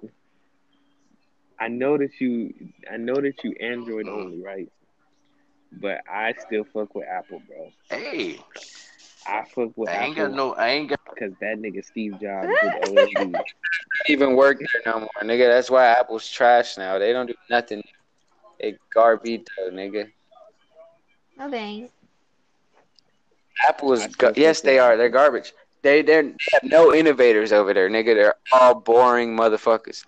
[1.60, 2.52] I know that you,
[2.90, 4.12] I know that you Android Mhm.
[4.12, 4.70] only, right?
[5.72, 7.72] But I still fuck with Apple, bro.
[7.90, 8.40] Hey,
[9.26, 10.54] I fuck with I ain't got no.
[10.54, 10.98] I ain't got.
[11.14, 13.38] because that nigga Steve Jobs did OSD.
[14.08, 15.46] Even work there no more, nigga.
[15.48, 16.98] That's why Apple's trash now.
[16.98, 17.82] They don't do nothing.
[18.60, 20.10] They garbito, nigga.
[21.36, 21.92] No thanks.
[23.68, 24.96] Apple is I still go- fuck yes, they are.
[24.96, 25.52] They're garbage.
[25.82, 28.14] They they're, they have no innovators over there, nigga.
[28.14, 30.02] They're all boring motherfuckers.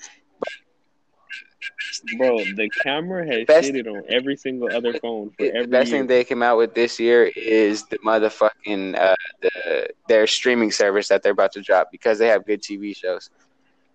[2.16, 5.98] Bro, the camera has Best- shitted on every single other phone for The best year.
[6.00, 11.08] thing they came out with this year is the motherfucking uh, the their streaming service
[11.08, 13.30] that they're about to drop because they have good TV shows.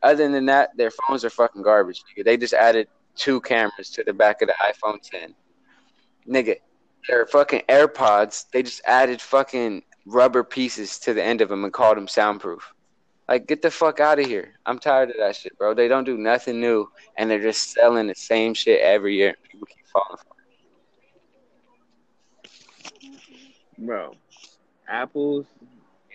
[0.03, 2.03] Other than that, their phones are fucking garbage.
[2.17, 2.23] Nigga.
[2.25, 5.33] They just added two cameras to the back of the iPhone 10.
[6.27, 6.57] Nigga,
[7.07, 11.73] their fucking AirPods, they just added fucking rubber pieces to the end of them and
[11.73, 12.73] called them soundproof.
[13.27, 14.53] Like, get the fuck out of here.
[14.65, 15.73] I'm tired of that shit, bro.
[15.73, 16.87] They don't do nothing new,
[17.17, 19.35] and they're just selling the same shit every year.
[19.51, 20.35] People keep falling for
[22.43, 23.85] it.
[23.85, 24.15] Bro,
[24.87, 25.45] Apple's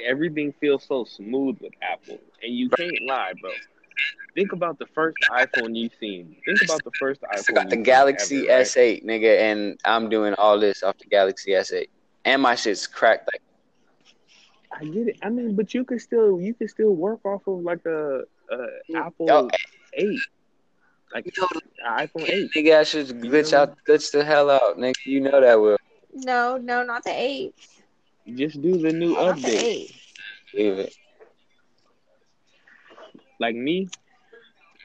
[0.07, 3.51] everything feels so smooth with Apple, and you can't lie, bro.
[4.35, 6.37] Think about the first iPhone you've seen.
[6.45, 7.29] Think about the first iPhone.
[7.33, 7.55] I iPhone.
[7.55, 8.63] got the you've Galaxy ever.
[8.65, 11.89] S8, nigga, and I'm doing all this off the Galaxy S8,
[12.25, 13.29] and my shit's cracked.
[13.33, 13.43] Like,
[14.73, 15.19] I get it.
[15.23, 18.67] I mean, but you could still you could still work off of like a, a
[18.97, 19.49] Apple yo,
[19.95, 20.21] eight,
[21.13, 21.45] like yo,
[21.89, 22.51] iPhone eight.
[22.57, 24.95] nigga, I should glitch out, glitch the hell out, nigga.
[25.05, 25.77] You know that will.
[26.15, 27.55] No, no, not the eight.
[28.35, 29.63] Just do the new Not the update.
[29.63, 29.95] eight.
[30.55, 30.95] Leave it.
[33.41, 33.89] Like me,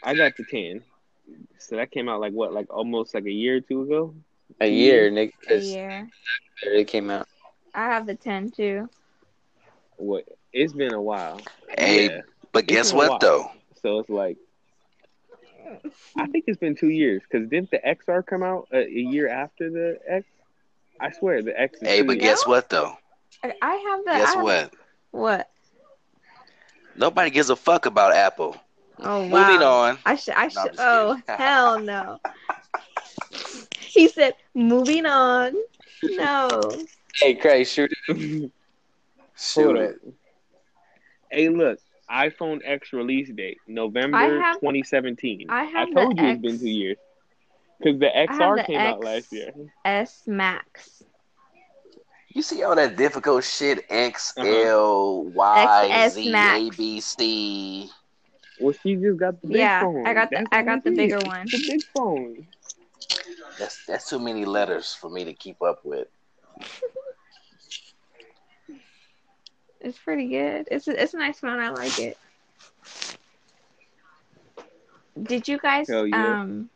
[0.05, 0.83] I got the ten,
[1.59, 4.15] so that came out like what, like almost like a year or two ago.
[4.61, 6.11] A year, nigga, A year.
[6.63, 7.27] it came out.
[7.75, 8.89] I have the ten too.
[9.97, 10.25] What?
[10.53, 11.41] It's been a while.
[11.77, 12.21] Hey, Yeah.
[12.53, 13.51] but guess what though?
[13.81, 14.37] So it's like,
[16.17, 19.27] I think it's been two years because didn't the XR come out a, a year
[19.29, 20.25] after the X?
[20.99, 21.81] I swear the X.
[21.81, 22.19] Is Hey, but years.
[22.19, 22.97] guess what though?
[23.43, 24.11] I I have the.
[24.11, 24.73] I Guess have what?
[25.11, 25.49] What?
[26.95, 28.55] Nobody gives a fuck about Apple.
[28.99, 29.47] Oh wow.
[29.51, 29.97] Moving on.
[30.05, 30.33] I should.
[30.35, 30.71] I No, should.
[30.71, 32.19] just oh hell no.
[33.79, 35.53] he said, "Moving on."
[36.03, 36.61] No.
[37.19, 38.51] Hey, Craig, shoot it.
[39.37, 39.95] Shoot it.
[41.31, 41.79] Hey, look,
[42.11, 45.47] iPhone X release date November I have- 2017.
[45.49, 46.97] I have told you X- it's been two years
[47.79, 49.51] because the XR the came out last year.
[49.83, 51.03] S Max.
[52.29, 53.85] You see all that difficult shit?
[53.89, 54.47] X, Uh-huh.
[54.49, 55.65] L, Y,
[56.31, 56.75] Max.
[56.75, 57.89] A, B, C.
[58.59, 60.07] Well, she just got the big Yeah, phone.
[60.07, 60.97] I got the- That's I got it the is.
[60.97, 61.49] bigger It's one.
[61.51, 62.47] The big phone.
[63.59, 66.07] That's that's too many letters for me to keep up with.
[69.81, 70.67] It's pretty good.
[70.71, 71.59] It's a, it's a nice one.
[71.59, 72.17] I like it.
[75.21, 76.41] Did you guys yeah.
[76.41, 76.69] um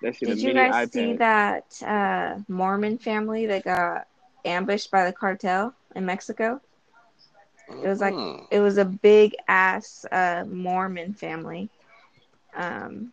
[0.00, 4.08] That shit a did you mini guys see that uh Mormon family that got
[4.46, 6.60] ambushed by the cartel in Mexico?
[7.82, 8.46] It was like Mhm.
[8.50, 11.70] it was a big ass uh Mormon family.
[12.56, 13.12] Um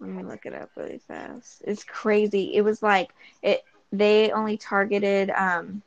[0.00, 1.62] let me look it up really fast.
[1.66, 2.54] It's crazy.
[2.54, 3.10] It was like
[3.42, 3.62] it
[3.92, 5.82] they only targeted um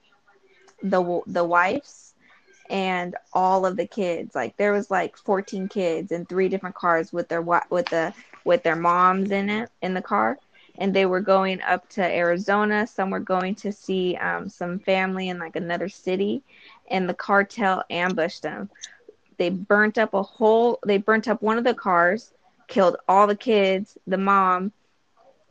[0.81, 2.15] the the wives
[2.69, 4.35] and all of the kids.
[4.35, 8.13] Like there was like 14 kids in three different cars with their wi- with the
[8.45, 10.37] with their moms in it in the car
[10.77, 12.87] and they were going up to Arizona.
[12.87, 16.43] Some were going to see um, some family in like another city,
[16.89, 18.69] and the cartel ambushed them.
[19.37, 20.79] They burnt up a whole.
[20.85, 22.33] They burnt up one of the cars,
[22.67, 24.71] killed all the kids, the mom,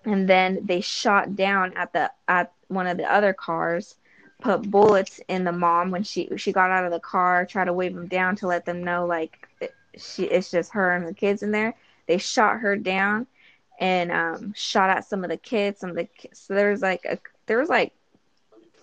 [0.04, 3.96] and then they shot down at the at one of the other cars.
[4.40, 7.44] Put bullets in the mom when she she got out of the car.
[7.44, 9.48] Tried to wave them down to let them know like
[9.96, 11.74] she it's just her and the kids in there.
[12.06, 13.26] They shot her down
[13.80, 15.80] and um, shot at some of the kids.
[15.80, 17.92] Some of the ki- so there was like a there was like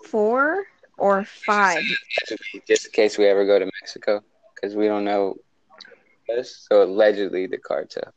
[0.03, 0.65] four
[0.97, 1.83] or five.
[2.67, 4.23] Just in case we ever go to Mexico,
[4.53, 5.35] because we don't know
[6.27, 6.67] this.
[6.69, 8.13] So allegedly, the cartel.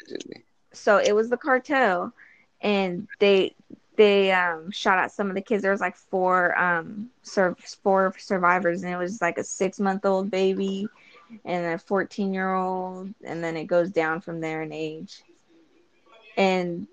[0.00, 0.44] Allegedly.
[0.72, 2.12] So it was the cartel,
[2.60, 3.54] and they
[3.96, 5.62] they um, shot at some of the kids.
[5.62, 10.04] There was like four um sur- four survivors, and it was like a six month
[10.04, 10.88] old baby
[11.44, 15.22] and a fourteen year old, and then it goes down from there in age.
[16.36, 16.86] And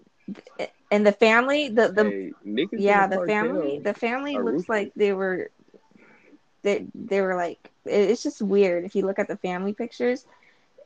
[0.92, 4.70] and the family, the the Hey, yeah the the family the family are looks ruthless.
[4.70, 5.50] like they were
[6.64, 8.84] they they were like it- it's just weird.
[8.86, 10.26] If you look at the family pictures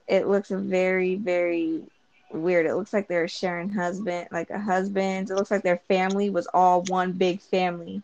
[0.08, 1.84] it looks very very
[2.32, 2.66] weird.
[2.66, 5.30] It looks like they're sharing husband like a husband.
[5.30, 8.04] It looks like their family was all one big family.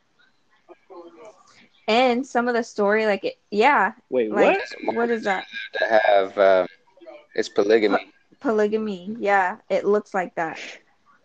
[1.87, 3.93] And some of the story like it, yeah.
[4.09, 4.61] Wait, like what?
[4.85, 5.45] what is that?
[5.73, 6.67] To have um,
[7.35, 8.11] it's polygamy.
[8.39, 9.57] polygamy yeah.
[9.69, 10.59] It looks like that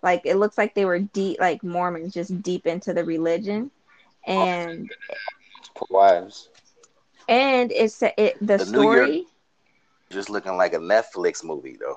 [0.05, 3.73] like it looks like they were deep like mormons just deep into the religion.
[4.37, 4.91] Oh, and
[5.57, 6.51] Multiple wives.
[7.29, 9.27] and it's it the, The story
[10.11, 11.97] Just looking like a Netflix movie though.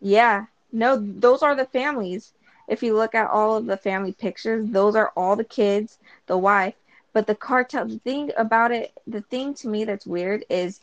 [0.00, 0.46] yeah.
[0.72, 2.34] No those are the families.
[2.68, 6.38] If you look at all of the family pictures those are all the kids the
[6.38, 6.74] wife.
[7.12, 10.80] But the cartel the thing about it the thing to me that's weird is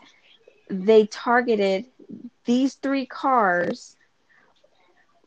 [0.69, 1.85] they targeted
[2.45, 3.97] these three cars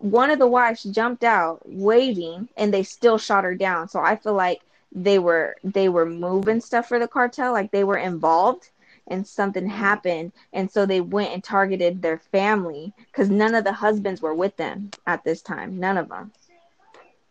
[0.05, 3.89] one of the wives jumped out waving and they still shot her down.
[3.89, 4.61] So i feel like
[4.93, 8.71] they were they were moving stuff for the cartel like they were involved
[9.09, 9.77] and something mm-hmm.
[9.77, 10.33] happened.
[10.53, 14.57] And so they went and targeted their family because none of the husbands were with
[14.57, 16.33] them at this time none of them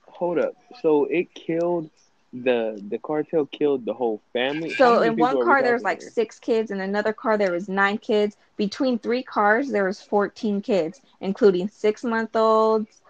[0.07, 0.55] Hold up.
[0.81, 1.89] So it killed
[2.33, 4.69] the the cartel killed the whole family.
[4.69, 6.09] So in one people are we car there was like here?
[6.09, 10.61] six kids in another car there was nine kids between three cars there was 14
[10.61, 13.01] kids including six month olds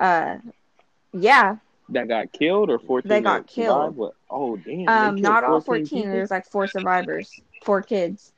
[0.00, 0.36] uh
[1.12, 1.56] yeah
[1.90, 3.08] that got killed or fourteen.
[3.10, 3.96] They got that survived?
[3.96, 4.12] killed.
[4.30, 4.86] Oh damn!
[4.88, 8.32] um killed not all 14 14 there's like four survivors four kids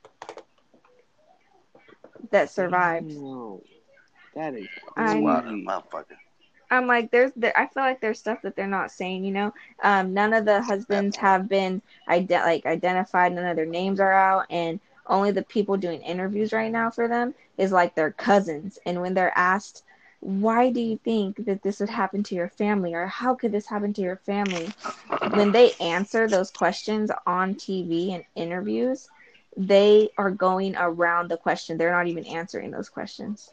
[2.30, 3.60] that survived Damn.
[4.34, 4.66] That is
[4.96, 5.66] I Wild crazy.
[5.66, 6.16] motherfucker.
[6.70, 9.24] I'm like, there's, there, I feel like there's stuff that they're not saying.
[9.24, 13.32] You know, um, none of the husbands have been ide- like identified.
[13.32, 17.08] None of their names are out, and only the people doing interviews right now for
[17.08, 18.78] them is like their cousins.
[18.86, 19.82] And when they're asked,
[20.20, 23.66] why do you think that this would happen to your family, or how could this
[23.68, 24.68] happen to your family,
[25.34, 29.08] when they answer those questions on TV and interviews,
[29.56, 31.76] they are going around the question.
[31.76, 33.50] They're not even answering those questions.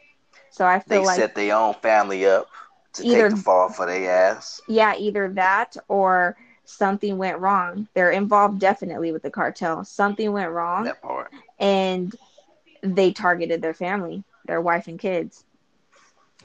[0.50, 2.48] So I They feel like they set their own family up
[2.94, 4.60] to Either- take the fall for their ass.
[4.68, 7.88] yeah, either that or something went wrong.
[7.94, 9.84] They're involved definitely with the cartel.
[9.84, 11.32] Something went wrong That part.
[11.58, 12.14] and
[12.82, 15.44] they targeted their family, their wife and kids.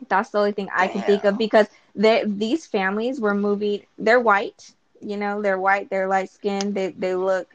[0.10, 4.20] That's the only thing I can think of because they these families were moving they're
[4.20, 4.72] white,
[5.02, 7.48] you know, they're white, they're light skinned, they they look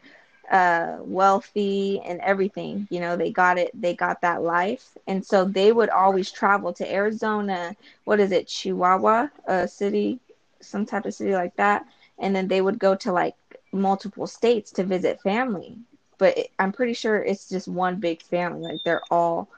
[0.52, 2.88] uh wealthy and everything.
[2.90, 4.96] You know, they got it they got that life.
[5.08, 10.20] And so they would always travel to Arizona, what is it, Chihuahua, a city,
[10.60, 11.86] some type of city like that.
[12.18, 13.34] And then they would go to like
[13.72, 15.78] multiple states to visit family
[16.18, 18.62] but it, I'm pretty sure it's just one big family.
[18.62, 19.48] Like they're all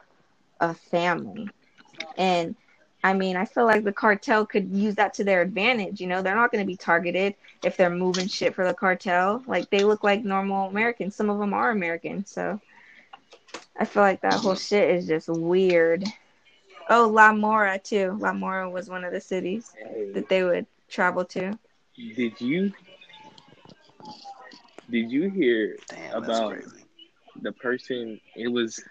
[0.60, 1.50] a family.
[2.16, 2.56] And
[3.04, 6.00] I mean, I feel like the cartel could use that to their advantage.
[6.00, 9.44] You know, they're not going to be targeted if they're moving shit for the cartel.
[9.46, 11.14] Like they look like normal Americans.
[11.14, 12.24] Some of them are American.
[12.24, 12.58] So
[13.78, 16.06] I feel like that whole shit is just weird.
[16.88, 18.16] Oh, La Mora too.
[18.20, 19.70] La Mora was one of the cities
[20.14, 21.58] that they would travel to.
[21.96, 22.72] Did you
[24.90, 26.56] did you hear Damn, about
[27.42, 28.18] the person?
[28.34, 28.82] It was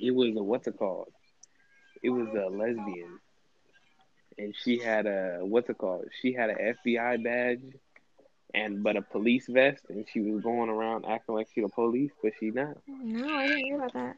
[0.00, 1.12] it was a what's it called?
[2.02, 3.20] It was a lesbian,
[4.38, 6.06] and she had a what's it called?
[6.20, 7.62] She had an FBI badge,
[8.54, 12.12] and but a police vest, and she was going around acting like she the police,
[12.22, 12.76] but she not.
[12.86, 14.16] No, I didn't hear about that.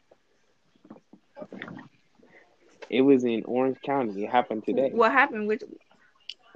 [2.90, 4.24] It was in Orange County.
[4.24, 4.90] It happened today.
[4.92, 5.48] What happened?
[5.48, 5.62] Which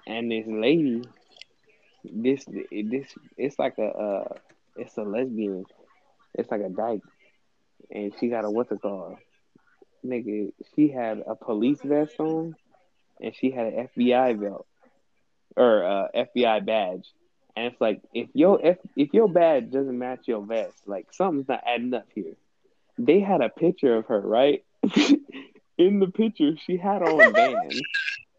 [0.07, 1.03] and this lady,
[2.05, 4.29] this this it's like a uh,
[4.77, 5.67] it's a lesbian,
[6.35, 7.03] it's like a dyke,
[7.91, 9.17] and she got a what's it called,
[10.05, 10.53] nigga?
[10.75, 12.57] She had a police vest on,
[13.21, 14.67] and she had an FBI belt
[15.57, 17.07] or uh, FBI badge,
[17.57, 21.49] and it's like if your if if your badge doesn't match your vest, like something's
[21.49, 22.35] not adding up here.
[22.99, 24.65] They had a picture of her right.
[25.79, 27.81] In the picture, she had on Vans.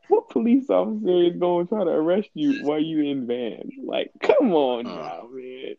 [0.10, 3.72] What police officer is going to try to arrest you while you in Vans?
[3.86, 5.76] Like, come on now, man.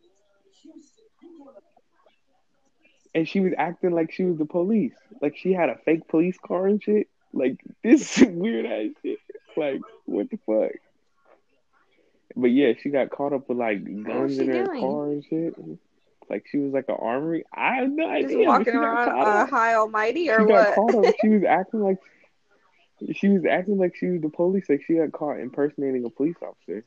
[3.12, 4.94] And she was acting like she was the police.
[5.20, 7.09] Like she had a fake police car and shit.
[7.32, 9.18] Like this weird ass shit.
[9.56, 10.72] Like, what the fuck?
[12.36, 14.80] But yeah, she got caught up with like guns in her doing?
[14.80, 15.54] car and shit.
[16.28, 17.44] Like she was like an armory.
[17.52, 18.38] I have no just idea.
[18.38, 20.74] but walking she got around caught uh, high almighty she or got what?
[20.76, 21.14] caught up.
[21.20, 21.98] She was acting like
[23.12, 24.68] she was acting like she was the police.
[24.68, 26.84] Like she got caught impersonating a police officer,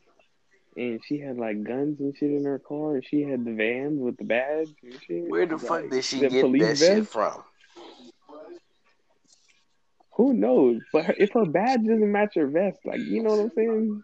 [0.77, 2.95] and she had like guns and shit in her car.
[2.95, 5.27] And she had the vans with the badge and shit.
[5.27, 7.43] Where the Like, fuck did she the get police that shit from?
[10.16, 10.82] Who knows?
[10.91, 14.03] But her, if her badge doesn't match her vest, like you know what I'm saying?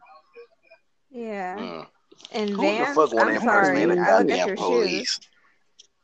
[1.12, 1.57] Yeah.
[1.57, 1.88] Mm.
[2.32, 3.84] And Who the Vans, fuck I'm to sorry.
[3.84, 5.20] impersonate a I look at goddamn your shoes.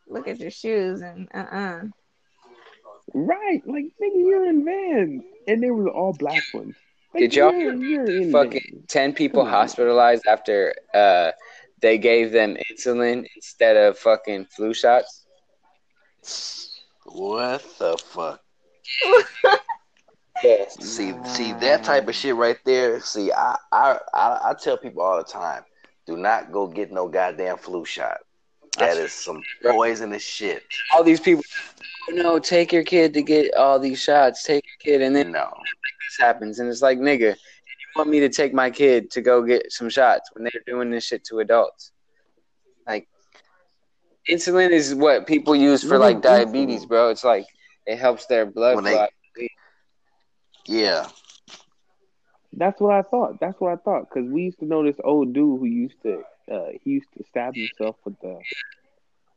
[0.07, 1.81] Look at your shoes and uh uh
[3.13, 3.61] Right?
[3.65, 6.75] Like nigga, you're in vans, and they were all black ones.
[7.13, 8.85] Like, Did y'all you're, you're in fucking Vans.
[8.87, 9.59] ten people Come on.
[9.59, 11.31] hospitalized after uh
[11.81, 15.25] they gave them insulin instead of fucking flu shots?
[17.05, 18.41] What the fuck?
[20.43, 20.75] Yes.
[20.85, 22.99] See, see that type of shit right there.
[22.99, 25.63] See, I, I, I, I tell people all the time,
[26.05, 28.17] do not go get no goddamn flu shot.
[28.77, 30.63] That is some poisonous shit.
[30.93, 31.43] All these people,
[32.09, 34.43] no, take your kid to get all these shots.
[34.43, 38.19] Take your kid, and then No, this happens, and it's like, nigga, you want me
[38.19, 41.39] to take my kid to go get some shots when they're doing this shit to
[41.39, 41.91] adults?
[42.85, 43.07] Like,
[44.29, 46.21] insulin is what people use for like mm-hmm.
[46.21, 47.09] diabetes, bro.
[47.09, 47.45] It's like
[47.85, 49.07] it helps their blood they- flow.
[50.65, 51.07] Yeah,
[52.53, 53.39] That's what I thought.
[53.39, 54.07] That's what I thought.
[54.09, 57.23] Because we used to know this old dude who used to uh, he used to
[57.29, 58.39] stab himself with the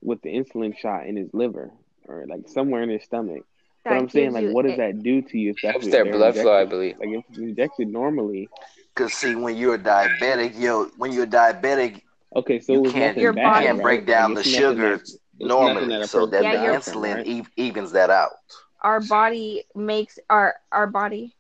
[0.03, 1.71] with the insulin shot in his liver
[2.07, 3.43] or like somewhere in his stomach.
[3.85, 6.05] But I'm saying like, what does it- that do to you if that's Helps their
[6.05, 6.99] they're blood flow, I believe.
[6.99, 8.49] Like if it's injected normally,
[8.95, 12.03] cause see, when you're a diabetic, yo, when you're diabetic,
[12.37, 14.91] okay, so You can't- nothing Your body- can't break down Like, the it's nothing sugar
[14.97, 17.47] that- it's nothing normally, that so that Yeah, the you're- dies from, insulin right?
[17.57, 18.33] evens that out.
[18.81, 21.35] Our body makes our our body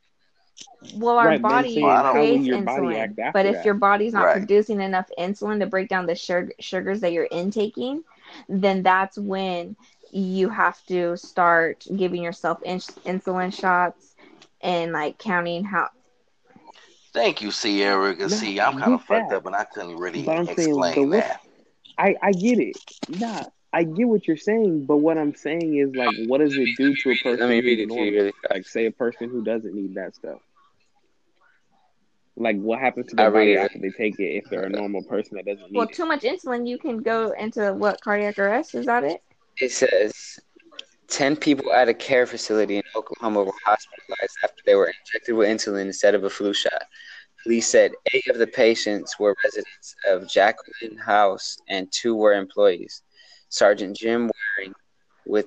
[0.94, 3.64] well our Right, body saying, creates your body insulin but if that?
[3.64, 4.30] your body's not Right.
[4.30, 8.02] producing enough insulin to break down the sugar, sugars that you're intaking
[8.48, 9.76] then that's when
[10.10, 14.14] you have to start giving yourself in- insulin shots
[14.60, 15.88] and like counting how
[17.12, 18.14] Thank you, Sierra.
[18.16, 19.32] Cause No, see, I'm kind of fucked that.
[19.32, 21.40] up, and I couldn't really But I'm saying the explain that.
[21.98, 22.78] I I get it.
[23.08, 26.68] Nah, I get what you're saying, but what I'm saying is like, what does it
[26.76, 28.54] do to a person Let me read it to you really fast.
[28.54, 30.40] Like, say a person who doesn't need that stuff.
[32.36, 33.58] Like, what happens to their I'll body it.
[33.58, 35.94] after they take it if they're a normal person that doesn't need well it?
[35.94, 39.22] too much insulin you can go into what cardiac arrest is that it
[39.60, 40.38] It says
[41.08, 45.48] 10 people at a care facility in Oklahoma were hospitalized after they were injected with
[45.48, 46.84] insulin instead of a flu shot.
[47.42, 53.02] Police said eight of the patients were residents of Jacquelyn House and two were employees.
[53.48, 54.74] Sergeant Jim Waring
[55.26, 55.46] with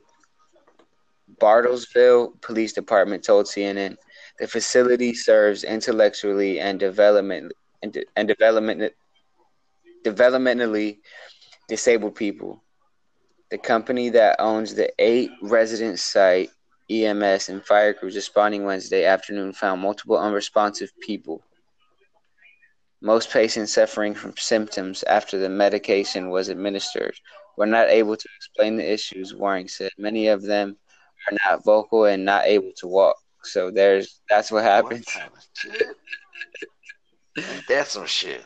[1.39, 3.97] Bartlesville Police Department told CNN
[4.39, 7.52] the facility serves intellectually and development
[7.84, 8.93] and, and development
[10.04, 10.97] developmentally
[11.68, 12.64] disabled people.
[13.49, 16.49] The company that owns the eight resident site,
[16.89, 21.43] EMS, and fire crews responding Wednesday afternoon found multiple unresponsive people.
[23.02, 27.16] Most patients suffering from symptoms after the medication was administered
[27.58, 29.91] were not able to explain the issues, Waring said.
[29.97, 30.78] Many of them
[31.30, 33.18] are not vocal and not able to walk.
[33.43, 35.06] So there's that's what What happens.
[35.06, 35.32] kind?
[37.68, 38.45] That's some shit.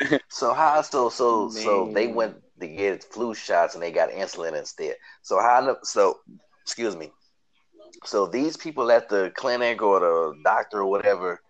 [0.28, 4.54] So how so so so they went to get flu shots and they got insulin
[4.58, 4.96] instead.
[5.22, 6.18] So how so
[6.62, 7.12] excuse me.
[8.04, 11.40] So these people at the clinic or the doctor or whatever,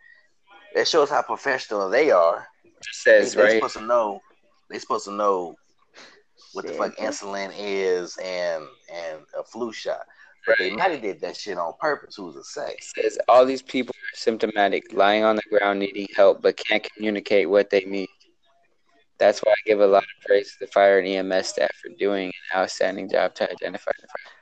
[0.77, 2.47] it shows how professional they are.
[2.85, 3.53] just They, says they right.
[3.55, 4.21] supposed to know.
[4.71, 5.57] They're supposed to know
[6.57, 10.07] what the fuck insulin is and and a flu shot.
[10.47, 12.17] But they might have did that shit on purpose.
[12.17, 12.77] Who's to say?
[12.79, 16.87] It says all these people are symptomatic, lying on the ground needing help, but can't
[16.95, 18.09] communicate what they need.
[19.19, 21.91] That's why I give a lot of praise to the fire and EMS staff for
[21.99, 24.33] doing an outstanding job to identify the fire.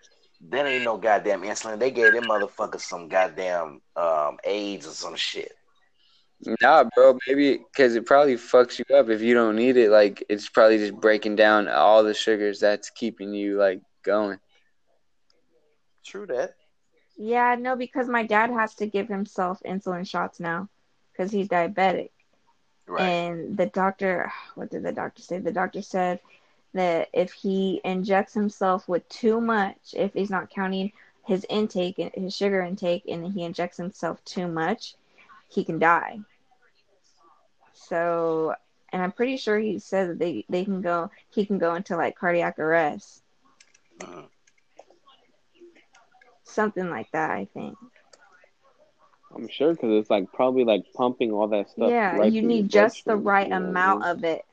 [0.50, 1.78] Then ain't no goddamn insulin.
[1.78, 5.52] They gave them motherfuckers some goddamn um, AIDS or some shit.
[6.60, 9.90] Nah, bro, maybe because it probably fucks you up if you don't need it.
[9.90, 14.38] Like it's probably just breaking down all the sugars that's keeping you like going.
[16.04, 16.56] True that.
[17.16, 20.68] Yeah, no, because my dad has to give himself insulin shots now
[21.12, 22.10] because he's diabetic.
[22.86, 23.02] Right.
[23.02, 25.38] And the doctor, what did the doctor say?
[25.38, 26.20] The doctor said
[26.74, 30.92] that if he injects himself with too much, if he's not counting
[31.24, 34.94] his intake and his sugar intake, and he injects himself too much,
[35.48, 36.18] he can die.
[37.74, 38.54] So,
[38.92, 41.96] and I'm pretty sure he said that they, they can go, he can go into
[41.96, 43.22] like cardiac arrest,
[44.00, 44.28] Mhm.
[46.44, 47.76] something like that, I think.
[49.34, 51.90] I'm sure because it's like probably like pumping all that stuff.
[51.90, 54.44] yeah, right you need just the right you know amount of it.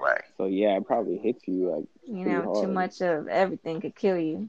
[0.00, 0.22] Right.
[0.38, 3.94] So yeah, it probably hits you like You Pretty know, too much of everything could
[3.94, 4.48] kill you.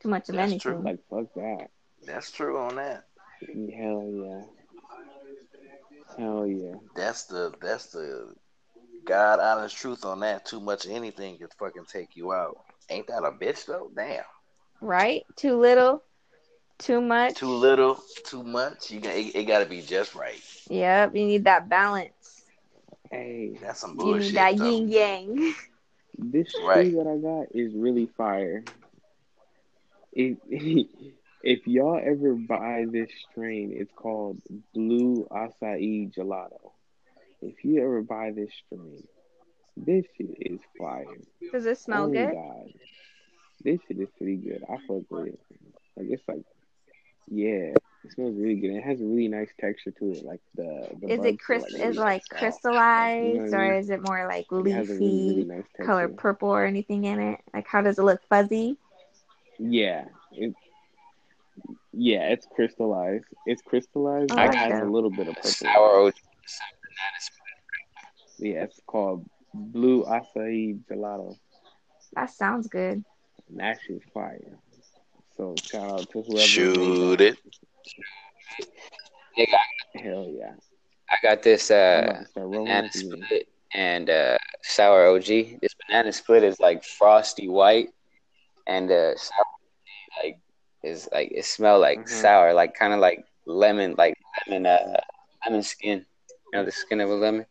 [0.00, 0.62] Too much of That's anything.
[0.62, 0.82] true.
[0.84, 1.70] like fuck that.
[2.04, 3.04] That's true on that.
[3.40, 4.61] Hell yeah.
[6.18, 6.74] Hell yeah.
[6.94, 8.34] That's the that's the
[9.04, 10.44] God honest truth on that.
[10.46, 12.56] Too much of anything could fucking take you out.
[12.90, 13.90] Ain't that a bitch though?
[13.94, 14.22] Damn.
[14.80, 15.24] Right?
[15.36, 16.02] Too little,
[16.78, 17.34] too much.
[17.36, 18.90] Too little, too much.
[18.90, 20.42] You got it, it got to be just right.
[20.68, 22.42] Yep, you need that balance.
[23.10, 24.32] Hey, That's some bullshit.
[24.32, 25.54] You need that yin yang.
[26.18, 26.94] this tree Right.
[26.94, 28.64] that I got is really fire.
[30.12, 30.38] If
[31.42, 34.40] if y'all ever buy this strain, it's called
[34.74, 36.72] Blue Acai Gelato.
[37.40, 39.02] If you ever buy this strain,
[39.76, 41.06] this shit is fire.
[41.52, 42.32] Does it smell oh good?
[42.32, 42.68] God,
[43.64, 44.62] this shit is pretty good.
[44.68, 45.40] I fuck with it.
[45.96, 46.44] Like it's like,
[47.28, 47.74] yeah,
[48.04, 48.70] it smells really good.
[48.70, 50.24] It has a really nice texture to it.
[50.24, 53.72] Like the, the Is it crys- like, is like crystallized You know what I or
[53.72, 53.80] mean?
[53.80, 57.40] is it more like a really, really leafy, nice color purple or anything in it?
[57.52, 58.20] Like how does it look?
[58.28, 58.76] Fuzzy?
[59.58, 60.54] Yeah, it,
[61.92, 63.24] yeah, it's crystallized.
[63.46, 65.50] It's crystallized, Oh, but it has a little bit of purple.
[65.50, 66.14] Sour OG.
[68.38, 71.36] Yeah, it's called Blue Acai Gelato.
[72.14, 73.04] That sounds good.
[73.48, 74.58] And that shit's fire.
[75.36, 77.36] So shout out to whoever Shoot it.
[79.38, 80.02] Nigga.
[80.02, 80.52] Hell yeah.
[81.10, 85.24] I got this uh about to start rolling banana split and uh sour OG.
[85.60, 87.88] This banana split is like frosty white,
[88.66, 89.44] and uh sour
[90.22, 90.38] like
[90.82, 92.06] is like it smell like Mhm.
[92.08, 94.14] sour, like kind of like lemon, like
[94.46, 95.00] lemon uh
[95.44, 96.04] lemon skin.
[96.52, 97.46] You know the skin of a lemon.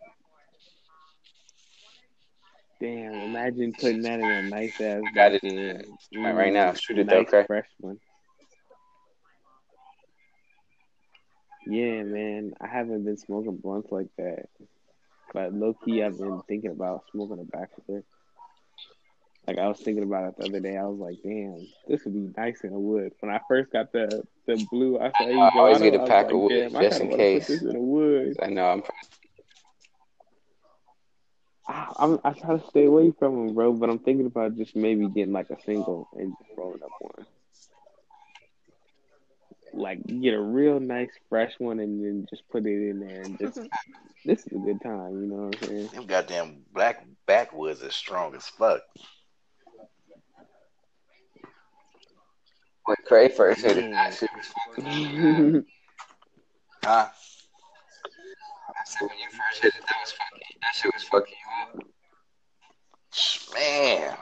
[2.79, 5.97] Damn, imagine putting that in a nice ass I got it bottle.
[6.13, 6.73] right- right now.
[6.73, 7.45] Mm, Shoot it though, nice okay?
[7.47, 7.99] fresh one.
[11.67, 12.53] Yeah, man.
[12.61, 14.45] I haven't been smoking blunts like that.
[15.33, 18.03] But low key, I've been thinking about smoking a bachelor.
[19.47, 20.77] Like I was thinking about it the other day.
[20.77, 23.13] I was like, damn, this would be nice in a wood.
[23.19, 26.09] When I first got the the blue acai I always gelato, get a I was
[26.09, 27.47] pack like, of wood just in case.
[27.47, 28.37] This in a wood.
[28.41, 28.83] I know I'm.
[31.67, 33.73] I, I'm I try to stay away from them, bro.
[33.73, 37.25] But I'm thinking about just maybe getting like a single and just rolling up one.
[39.73, 43.39] Like get a real nice fresh one and then just put it in there and
[43.39, 43.59] just
[44.25, 45.87] this is a good time, you know what I'm saying?
[45.87, 48.81] Them goddamn black backwoods is strong as fuck.
[52.85, 53.91] When Cray first hit it, mm.
[53.91, 54.09] Yeah.
[54.09, 55.65] that was fucking.
[56.83, 57.09] Huh?
[58.69, 60.57] I said when you first hit it, that was fucking.
[60.61, 61.85] That shit was fucking you up.
[63.53, 64.17] Man.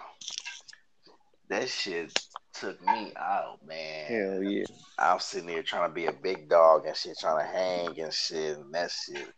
[1.49, 2.13] That shit
[2.53, 4.05] took me out, man.
[4.05, 4.65] Hell yeah.
[4.97, 7.99] I was sitting there trying to be a big dog and shit, trying to hang
[7.99, 9.33] and shit, and that shit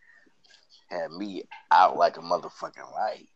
[0.89, 3.27] had me out like a motherfucking light.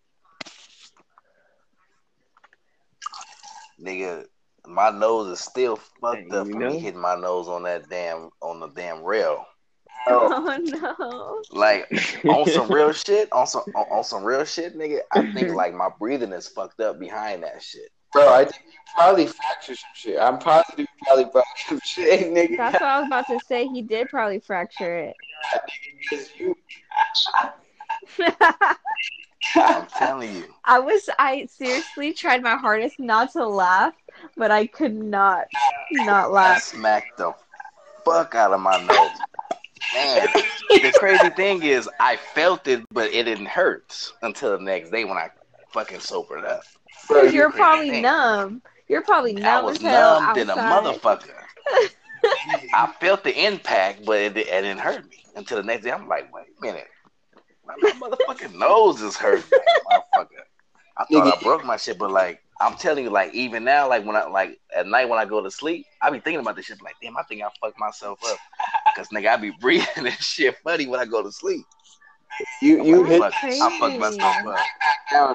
[3.79, 4.25] Nigga,
[4.68, 7.89] my nose is still fucked Hey, up you from me hitting my nose on that
[7.89, 9.45] damn on the damn rail.
[10.07, 11.59] Oh, oh no.
[11.59, 11.91] Like
[12.26, 14.99] on some real shit, on some on, on some real shit, nigga.
[15.11, 17.89] I think like my breathing is fucked up behind that shit.
[18.13, 20.20] Bro, I think you probably fractured some shit.
[20.20, 22.55] I'm positive you probably broke some shit, nigga.
[22.55, 23.66] That's what I was about to say.
[23.68, 25.16] He did probably fracture it.
[29.55, 30.45] I'm telling you.
[30.66, 33.93] I was I seriously tried my hardest not to laugh,
[34.38, 35.47] but I could not
[35.91, 37.34] not I smacked the
[38.03, 39.09] fuck out of my nose.
[39.93, 40.28] Man,
[40.82, 45.05] the crazy thing is, I felt it, but it didn't hurt until the next day
[45.05, 45.30] when I
[45.72, 46.63] fucking sobered up.
[47.07, 48.01] Bro, Because you're probably thing.
[48.01, 48.61] numb.
[48.88, 51.43] You're probably I numb was as hell numb than a motherfucker.
[52.74, 55.91] I felt the impact, but it, it didn't hurt me until the next day.
[55.91, 56.88] I'm like, wait a minute,
[57.66, 59.43] my, my motherfucking nose is hurting,
[59.91, 60.28] motherfucker.
[60.97, 64.05] I thought I broke my shit, but like I'm telling you, like even now, like
[64.05, 66.65] when I like at night when I go to sleep, I be thinking about this
[66.65, 66.81] shit.
[66.81, 68.37] Like, damn, I think I fucked myself up
[68.95, 71.65] because nigga, I be breathing this shit funny when I go to sleep.
[72.61, 74.65] You you I hit fucked, I fucked myself up.
[75.11, 75.33] down.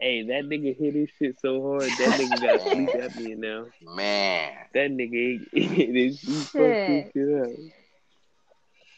[0.00, 1.96] Hey, that nigga hit his shit so hard.
[1.96, 3.66] That nigga got sleep apnea now.
[3.94, 7.50] Man, That nigga ain't this he fucked his shit up.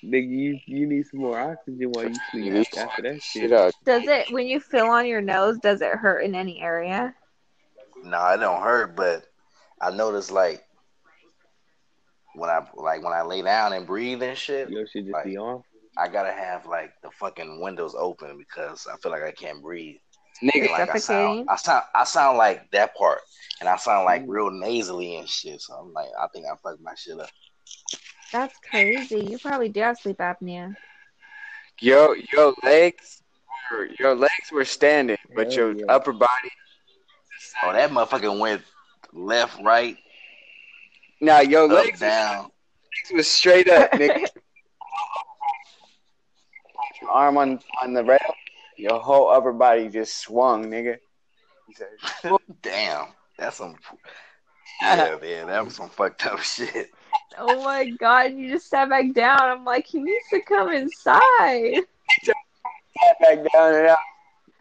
[0.07, 3.53] Nigga, you, you need some more oxygen while you sleep You after that Shit shit.
[3.53, 3.75] up.
[3.85, 5.59] Does it when you feel on your nose?
[5.59, 7.15] Does it hurt in any area?
[8.05, 9.25] no, it don't hurt, but
[9.81, 10.65] I notice like
[12.35, 15.25] when I like when I lay down and breathe and shit, Your shit just Like,
[15.25, 15.63] be off.
[15.97, 19.97] I gotta have like the fucking windows open because I feel like I can't breathe.
[20.43, 23.21] Nigga, And, like I sound, I sound, I sound like that part,
[23.61, 24.29] and I sound like mm.
[24.29, 25.63] real nasally and shit.
[25.63, 27.31] So I'm like, I think I fucked my shit up.
[28.33, 29.25] That's crazy.
[29.31, 30.75] You probably do have sleep apnea.
[31.81, 33.23] your your legs
[33.71, 35.85] were your legs were standing, but Hell your yeah.
[35.89, 36.51] upper body.
[37.63, 38.63] Oh, that motherfucker went
[39.13, 39.97] left, right,
[41.21, 42.51] Now your up, legs down.
[43.13, 44.27] was straight up, nigga.
[47.03, 48.35] Your arm on on the rail,
[48.79, 50.97] your whole upper body just swung, nigga.
[51.75, 51.89] Said,
[52.63, 53.09] Damn,
[53.39, 53.77] that's some.
[54.81, 56.91] Yeah, man, that was some fucked up shit.
[57.39, 58.33] Oh my god!
[58.35, 59.41] You just sat back down.
[59.41, 61.83] I'm like, he needs to come inside.
[62.25, 63.99] "Sat back down and out.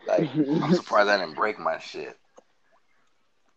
[0.08, 0.30] Like,
[0.64, 2.18] I'm surprised I didn't break my shit.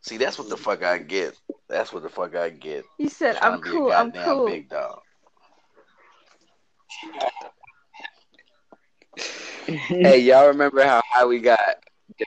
[0.02, 1.34] See, that's what the fuck I get.
[1.68, 2.84] That's what the fuck I get.
[2.98, 3.92] You said, I'm cool.
[3.92, 4.46] a I'm cool.
[4.46, 5.00] big dog.
[9.66, 11.60] Hey, y'all remember how high we got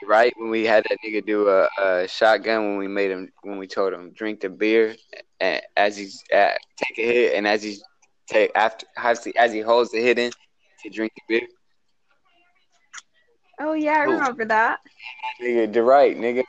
[0.08, 3.58] right when we had that nigga do a, a shotgun when we made him when
[3.58, 4.96] we told him drink the beer
[5.40, 7.78] and as he's uh, take a hit and as he
[8.28, 10.32] take after as he, as he holds the hit in
[10.84, 11.48] to drink the beer.
[13.60, 14.12] Oh yeah, I Who?
[14.14, 14.80] remember that.
[15.42, 16.44] Nigga, the right nigga,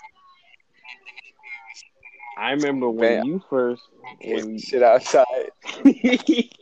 [2.38, 3.24] I remember when Man.
[3.24, 3.82] you first
[4.24, 5.50] when shit outside.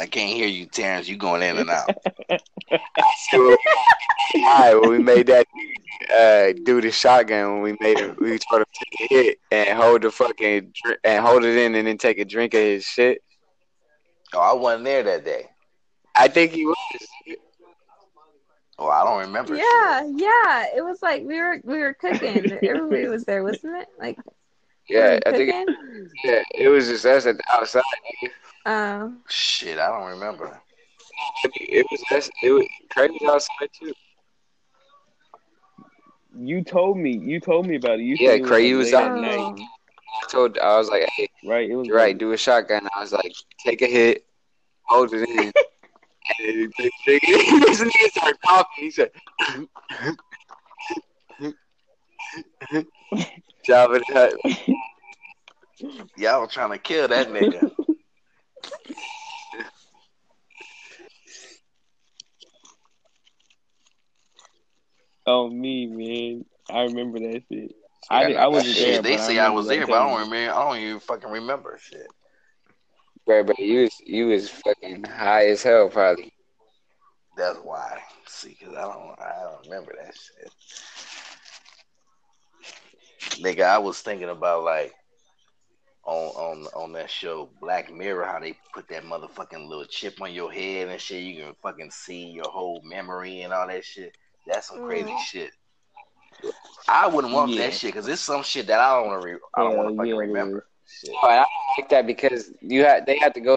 [0.00, 1.08] I can't hear you, Terrence.
[1.08, 1.90] You going in and out.
[4.34, 5.46] Alright, when we made that
[6.10, 8.18] uh, do the shotgun when we made it.
[8.20, 10.72] we told to take a hit and hold the fucking
[11.04, 13.22] and hold it in and then take a drink of his shit.
[14.32, 15.48] Oh, I wasn't there that day.
[16.16, 16.76] I think he was.
[18.78, 19.56] Oh, I don't remember.
[19.56, 20.14] Yeah, shit.
[20.16, 20.64] yeah.
[20.76, 22.58] It was like we were we were cooking.
[22.62, 23.88] Everybody was there, wasn't it?
[23.98, 24.18] Like
[24.90, 26.10] Yeah, I think cooking.
[26.24, 27.82] yeah, it was just us at the outside.
[28.22, 28.30] nigga.
[29.02, 30.60] Um, Shit, I don't remember.
[31.54, 32.30] It was us.
[32.42, 33.92] It was crazy outside too.
[36.38, 38.04] you told me you told me about it.
[38.04, 39.12] You Yeah, said it Craig, you was out.
[39.14, 39.54] night, oh,
[40.22, 41.68] I told I was like, hey, right?
[41.70, 42.88] It was you're right, like- do a shotgun.
[42.96, 43.32] I was like,
[43.64, 44.24] take a hit,
[44.84, 45.38] hold it in.
[45.48, 45.52] and
[46.38, 47.66] then take take it.
[47.66, 48.66] This nigga started coughing.
[48.76, 49.10] He said,
[53.70, 56.10] Jabba the Hutt.
[56.16, 57.70] Y'all trying to kill that nigga.
[65.26, 66.44] Oh me, man.
[66.68, 67.72] I remember that shit.
[68.10, 69.12] Yeah, I did, I wasn't Shit, there.
[69.12, 70.54] they say I remember was them there, but I don't remember.
[70.54, 72.08] I don't even fucking remember shit.
[73.26, 76.32] Bro, bro, you was you was fucking high as hell, probably.
[77.36, 78.02] That's why.
[78.26, 80.52] See, cause I don't, I don't remember that shit.
[83.20, 84.92] Nigga, I was thinking about like
[86.04, 90.32] on on on that show Black Mirror, how they put that motherfucking little chip on
[90.32, 91.22] your head and shit.
[91.22, 94.16] You can fucking see your whole memory and all that shit.
[94.46, 95.18] That's some crazy Mhm.
[95.20, 95.50] shit.
[96.88, 97.66] I wouldn't want Yeah.
[97.66, 99.26] that shit because it's some shit that I don't want to.
[99.28, 100.66] Re- I don't Hell want to fucking yeah, it remember.
[100.86, 101.14] Shit.
[101.20, 103.56] But I don't like that because you had they had to go.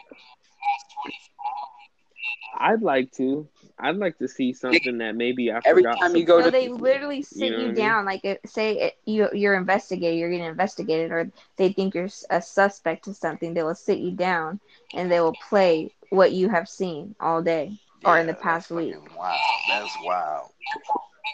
[2.60, 3.48] I'd like to.
[3.84, 6.00] I'd like to see something that maybe I Every forgot.
[6.00, 7.98] time you go so to- they literally sit You you, know what I mean?
[7.98, 8.06] down.
[8.06, 12.42] Like, uh, say it, you you're investigated, you're getting investigated, or they think you're a
[12.42, 13.54] suspect to something.
[13.54, 14.60] They will sit you down
[14.94, 18.72] and they will play what you have seen all day or in the past that's
[18.72, 18.98] week.
[19.18, 19.38] Wow,
[19.70, 20.52] that's wild.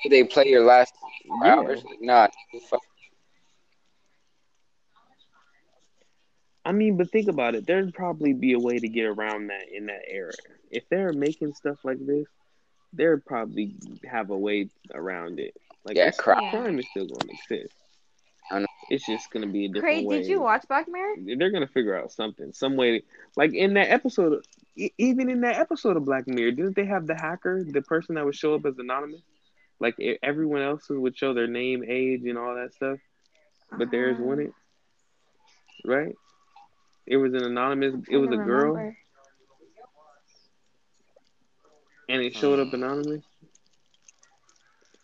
[0.09, 1.55] They play your last four Yeah.
[1.57, 1.83] hours.
[2.01, 2.27] Nah.
[6.65, 7.65] I mean, but think about it.
[7.67, 10.33] There'd probably be a way to get around that in that era.
[10.69, 12.27] If they're making stuff like this,
[12.93, 13.75] they're probably
[14.09, 15.55] have a way around it.
[15.85, 16.49] Like Yeah, crime.
[16.51, 17.73] Crime is still going to exist.
[18.89, 20.17] It's just gonna be a different Craig, way.
[20.17, 21.15] did you watch Black Mirror?
[21.37, 23.03] They're gonna figure out something, some way.
[23.35, 24.43] Like in that episode,
[24.75, 28.15] e- even in that episode of Black Mirror, didn't they have the hacker, the person
[28.15, 29.21] that would show up as anonymous?
[29.79, 32.97] Like e- everyone else would show their name, age, and all that stuff,
[33.77, 34.55] but theirs Uh, wouldn't.
[35.85, 36.15] Right?
[37.05, 37.93] It was an anonymous.
[38.09, 38.97] It was a girl, remember.
[42.09, 43.23] And it showed up anonymous.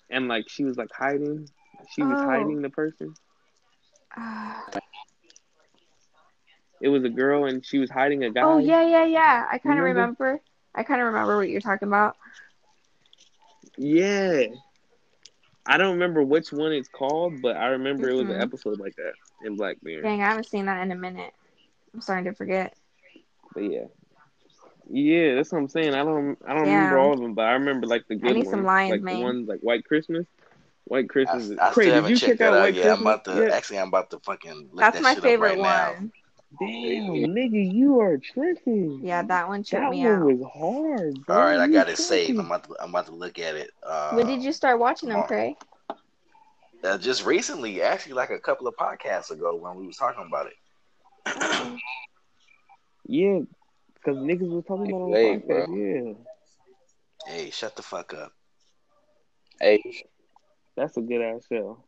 [0.09, 1.49] And like she was like hiding.
[1.93, 2.25] She was Oh.
[2.25, 3.13] hiding the person.
[4.17, 4.65] Ah.
[6.81, 8.41] It was a girl, and she was hiding a guy.
[8.41, 9.45] oh yeah, yeah, yeah.
[9.49, 10.23] I kind of Remember?
[10.23, 10.41] remember.
[10.75, 12.17] I kind of remember what you're talking about.
[13.77, 14.43] Yeah.
[15.65, 18.95] I don't remember which one it's called, but I remember it was an episode like
[18.97, 19.13] that
[19.45, 20.03] in Black Mirror.
[20.03, 21.33] Dang, I haven't seen that in a minute.
[21.93, 22.75] I'm starting to forget.
[23.53, 23.85] But yeah.
[24.89, 25.93] Yeah, that's what I'm saying.
[25.95, 28.45] I don't I don't remember all of them, but I remember like the good need
[28.45, 28.49] ones.
[28.51, 29.17] some Lion's like Mane.
[29.19, 30.25] the ones like White Christmas.
[30.85, 31.45] White Christmas.
[31.49, 32.85] is- I Craig, still did you check out out White yet.
[32.85, 33.01] I'm Christmas?
[33.01, 33.51] about to yet?
[33.51, 33.79] actually.
[33.79, 36.11] I'm about to fucking look That's that my shit favorite up right one.
[36.59, 39.01] Damn, nigga, you are tripping.
[39.03, 40.25] Yeah, that one tripped that me one out.
[40.25, 41.25] was hard.
[41.25, 41.35] Bro.
[41.35, 42.39] All right, I got it saved.
[42.39, 42.75] I'm about to.
[42.79, 43.71] I'm about to look at it.
[43.83, 45.27] Uh, when did you start watching them, Mark.
[45.27, 45.55] Craig?
[46.83, 50.45] Uh, just recently, actually, like a couple of podcasts ago, when we was talking about
[50.45, 50.53] it.
[53.07, 53.39] Yeah,
[54.05, 56.15] because niggas was talking about it on the podcast.
[57.27, 58.31] Yeah, hey, shut the fuck up.
[59.59, 59.81] Hey,
[60.77, 61.83] that's a good ass show.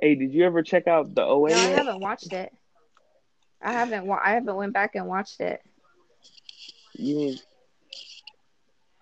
[0.00, 1.50] Hey, did you ever check out the OA?
[1.50, 2.52] No, I haven't watched it.
[3.62, 4.06] I haven't.
[4.06, 5.62] Wa- I haven't went back and watched it.
[6.94, 7.46] You ain't-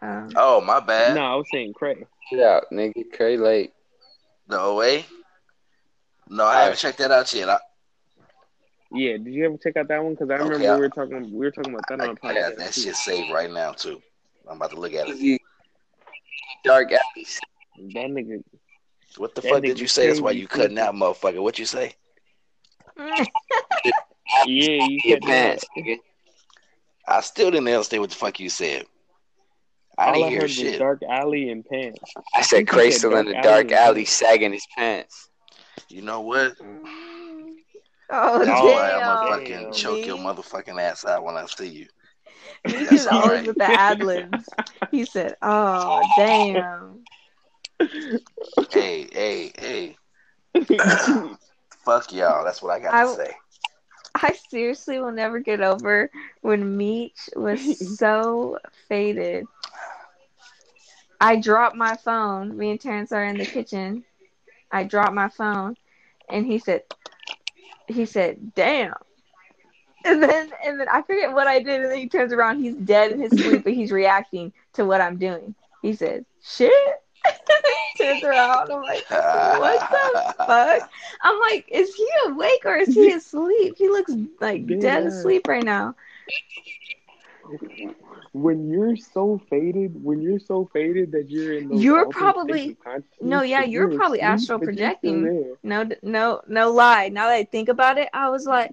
[0.01, 1.15] Um, Oh, my bad.
[1.17, 2.07] no, I was saying Craig.
[2.31, 3.11] get out, nigga.
[3.13, 3.73] Cray late.
[4.49, 5.05] The OA.
[6.29, 7.49] No, I haven't checked that out yet.
[7.49, 7.59] I,
[8.95, 10.15] Yeah, did you ever check out that one?
[10.15, 11.31] Because I remember Okay, we were talking.
[11.33, 12.57] We were talking about that I, on a I got podcast.
[12.59, 12.81] that too.
[12.83, 14.01] shit saved right now too.
[14.49, 15.41] I'm about to look at it.
[16.65, 17.41] Dark alleys.
[17.77, 18.43] That nigga.
[19.17, 20.07] What the fuck did you say?
[20.09, 20.81] That's why you cutting freaky.
[20.81, 21.43] out, motherfucker.
[21.43, 21.95] What you say?
[24.47, 25.99] Yeah, you Your pants, nigga.
[27.07, 28.85] I still didn't understand what the fuck you said.
[29.99, 30.79] I All didn't I hear heard was shit.
[30.79, 32.01] dark alley and pants.
[32.35, 33.75] I said You Cray said still in the dark dark alley.
[33.75, 35.29] alley sagging his pants.
[35.89, 36.55] You know what?
[36.59, 36.61] That's
[38.11, 39.39] Oh, why I'm gonna damn!
[39.39, 39.73] fucking damn.
[39.73, 41.87] choke your motherfucking ass out when I see you.
[42.67, 43.47] He's That's always alright.
[43.47, 44.49] with the ad libs.
[44.91, 47.01] He said, "Oh, oh damn."
[48.71, 49.97] Hey, hey, hey.
[51.85, 52.45] Fuck y'all.
[52.45, 53.31] That's what I got to say.
[54.15, 56.11] I seriously will never get over
[56.43, 58.59] when Meech was so
[58.89, 59.47] faded.
[61.21, 62.57] I dropped my phone.
[62.57, 64.05] Me and Terrence are in the kitchen.
[64.71, 65.77] I dropped my phone,
[66.29, 66.83] and he said,
[67.87, 68.95] "He said, damn."
[70.05, 72.61] And then, and then I forget what I did, and then he turns around.
[72.61, 75.55] He's dead in his sleep, but he's reacting to what I'm doing.
[75.81, 76.73] He says, "Shit."
[77.97, 78.71] he turns around.
[78.71, 80.91] I'm like, "What the fuck?"
[81.23, 83.77] I'm like, is he awake or is he asleep?
[83.79, 85.95] He looks like dead asleep right now.
[88.35, 92.85] When you're so faded, when you're so faded that you're in You're probably- states of
[92.85, 95.57] consciousness No, yeah, that you're probably astral you're projecting.
[95.63, 97.09] No, no, no lie.
[97.11, 98.73] Now that I think about it, I was like,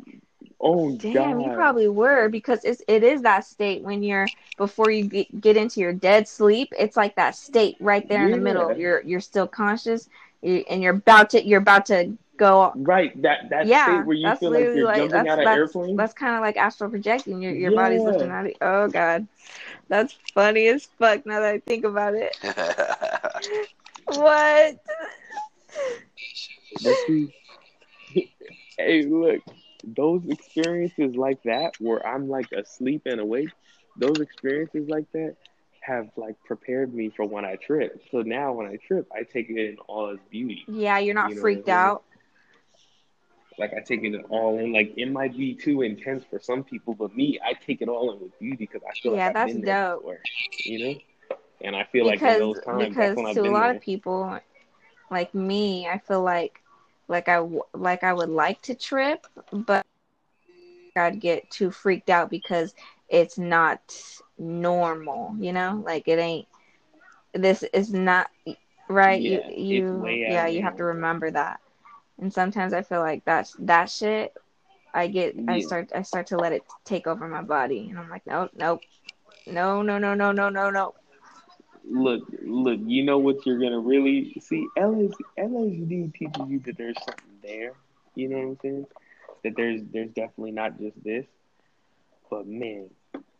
[0.60, 4.28] Oh damn, you probably were because it's it is that state when you're
[4.58, 6.72] before you get, get into your dead sleep.
[6.78, 8.76] It's like that state right there in the middle.
[8.76, 10.08] You're you're still conscious,
[10.44, 12.76] and you're about to you're about to go.
[12.76, 15.46] Right, that that yeah, state where you that's feel like you're like jumping out of
[15.46, 15.98] that's, airplanes.
[15.98, 17.42] that's kind of like astral projecting.
[17.42, 18.12] Your your body's Yeah.
[18.12, 18.46] lifting out.
[18.48, 19.28] Of, oh god,
[19.90, 21.26] that's funny as fuck.
[21.26, 22.36] Now that I think about it,
[24.08, 24.80] what?
[28.78, 29.42] Hey, look,
[29.84, 33.50] those experiences like that, where I'm like asleep and awake,
[33.98, 35.36] those experiences like that
[35.82, 38.02] have like prepared me for when I trip.
[38.12, 40.68] So now when I trip, I take it in all its beauty.
[40.68, 41.92] Yeah, you're not You know freaked I mean?
[41.92, 42.04] out.
[43.62, 44.74] Like I take it all in.
[44.74, 48.14] Like it might be too intense for some people, but me, I take it all
[48.14, 50.06] in with beauty because I feel Yeah, like I've that's been there dope.
[50.06, 50.22] before,
[50.66, 51.02] you know.
[51.62, 53.72] And I feel like in because those times, because when I've to a lot there.
[53.72, 54.40] of people
[55.12, 56.62] like me i feel like
[57.08, 57.40] like i
[57.74, 59.84] like i would like to trip but
[60.98, 62.74] i'd get too freaked out because
[63.10, 63.80] it's not
[64.38, 66.48] normal you know like it ain't
[67.34, 68.30] this is not
[68.90, 70.86] right Yeah, you you yeah you have to there.
[70.86, 71.60] remember that
[72.22, 74.34] and sometimes i feel like that's that shit
[74.94, 78.10] i get i start i start to let it take over my body and i'm
[78.10, 78.82] like nope nope
[79.48, 80.94] no no no no no no no
[81.92, 84.68] look, look, you know what you're gonna really see.
[84.78, 87.74] LS, LSD teaches you that there's something there.
[88.16, 88.86] You know what I'm saying?
[89.44, 91.26] That there's there's definitely not just this.
[92.30, 92.90] But man,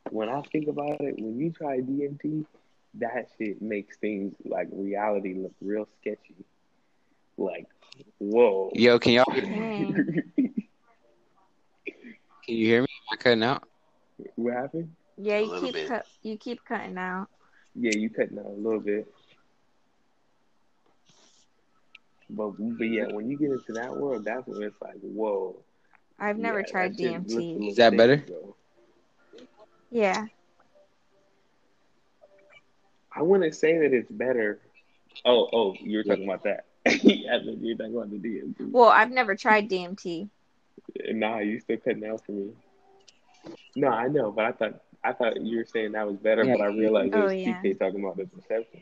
[0.10, 2.46] when I think about it, when you try DMT,
[2.96, 6.46] that shit makes things like reality look real sketchy.
[7.38, 7.68] Like
[8.20, 8.72] Whoa.
[8.74, 9.94] Yo, can y'all Dang.
[10.36, 10.54] can
[12.48, 12.88] you hear me?
[12.88, 13.64] Am I cutting out?
[14.36, 14.96] what happened?
[15.18, 15.88] Yeah, you keep bit.
[15.88, 17.28] cut, you keep cutting out.
[17.76, 19.08] Yeah, you cutting out a little bit.
[22.30, 25.64] But but yeah, when you get into that world, that's when it's like, whoa.
[26.20, 27.70] I've never Yeah, tried that shit looks a DMT.
[27.70, 28.18] Is that better?
[28.18, 28.56] bro.
[29.90, 30.26] Yeah.
[33.14, 34.62] I wouldn't say that it's better.
[35.26, 36.66] Oh, oh, you're talking about that.
[36.88, 38.72] I thought you were talking about the DMT.
[38.72, 40.30] Well, I've never tried DMT.
[41.12, 42.52] Nah, you still cutting out for me.
[43.76, 46.54] No, I know, but I thought I thought you were saying that was better, Yeah.
[46.58, 47.62] but I realized it Oh, was yeah.
[47.62, 48.82] TK talking about the perception.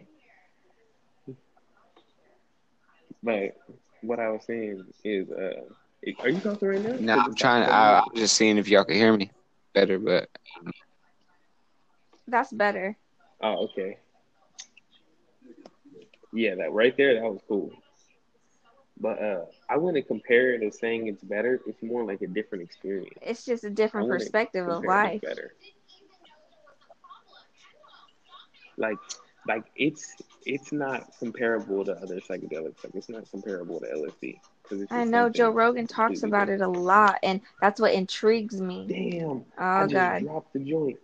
[3.22, 3.58] But
[4.02, 5.62] what I was saying is, uh,
[6.22, 6.96] are you talking right now?
[7.00, 7.62] No, Cause I'm trying.
[7.62, 9.30] like- I, I'm just seeing if y'all can hear me
[9.74, 10.30] better, but
[12.28, 12.98] That's better.
[13.42, 13.98] Oh, okay.
[16.34, 17.72] Yeah, that right there, that was cool.
[19.00, 21.62] But uh, I wouldn't compare it as saying it's better.
[21.66, 23.20] It's more like a different experience.
[23.22, 25.24] It's just a different perspective of compare it as life.
[25.24, 25.54] better.
[28.78, 28.98] Like,
[29.48, 30.16] like it's
[30.46, 32.84] it's not comparable to other psychedelics.
[32.84, 36.68] Like, it's not comparable to LSD because I know Joe Rogan talks about it a
[36.68, 38.88] lot, and that's what intrigues me.
[38.88, 39.46] Damn,
[39.76, 40.20] I Oh just God.
[40.20, 40.98] dropped the joint.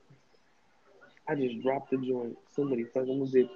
[1.28, 2.38] I just dropped the joint.
[2.56, 3.50] Somebody fucking with it.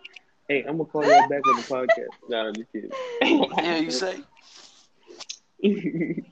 [0.49, 2.09] Hey, I'm gonna call you back on the podcast.
[2.27, 2.91] No, I'm just kidding.
[3.21, 4.23] Yeah, you say?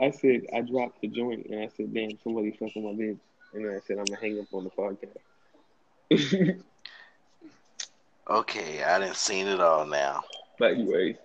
[0.00, 3.20] I said I dropped the joint and I said, "Damn, somebody fucking my bitch,"
[3.54, 5.18] and then I said, "I'm gonna hang up on the podcast."
[8.28, 10.22] Okay, I didn't seen it all now.
[10.58, 11.16] but anyways,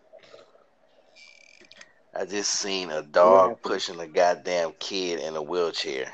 [2.16, 3.14] I just seen a happened?
[3.14, 6.12] dog pushing a goddamn kid in a wheelchair.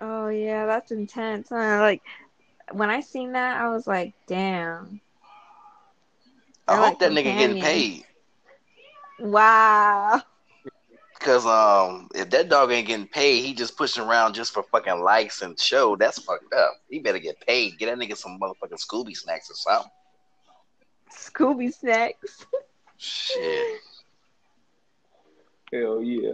[0.00, 1.50] Oh yeah, that's intense.
[1.52, 2.02] Uh, like
[2.72, 5.00] when I seen that, I was like, damn.
[6.68, 7.64] I They're hope like that nigga getting companions.
[7.64, 8.04] paid.
[9.20, 10.22] Wow.
[11.18, 15.00] Cause um, if that dog ain't getting paid, he just pushing around just for fucking
[15.02, 15.94] likes and show.
[15.94, 16.72] That's fucked up.
[16.88, 17.78] He better get paid.
[17.78, 19.90] Get that nigga some motherfucking Scooby snacks or something.
[21.12, 22.46] Scooby snacks.
[22.96, 23.80] Shit.
[25.70, 26.32] hell yeah.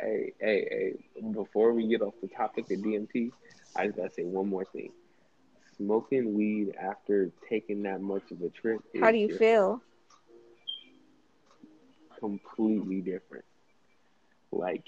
[0.00, 1.20] Hey, hey, hey!
[1.30, 3.30] Before we get off the topic of DMT,
[3.76, 4.92] I just gotta say one more thing.
[5.76, 8.80] Smoking weed after taking that much of a trip.
[9.00, 9.40] How do you different.
[9.40, 9.82] feel?
[12.22, 13.44] completely different.
[14.52, 14.84] Like,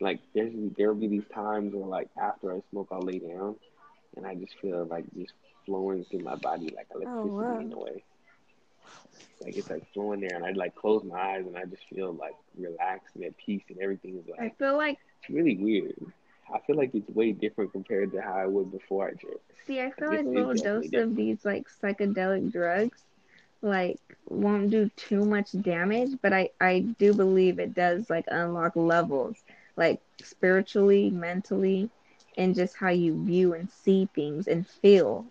[0.00, 3.56] like there's there'll be these times where like after I smoke, I'll lay down,
[4.16, 5.32] and I just feel like just
[5.66, 7.58] flowing through my body like oh, electricity wow.
[7.58, 8.04] in a way.
[9.40, 12.12] Like it's like flowing there, and I like close my eyes, and I just feel
[12.12, 14.40] like relaxed and at peace, and everything is like.
[14.40, 15.96] I feel like it's really weird.
[16.52, 19.50] I feel like it's way different compared to how I would before I tripped.
[19.66, 23.04] see, I feel It's- like little doses of these like psychedelic drugs
[23.62, 23.98] like
[24.28, 29.44] won't do too much damage, but I I do believe it does like unlock levels
[29.76, 31.90] like spiritually, mentally,
[32.36, 35.26] and just how you view and see things and feel.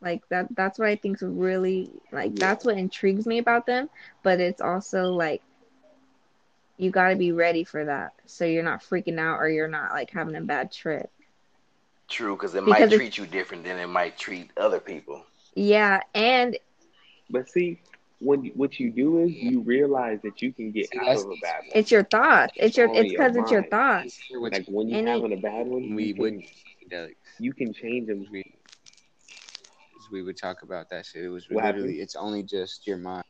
[0.00, 2.38] Like that that's what I think is really like Yeah.
[2.38, 3.88] that's what intrigues me about them,
[4.22, 5.42] but it's also like
[6.78, 9.92] you got to be ready for that so you're not freaking out or you're not
[9.92, 11.10] like having a bad trip.
[12.08, 15.24] True, because it Because might it's- treat you different than it might treat other people.
[15.54, 16.56] Yeah, and
[17.30, 17.80] But see,
[18.20, 21.24] when you, what you do is you realize that you can get See, out of
[21.30, 21.70] a bad one.
[21.74, 22.52] it's your thoughts.
[22.56, 24.20] It's your it's because it's your thoughts.
[24.30, 26.42] Like when you're And it- having a bad one, we would
[26.90, 28.26] can, you can change them.
[28.30, 28.44] we
[30.12, 31.24] we would talk about that shit.
[31.24, 32.02] It was What literally happened?
[32.02, 33.24] it's only just your mind.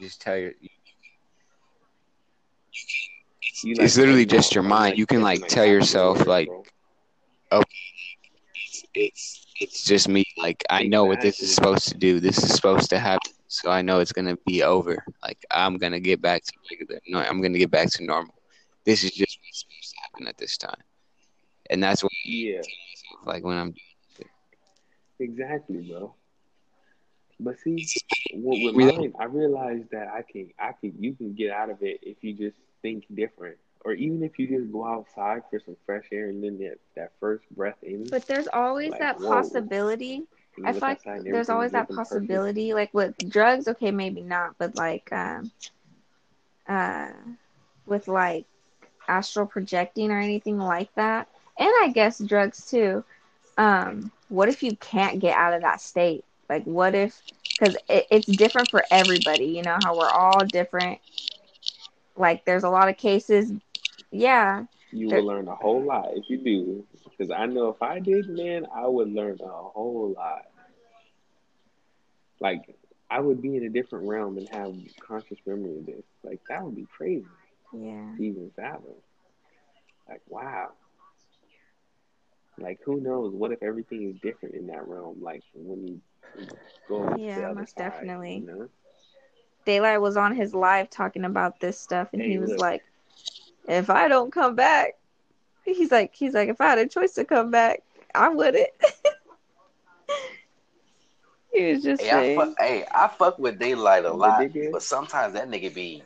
[0.00, 0.68] Just tell your You,
[3.64, 4.98] It's literally just your mind.
[4.98, 6.64] You can, like, tell yourself, to do it, like, bro.
[8.54, 10.24] it's it's it's just me.
[10.36, 12.20] Like I know what this is supposed to do.
[12.20, 13.32] This is supposed to happen.
[13.48, 15.04] So I know it's gonna be over.
[15.22, 17.00] Like I'm gonna get back to regular.
[17.08, 18.34] No, I'm gonna get back to normal.
[18.84, 20.80] This is just what's supposed to happen at this time.
[21.70, 22.60] And that's what yeah,
[23.24, 23.74] like when I'm
[25.18, 26.14] exactly, bro.
[27.40, 27.86] But see,
[28.32, 31.82] what with mine, I realized that I can, I can, you can get out of
[31.82, 35.76] it if you just think different, or even if you just go outside for some
[35.86, 38.04] fresh air and then that that first breath in.
[38.10, 39.50] But there's always Like, that whoa.
[39.50, 40.26] possibility.
[40.64, 42.72] I feel like there's always that possibility.
[42.74, 45.50] Like with drugs, okay, maybe not, but like um
[46.68, 47.08] uh
[47.86, 48.46] with like
[49.08, 51.28] astral projecting or anything like that.
[51.58, 53.04] And I guess drugs too.
[53.56, 56.24] Um, what if you can't get out of that state?
[56.48, 57.22] Like what if
[57.58, 60.98] because it, it's different for everybody, you know, how we're all different.
[62.18, 63.52] Like there's a lot of cases,
[64.10, 66.86] yeah, You There- will learn a whole lot if you do.
[67.04, 70.46] Because I know if I did, man, I would learn a whole lot.
[72.40, 72.76] Like,
[73.10, 76.04] I would be in a different realm and have conscious memory of this.
[76.22, 77.26] Like that would be crazy
[77.72, 78.16] Yeah.
[78.18, 78.94] even fathom.
[80.08, 80.72] Like wow.
[82.58, 83.34] Like who knows?
[83.34, 85.22] What if everything is different in that realm?
[85.22, 86.00] Like when you
[86.88, 88.44] go Yeah, most side, definitely.
[88.44, 88.68] You know?
[89.68, 92.60] Daylyt was on his live talking about this stuff, and Hey, he was look.
[92.60, 92.82] like,
[93.68, 94.96] "If I don't come back,
[95.62, 97.82] he's like, he's like, if I had a choice to come back,
[98.14, 98.70] I wouldn't."
[101.52, 104.42] he was just Hey, I saying, fuck, hey, I fuck with Daylyt a lot,
[104.72, 106.02] but sometimes that nigga be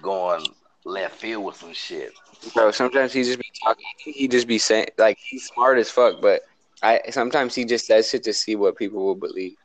[0.00, 0.46] going
[0.86, 2.14] left field with some shit.
[2.54, 3.84] Bro, sometimes he just be talking.
[3.98, 6.40] He just be saying like he's smart as fuck, but
[6.82, 9.56] I sometimes he just says shit to see what people will believe.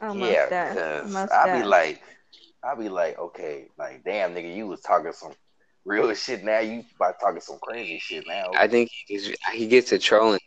[0.00, 2.02] "Oh, most yeah, because most I be like,
[2.62, 5.32] I'll be like, okay, like damn nigga, you was talking some
[5.84, 6.44] real shit.
[6.44, 8.50] Now you about talking some crazy shit now.
[8.54, 10.40] I think he just, he gets to trolling.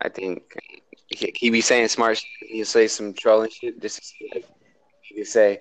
[0.00, 0.54] I think
[1.08, 2.50] he, he be saying smart shit.
[2.50, 4.46] He'll say some trolling shit just to see like
[5.02, 5.60] he can say.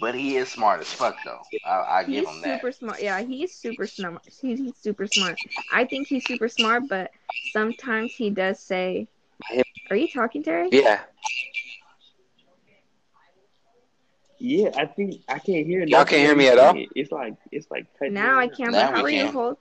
[0.00, 1.40] But he is smart as fuck though.
[1.64, 2.60] I, I give He's him that.
[2.60, 3.02] super smart.
[3.02, 4.22] Yeah, he's super smart.
[4.40, 5.38] He's, he's super smart.
[5.72, 7.10] I think he's super smart, but
[7.52, 9.08] sometimes he does say,
[9.90, 11.00] "Are you talking, Terry?" Yeah,
[14.40, 15.80] Yeah, I think I can't hear.
[15.80, 16.74] Y'all nothing can't hear me at all?
[16.94, 18.54] It's like it's like Now I in.
[18.54, 19.24] can, Now but how we are you?
[19.24, 19.32] can.
[19.32, 19.56] Hold.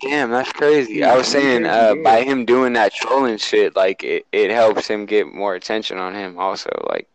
[0.00, 0.94] damn, that's crazy.
[0.94, 4.88] Yeah, I was saying, uh, by him doing that trolling shit, like it, it helps
[4.88, 6.38] him get more attention on him.
[6.38, 7.08] Also, like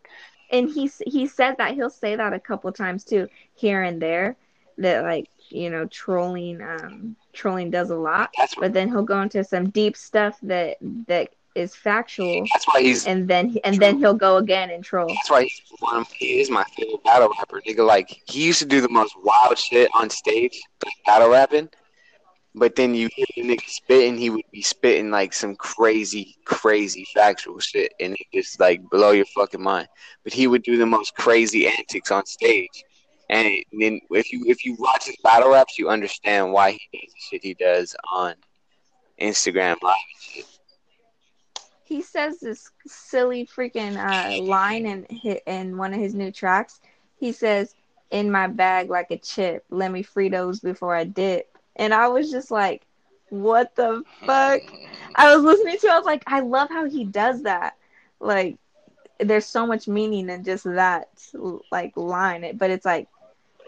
[0.50, 4.36] and he he said that he'll say that a couple times too here and there
[4.78, 9.20] that like you know trolling um trolling does a lot that's but then he'll go
[9.20, 10.76] into some deep stuff that
[11.06, 15.08] that is factual that's why he's and then and then he'll go again and troll
[15.08, 17.60] That's why he's one of, he is my favorite battle rapper.
[17.66, 21.68] Nigga, like he used to do the most wild shit on stage, like battle rapping.
[22.54, 27.06] But then you hear the nigga spitting, he would be spitting like some crazy, crazy
[27.14, 29.88] factual shit, and it just like blow your fucking mind.
[30.24, 32.84] But he would do the most crazy antics on stage,
[33.30, 33.46] and
[33.78, 37.20] then if you if you watch his battle raps, you understand why he does the
[37.30, 38.34] shit he does on
[39.20, 40.57] Instagram live.
[41.88, 45.04] He says this silly freaking uh line in
[45.46, 46.80] in one of his new tracks
[47.18, 47.74] he says
[48.10, 52.08] in my bag like a chip let me free those before i dip and i
[52.08, 52.82] was just like
[53.30, 54.62] what the fuck
[55.14, 57.76] I was listening to it, I was like, I love how he does that.
[58.20, 58.56] Like
[59.18, 61.08] there's so much meaning in just that
[61.72, 62.56] like line.
[62.56, 63.08] But it's like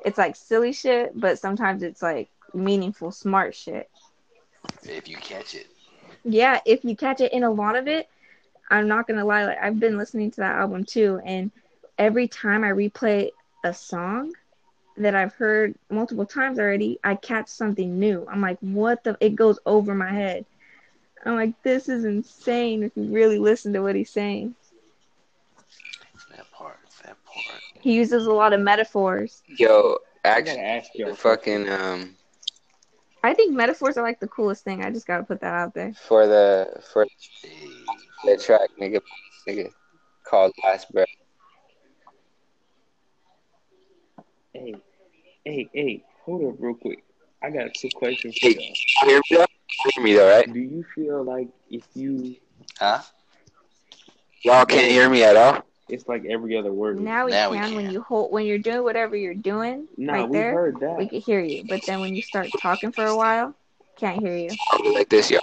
[0.05, 3.91] it's like silly shit, but sometimes it's like meaningful, smart shit.
[4.85, 5.67] If you catch it.
[6.25, 8.09] Yeah, if you catch it in a lot of it,
[8.71, 11.51] I'm not gonna lie, like I've been listening to that album too, and
[11.99, 13.31] every time I replay
[13.65, 14.33] a song
[14.97, 18.27] that I've heard multiple times already, I catch something new.
[18.31, 20.45] I'm like, what the it goes over my head.
[21.25, 24.55] I'm like, this is insane if you really listen to what he's saying.
[26.37, 26.79] That part.
[27.05, 27.61] That part.
[27.81, 29.43] He uses a lot of metaphors.
[29.47, 31.15] Yo, I actually, gotta ask you.
[31.15, 32.17] fucking um
[33.23, 34.83] I think metaphors are like the coolest thing.
[34.83, 35.93] I just gotta put that out there.
[35.93, 37.07] for the for
[38.25, 39.01] the track, nigga,
[39.49, 39.71] nigga
[40.25, 41.07] called Last Breath.
[44.53, 44.75] Hey,
[45.45, 47.05] hey, hey, hold up real quick.
[47.43, 49.09] I got two questions for Hey, y'all.
[49.09, 49.47] hear me though?
[49.85, 50.53] You hear me though, right?
[50.53, 52.37] Do you feel like if you,
[52.79, 53.01] Huh?
[54.43, 55.63] Y'all can't hear me at all.
[55.93, 57.01] It's like every other word?
[57.01, 60.15] Now we Now we can when you hold when you're doing whatever you're doing Nah,
[60.15, 60.99] right we there, heard that.
[60.99, 61.63] we could hear you.
[61.67, 63.55] But then when you start talking for a while,
[63.97, 64.51] can't hear you.
[64.95, 65.39] Like this, yo.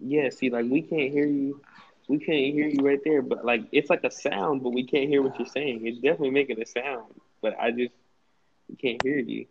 [0.00, 1.60] Yeah, see, like we can't hear you.
[2.08, 5.08] We can't hear you right there, but like it's like a sound, but we can't
[5.08, 5.86] hear what you're saying.
[5.86, 7.92] It's definitely making a sound, but I just
[8.80, 9.46] can't hear you.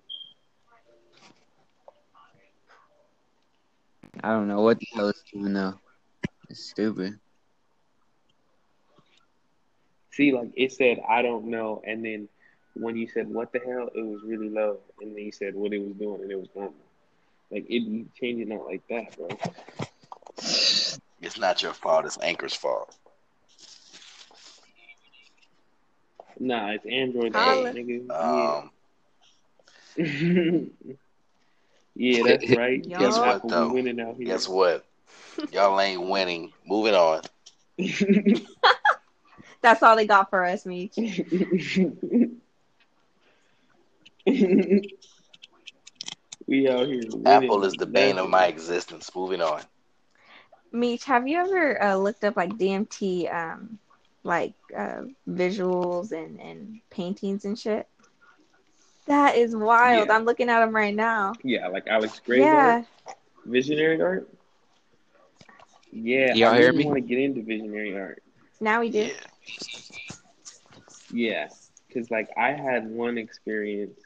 [4.23, 5.73] I don't know what the hell is doing though.
[6.49, 7.19] It's stupid.
[10.15, 12.29] See, like it said, I don't know, and then
[12.73, 15.73] when you said what the hell, it was really low, and then you said what
[15.73, 16.73] it was doing, and it was normal.
[17.51, 19.27] Like it be changing out like that, bro.
[21.21, 22.05] It's not your fault.
[22.05, 22.95] It's Anchor's fault.
[26.39, 27.73] Nah, it's Android, Holla.
[27.73, 28.09] nigga.
[28.09, 28.69] Um,
[29.97, 30.05] Yeah.
[31.95, 32.87] yeah, that's right.
[32.87, 33.73] Guess what, Apple, though?
[33.73, 34.27] winning out here.
[34.27, 34.85] guess what?
[35.51, 36.53] Y'all ain't winning.
[36.65, 37.21] Moving on.
[39.65, 40.95] That's all they got for us, Meech.
[40.95, 41.09] we
[46.69, 47.01] out here.
[47.25, 49.09] Apple is the bane of my existence.
[49.15, 49.63] Moving on.
[50.71, 53.79] Meech, have you ever uh, looked up like DMT, um,
[54.23, 57.87] like uh, visuals and and paintings and shit?
[59.07, 60.09] That is wild.
[60.09, 60.15] Yeah.
[60.15, 61.33] I'm looking at them right now.
[61.41, 63.17] Yeah, like Alex Grey's yeah, art,
[63.47, 64.29] visionary art.
[65.91, 66.85] Yeah, Y'all I hear really me?
[66.85, 68.21] want to get into visionary art.
[68.61, 68.99] Now we do.
[68.99, 69.13] Yeah.
[71.11, 71.47] Yeah,
[71.87, 73.99] because like I had one experience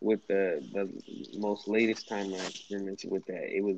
[0.00, 0.90] with the the
[1.38, 3.54] most latest time I experimented with that.
[3.54, 3.76] It was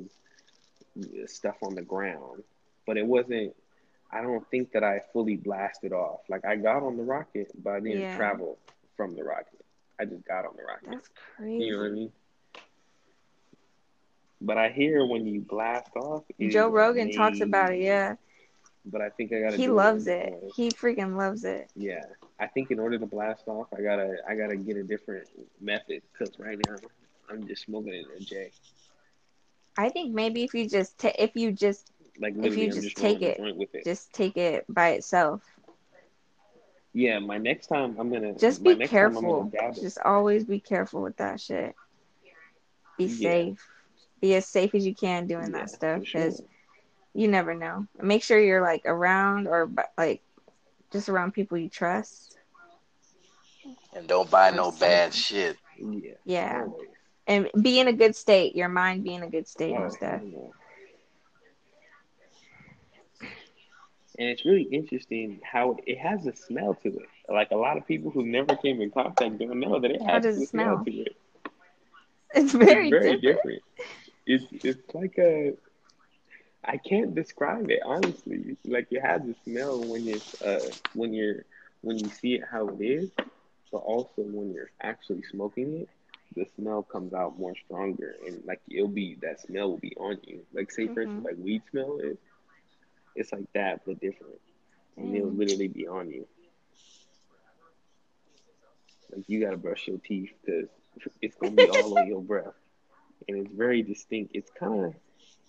[0.99, 2.43] uh, stuff on the ground,
[2.85, 3.53] but it wasn't.
[4.11, 6.21] I don't think that I fully blasted off.
[6.29, 8.09] Like I got on the rocket, but I didn't Yeah.
[8.09, 8.57] travel
[8.95, 9.63] from the rocket.
[9.99, 10.97] I just got on the rocket.
[10.97, 11.65] That's crazy.
[11.65, 12.11] You know what I mean?
[14.41, 17.79] But I hear when you blast off, Joe Rogan talks about it.
[17.81, 18.15] Yeah,
[18.85, 19.57] But I think I gotta.
[19.57, 20.53] he loves in it.
[20.55, 21.69] He freaking loves it.
[21.75, 22.03] Yeah,
[22.39, 25.27] I think in order to blast off, I gotta I gotta get a different
[25.61, 26.75] method because right now
[27.29, 28.51] I'm just smoking it a J.
[29.77, 32.97] I think maybe if you just ta- if you just Like If you just just
[32.97, 33.83] take it, it.
[33.83, 35.41] just take it by itself.
[36.93, 39.49] Yeah, my next time I'm gonna Just be next time I'm careful.
[39.51, 39.75] it.
[39.81, 41.73] Just always be careful with that shit.
[42.97, 43.29] Be Yeah.
[43.29, 43.67] safe.
[44.21, 46.47] Be as safe as you can doing Yeah, that stuff because sure.
[47.13, 47.87] Because you never know.
[48.01, 50.21] Make sure you're like around or like
[50.91, 52.37] just around people you trust.
[53.95, 55.57] And don't buy no bad shit.
[55.79, 56.67] Yeah, Yeah,
[57.27, 58.55] and be in a good state.
[58.55, 60.21] Your mind be in a good state and stuff.
[64.17, 67.09] And it's really interesting how it has a smell to it.
[67.29, 70.09] Like a lot of people who never came in contact don't know that it has
[70.13, 70.85] How does a smell smell?
[70.85, 71.15] to it.
[72.33, 73.21] It's very, it's very different.
[73.21, 73.61] different.
[74.25, 75.53] It's it's like a
[76.65, 78.57] I can't describe it honestly.
[78.65, 81.45] Like you have the smell when it's uh when you're
[81.81, 83.09] when you see it how it is,
[83.71, 85.89] but also when you're actually smoking it,
[86.35, 90.17] the smell comes out more stronger and like it'll be that smell will be on
[90.25, 90.41] you.
[90.53, 91.25] Like say for instance Mhm.
[91.25, 92.17] like weed smell is,
[93.15, 94.39] it's like that but different,
[94.97, 95.33] and it'll Mm.
[95.33, 96.25] literally be on you.
[99.15, 100.69] Like you gotta brush your teeth because
[101.21, 102.53] it's gonna be all on your breath,
[103.27, 104.31] and it's very distinct.
[104.35, 104.93] It's kind of,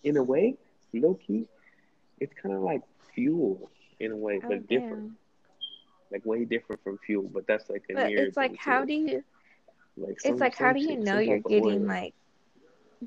[0.03, 0.57] in a way,
[1.01, 1.47] low key,
[2.21, 2.83] it's kind of like
[3.15, 5.05] fuel in a way, Oh, but different,
[6.11, 7.29] like way different from fuel.
[7.33, 9.23] But that's like a But near it's like, how do you?
[9.97, 11.87] like It's like, how do you know you're getting oil.
[11.87, 12.15] like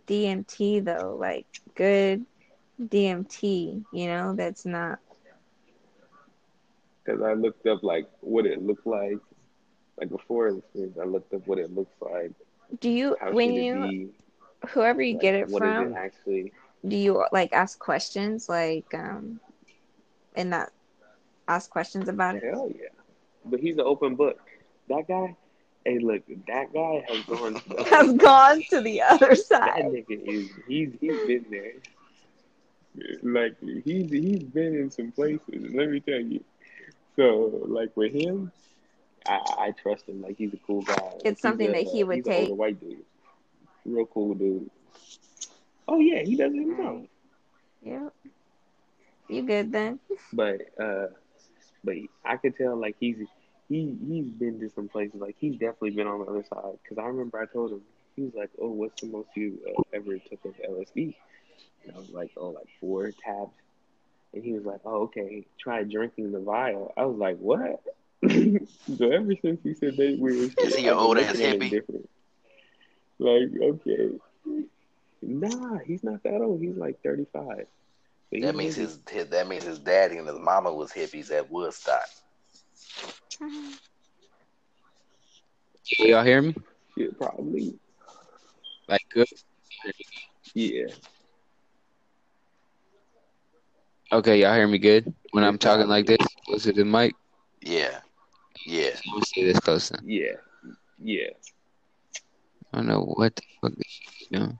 [0.05, 1.15] DMT though?
[1.19, 1.45] Like
[1.75, 2.25] good
[2.85, 4.99] DMT, you know, that's not.
[7.03, 9.19] Because I looked up like what it looked like,
[9.97, 12.31] like before I looked up what it looks like.
[12.79, 14.11] Do you when you be?
[14.69, 15.79] whoever you Like, get it what is from?
[15.79, 16.53] it actually?
[16.87, 19.39] Do you like ask questions like um
[20.35, 20.69] and not
[21.47, 22.87] ask questions about it Hell yeah!
[23.45, 24.39] But he's an open book.
[24.89, 25.35] That guy,
[25.85, 27.55] hey, look, that guy has gone.
[27.89, 29.67] has gone to the other side.
[29.67, 31.73] that nigga is he's he's been there.
[33.23, 35.41] Like he's he's been in some places.
[35.73, 36.43] Let me tell you.
[37.15, 38.51] So like with him,
[39.27, 40.21] I, I trust him.
[40.21, 41.11] Like he's a cool guy.
[41.23, 42.49] It's something a- that he would he's take.
[42.55, 43.03] white dude.
[43.85, 44.69] Real cool dude.
[45.87, 46.97] Oh yeah, he doesn't himself.
[46.97, 47.09] Right.
[47.83, 48.13] yep
[49.29, 49.99] you good then
[50.33, 51.07] But uh,
[51.83, 51.95] but
[52.25, 53.17] I could tell like he's
[53.69, 55.19] he he's been to some places.
[55.19, 56.77] Like he's definitely been on the other side.
[56.83, 57.81] Because I remember I told him
[58.15, 61.13] he was like, "Oh, what's the most you uh, ever took of LSD?"
[61.85, 63.53] And I was like, "Oh, like four tabs."
[64.33, 65.45] And he was like, "Oh, okay.
[65.59, 67.81] Try drinking the vial." I was like, "What?"
[68.27, 71.53] so ever since he said that weird shit, Is he an old ass looking at
[71.55, 71.69] him hippie?
[71.69, 72.09] different.
[73.19, 74.09] Like, okay,
[75.21, 76.61] nah, he's not that old.
[76.61, 77.67] He's like thirty-five.
[78.31, 81.49] That he's means his, his that means his daddy and his mama was hippies at
[81.49, 82.07] Woodstock.
[85.99, 86.55] Y'all hear me?
[86.97, 87.77] shit probably.
[88.87, 89.27] Like good.
[90.53, 90.87] Yeah.
[94.11, 97.13] Okay, y'all hear me good when I'm talking like this, close to the mic.
[97.61, 97.99] Yeah,
[98.65, 98.91] yeah.
[99.05, 100.01] I'm gonna this close then.
[100.05, 100.35] Yeah.
[101.01, 101.29] Yeah.
[102.73, 104.59] I don't know what the fuck this shit is doing.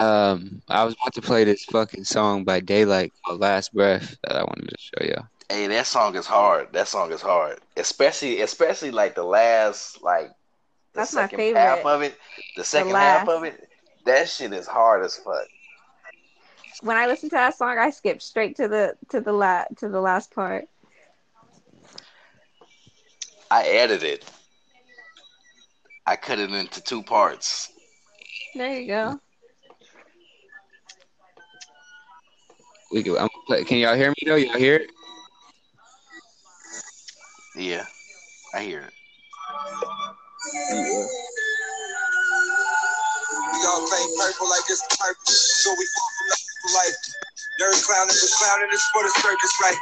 [0.00, 4.36] Um, I was about to play this fucking song by Daylyt called "Last Breath" that
[4.36, 5.26] I wanted to show y'all.
[5.48, 6.72] Hey, that song is hard.
[6.72, 10.28] That song is hard, especially especially like the last like
[10.92, 11.60] the That's my second favorite.
[11.60, 12.18] half of it.
[12.56, 13.68] The second half of it.
[14.04, 15.46] That shit is hard as fuck.
[16.82, 19.88] when i listen to that song i skip straight to the to the la to
[19.88, 20.64] the last part
[23.50, 24.24] I edited.
[26.06, 27.70] I cut it into two parts.
[28.54, 29.20] there you go
[32.94, 33.66] We can, I'm play.
[33.66, 34.38] Can y'all hear me though?
[34.38, 34.90] Y'all hear it?
[37.58, 37.82] Yeah,
[38.54, 38.94] I hear it.
[40.70, 41.02] Yeah.
[43.50, 45.26] We all paint purple like it's purple.
[45.26, 46.94] So we fall from the people like
[47.58, 49.80] nerd clowning for clowning is for the circus, right?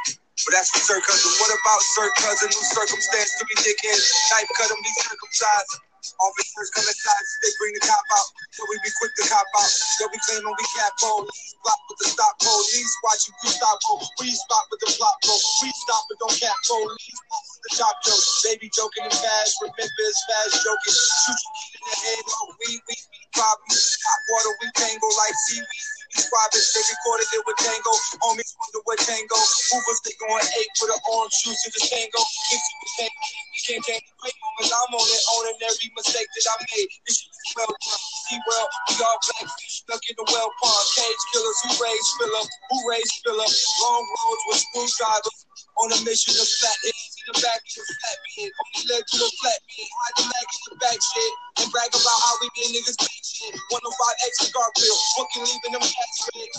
[0.49, 1.37] But that's for sir cousin.
[1.37, 2.49] What about sir cousin?
[2.49, 4.01] New circumstance to be dickhead.
[4.33, 5.92] Knife cut him, be circumcised.
[6.03, 8.29] Visitors come inside, they bring the cop out.
[8.51, 9.71] So we be quick to cop out.
[9.71, 11.55] So we claim when we cap police.
[11.63, 12.91] Block with the stop police.
[13.07, 14.11] Watch you stop police.
[14.19, 15.35] We spot with the plot bro.
[15.63, 17.19] We stop but don't cap police.
[17.63, 18.25] The chop joke.
[18.43, 19.63] Baby joking and fast.
[19.63, 20.97] Remember it's fast joking.
[21.23, 22.25] Shoot you in the head.
[22.35, 23.71] Oh, we, we, we, Bobby.
[23.71, 26.02] Hot water, we tangle like seaweed.
[26.13, 27.93] Private, they recorded it with Tango.
[28.21, 29.33] Homies wonder what Tango.
[29.33, 32.21] Movers, they going eight with an orange shoes to the Tango.
[32.21, 33.21] Mixing with Tango.
[33.53, 34.69] You can't the great moments.
[34.69, 36.89] I'm on it, owning every mistake that I made.
[37.09, 38.03] This shit is well done.
[38.29, 40.85] See, well, we all black fish stuck in the well pond.
[41.01, 43.51] Cage killers who raise Philip, who raise Philip.
[43.81, 45.39] Long roads with screwdrivers.
[45.81, 46.93] On a mission to flat in
[47.27, 48.51] the back of the flat bed.
[48.51, 49.87] Only led to a flat bed.
[49.87, 51.33] Hide the in the back shit.
[51.63, 53.53] And brag about how we been niggas back shit.
[53.71, 54.99] 105 extra Garfield.
[55.15, 56.51] Booking leaving them cats red.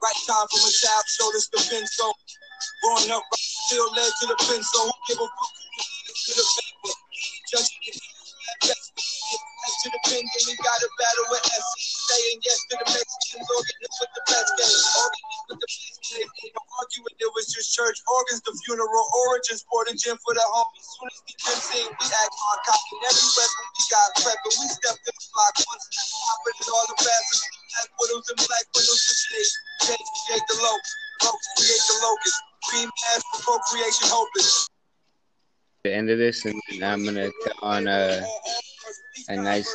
[0.00, 2.10] Right time from a child showed us the pencil.
[2.80, 4.82] Growing up, right, still led to the pencil.
[4.88, 6.94] Who give a fuck to the paper?
[7.52, 7.92] Judging you
[8.64, 8.92] best
[9.82, 11.95] to the pen, then we got a battle with S.
[12.06, 14.78] Saying yes to the Mexicans, organists with the best game.
[14.94, 16.28] Organists with the best game.
[16.46, 20.46] Ain't no arguing, it was just church organs, the funeral origin, sporting gym for the
[20.54, 20.86] homies.
[20.86, 24.54] Soon as we can sing, we act on copying every weapon we got prepping.
[24.54, 27.42] We stepped in the block, step, hopping in all the bastards.
[27.74, 29.52] Black widows and black widows for shade.
[29.90, 30.76] Change create the low,
[31.26, 32.38] folks create the locust.
[32.70, 34.70] Green mass for procreation hopeless.
[35.82, 38.22] The end of this, and then I'm gonna cut on uh,
[39.26, 39.74] a nice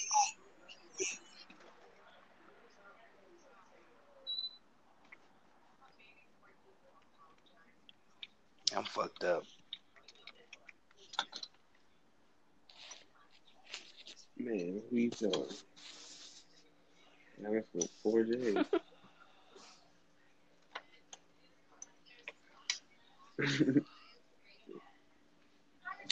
[8.75, 9.43] I'm fucked up.
[14.37, 15.43] Man, he's uh,
[17.47, 18.55] I guess for four days.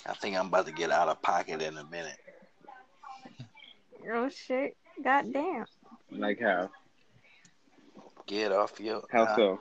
[0.06, 2.18] I think I'm about to get out of pocket in a minute.
[4.12, 4.76] Oh shit!
[5.04, 5.66] Goddamn.
[6.12, 6.70] like how?
[8.26, 9.04] Get off your.
[9.12, 9.60] How uh, so?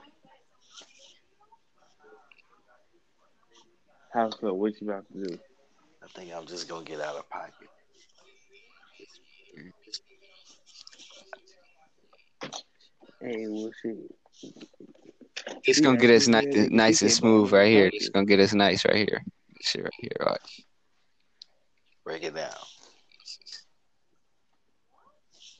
[4.11, 4.53] How so?
[4.53, 5.39] What you about to do?
[6.03, 7.69] I think I'm just gonna get out of pocket.
[13.21, 13.97] Hey, well, shit.
[15.63, 17.89] It's gonna get us nice, nice and smooth right here.
[17.93, 19.23] It's gonna get us nice right here.
[19.57, 20.11] This shit right here.
[20.25, 20.61] Watch.
[22.03, 22.53] Break it down.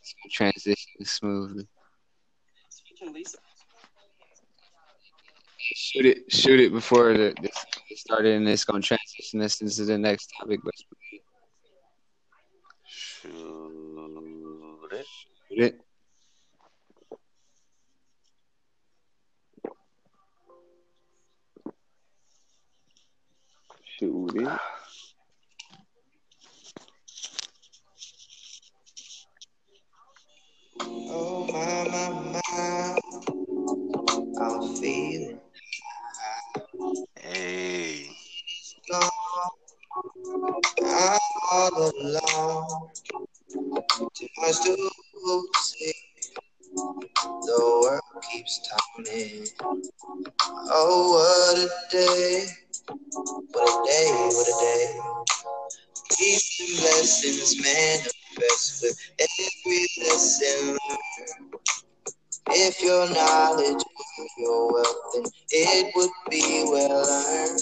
[0.02, 1.68] It's gonna transition smoothly.
[5.76, 7.50] Shoot it, shoot it before the, the
[7.96, 10.60] started, and it's gonna transition this into the next topic.
[10.64, 10.74] But
[12.86, 13.32] Shoot
[14.92, 15.06] it.
[15.50, 15.82] shoot it.
[24.00, 24.60] Shoot it.
[30.82, 33.00] Oh my my my,
[34.42, 35.40] I'm feeling
[37.32, 38.10] Hey.
[38.90, 39.10] gone.
[40.84, 41.20] I'm
[41.52, 42.90] all alone.
[44.16, 44.90] Too much to
[45.62, 45.94] see.
[47.22, 48.02] The world
[48.32, 49.46] keeps turning.
[50.72, 52.48] Oh, what a day!
[53.52, 54.10] What a day!
[54.34, 55.00] What a day!
[56.18, 61.56] Peace and blessings manifest with every lesson learned.
[62.52, 67.62] If your knowledge were your wealth, then it would be well earned.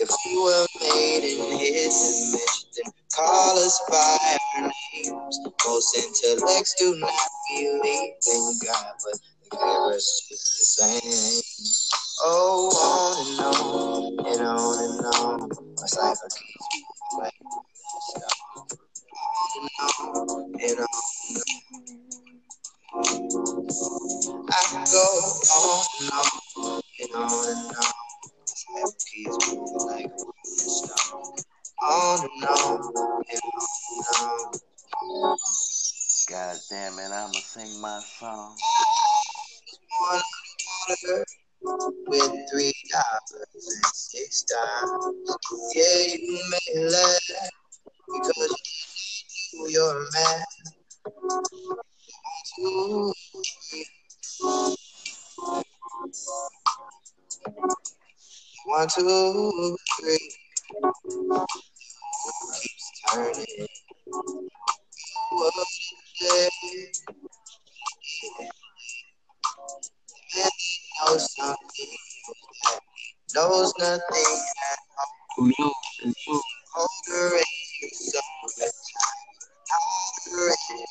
[0.00, 5.40] If we were made in His image, then call us by our names.
[5.66, 9.20] Most intellects do not believe in God, but
[9.52, 11.42] they're just the same.
[12.22, 12.70] Oh,
[13.40, 15.50] on and on and on and on.
[15.80, 17.32] My cipher keeps this.
[19.14, 19.70] On and
[20.18, 20.91] on and on.
[22.94, 25.06] I go
[25.56, 27.92] on and on and on and on.
[28.74, 31.36] My keeps moving like a rolling stone.
[31.82, 32.80] On and on
[33.30, 33.66] and on
[33.96, 34.52] and
[35.24, 35.36] on.
[36.28, 38.56] God damn it, I'ma sing my song.
[40.00, 40.22] One
[41.02, 41.24] dollar
[42.08, 45.36] with three dollars and six dimes.
[45.74, 47.20] Yeah, you may laugh
[48.06, 48.56] because
[49.52, 50.46] you didn't do your math.
[52.44, 53.12] Two,
[53.70, 53.86] three,
[58.66, 60.30] One, two, three.
[62.62, 63.66] Keeps turning.
[65.30, 65.64] What a
[66.24, 66.48] day.
[70.36, 70.50] Man
[71.06, 71.96] knows something
[72.64, 72.80] that
[73.34, 74.00] knows nothing
[74.72, 75.72] at all.
[76.76, 79.21] Older and so much time.
[79.72, 80.84] We.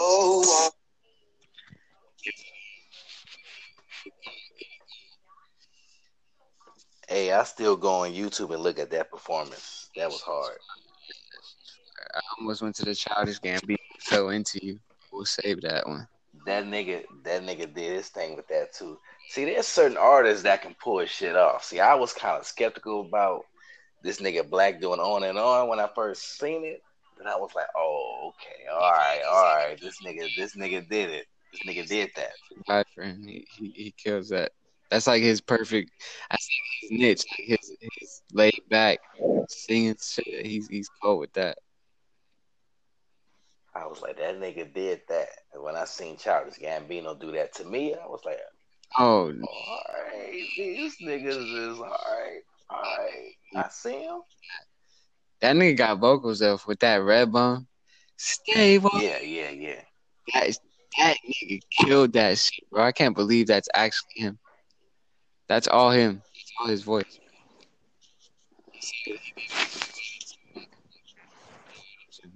[0.00, 0.70] Oh,
[7.08, 9.88] Hey, I still go on YouTube and look at that performance.
[9.96, 10.58] That was hard.
[12.14, 13.76] I almost went to the childish Gambino.
[14.00, 14.78] Fell into you.
[15.12, 16.06] We'll save that one.
[16.46, 18.98] That nigga, that nigga did his thing with that too.
[19.30, 21.64] See, there's certain artists that can pull shit off.
[21.64, 23.44] See, I was kind of skeptical about
[24.02, 26.82] this nigga Black doing on and on when I first seen it.
[27.16, 29.80] But I was like, oh, okay, all right, all right.
[29.80, 31.26] This nigga, this nigga did it.
[31.52, 32.30] This nigga did that.
[32.68, 34.52] My friend, he, he he kills that.
[34.90, 35.90] That's like his perfect.
[36.30, 36.40] I like
[36.80, 37.24] his niche.
[37.30, 39.00] Like his his laid back
[39.48, 40.46] singing shit.
[40.46, 41.58] He's he's cool with that.
[43.78, 45.28] I was like, that nigga did that.
[45.52, 48.38] And when I seen Childish Gambino do that to me, I was like,
[48.98, 49.80] Oh, oh all
[50.12, 52.40] right, these niggas is all right,
[52.70, 53.32] all right.
[53.54, 54.20] I see him.
[55.40, 57.66] that nigga got vocals though with that red bone.
[58.16, 58.94] Stay woke.
[59.00, 59.80] Yeah, yeah, yeah.
[60.32, 60.60] That, is-
[60.98, 62.82] that nigga killed that shit, bro.
[62.82, 64.38] I can't believe that's actually him.
[65.48, 66.22] That's all him.
[66.34, 67.20] That's all his voice.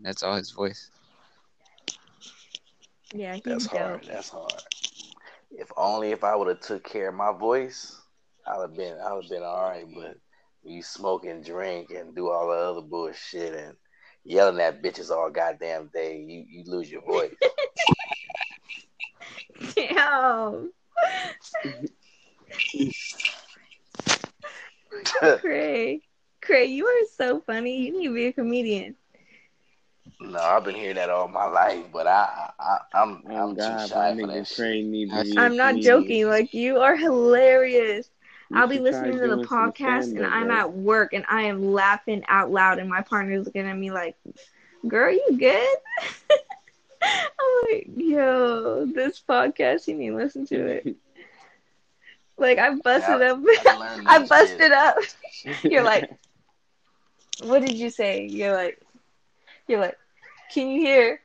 [0.02, 0.90] That's all his voice.
[3.14, 3.80] Yeah, he's That's dope.
[3.80, 4.04] hard.
[4.06, 4.52] That's hard.
[5.50, 8.00] If only if I would have took care of my voice,
[8.46, 9.86] I'd have been I'd have been all right.
[9.94, 10.16] But
[10.64, 13.76] you smoke and drink and do all the other bullshit and
[14.24, 17.34] yelling at bitches all goddamn day, you, you lose your voice.
[19.74, 20.72] Damn.
[25.38, 26.02] Craig.
[26.40, 27.86] Craig, you are so funny.
[27.86, 28.96] You need to be a comedian.
[30.20, 33.80] No, I've been hearing that all my life, but I, I I'm Oh I'm God,
[33.80, 34.56] too shy for that nigga shit.
[34.56, 35.36] Crane need to be.
[35.36, 35.82] a I'm not comedian.
[35.82, 36.28] joking.
[36.28, 38.08] Like, you are hilarious.
[38.50, 40.56] You I'll be listening to the podcast and I'm bro.
[40.56, 44.16] at work and I am laughing out loud and my partner's looking at me like,
[44.86, 45.76] girl, you good?
[47.02, 50.96] I'm like, yo, this podcast, you need to listen to it.
[52.38, 53.38] Like, I busted Yeah, up.
[53.46, 54.72] I I busted shit.
[54.72, 54.96] up.
[55.62, 56.10] You're like,
[57.44, 58.26] what did you say?
[58.26, 58.80] You're like,
[59.68, 59.96] you're like,
[60.52, 61.20] can you hear?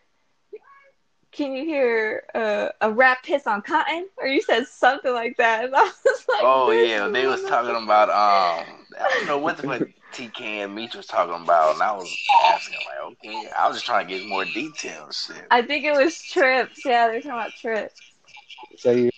[1.32, 4.08] Can you hear uh, a rap piss on cotton?
[4.18, 5.94] Or you said something like that, and I was
[6.30, 9.88] like, Oh this yeah, they was talking about um I don't know what the fuck
[10.14, 13.86] TK and Meech was talking about, and I was asking like, okay, I was just
[13.86, 15.28] trying to get more details.
[15.28, 15.46] Shit.
[15.52, 16.84] I think it was trips.
[16.86, 18.02] Yeah, they're talking about trips.
[18.78, 19.12] So you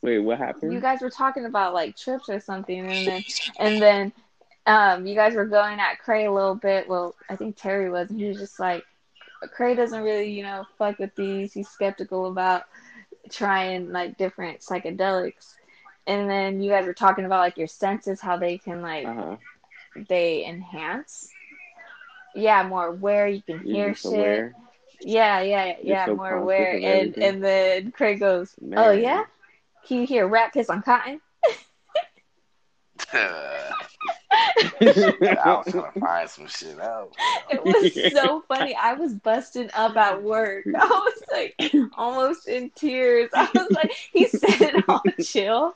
[0.00, 0.72] Wait, what happened?
[0.72, 3.24] You guys were talking about like trips or something, and then
[3.58, 4.12] and then
[4.68, 6.88] um, you guys were going at Cray a little bit.
[6.88, 8.84] Well, I think Terry was, and he was just like,
[9.54, 11.54] Cray doesn't really, you know, fuck with these.
[11.54, 12.64] He's skeptical about
[13.30, 15.54] trying like different psychedelics.
[16.06, 19.36] And then you guys were talking about like your senses, how they can like uh-huh.
[20.08, 21.30] they enhance.
[22.34, 23.26] Yeah, more aware.
[23.26, 24.12] You can You're hear shit.
[24.12, 24.54] aware.
[25.00, 26.74] Yeah, yeah, yeah, so more aware.
[26.74, 27.22] And everything.
[27.22, 29.24] and then Craig goes, "Oh yeah,
[29.86, 31.20] can you hear rat piss on cotton?"
[33.12, 33.72] I
[34.80, 37.14] was trying to find some shit out.
[37.50, 38.74] It was so funny.
[38.74, 40.64] I was busting up at work.
[40.66, 43.30] I was like almost in tears.
[43.34, 45.74] I was like, he said it all chill.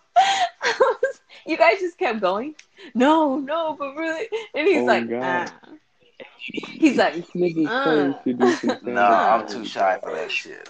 [0.80, 2.54] Was, you guys just kept going.
[2.94, 5.52] No, no, but really, and he's Oh, like, ah.
[6.38, 7.84] he's like, This Uh.
[7.84, 10.68] trying to do some No, stand-up I'm too shy for that shit.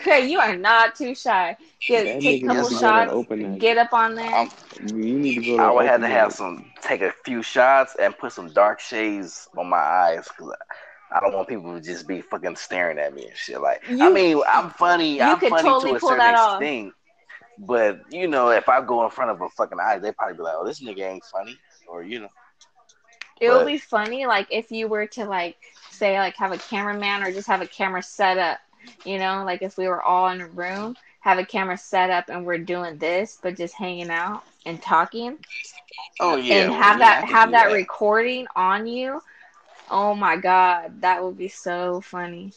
[0.00, 1.56] Craig, you are not too shy.
[1.86, 4.30] Get take a couple needs to go to shots, get up on there.
[4.34, 4.48] I'm,
[4.86, 6.36] You need to go to I would have to have mic.
[6.36, 10.54] some, take a few shots and put some dark shades on my eyes because
[11.12, 13.60] I don't want people to just be fucking staring at me and shit.
[13.60, 15.16] Like, I mean, I'm funny.
[15.16, 16.62] you I'm could funny totally to a pull certain that off.
[16.62, 16.94] extent.
[17.58, 20.42] But you know, if I go in front of a fucking eye, they probably be
[20.42, 22.28] like, "Oh, this nigga ain't funny," or you know.
[23.40, 25.56] It would be funny, like if you were to like
[25.90, 28.58] say like have a cameraman or just have a camera set up.
[29.04, 32.28] You know, like if we were all in a room, have a camera set up
[32.28, 35.38] and we're doing this, but just hanging out and talking,
[36.20, 39.22] Oh yeah, and well, have yeah, that have do that, recording on you.
[39.90, 42.52] Oh my god, that would be so funny.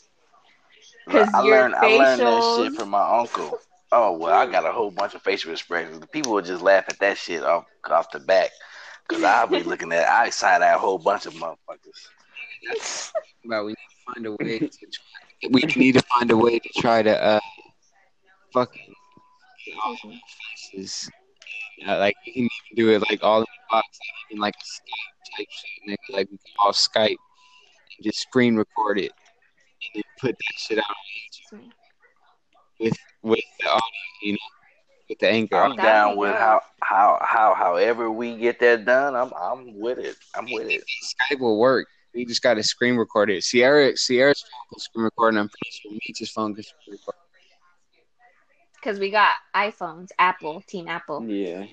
[1.07, 3.59] 'Cause I your learned I learned that shit from my uncle.
[3.91, 5.99] Oh well, I got a whole bunch of facial expressions.
[5.99, 8.51] The people would just laugh at that shit off off the back,
[9.07, 12.09] cause I'll be looking at I side eye a whole bunch of motherfuckers.
[13.45, 16.59] About we need to find a way to try, we need to find a way
[16.59, 17.39] to try to uh
[18.53, 18.93] fucking
[19.65, 20.19] get all the
[20.71, 21.09] faces.
[21.87, 24.55] Uh, like we can even do it like all in the box, like even like
[24.55, 26.15] a Skype type shit, nigga.
[26.15, 29.11] Like we can all Skype and just screen record it
[29.81, 31.71] and then put that shit out on YouTube
[32.79, 33.81] with with the audio,
[34.21, 34.37] you know,
[35.09, 35.57] with the anchor.
[35.57, 39.15] I'm That'd down with how how how however we get that done.
[39.15, 40.15] I'm I'm with it.
[40.35, 40.83] I'm with it.
[41.03, 41.87] Skype will work.
[42.13, 43.43] We just got a screen record it.
[43.43, 47.15] Sierra Sierra's phone can screen record, and I'm pretty sure Meech's phone can screen record.
[48.75, 51.23] Because we got iPhones, Apple, Team Apple.
[51.27, 51.65] Yeah.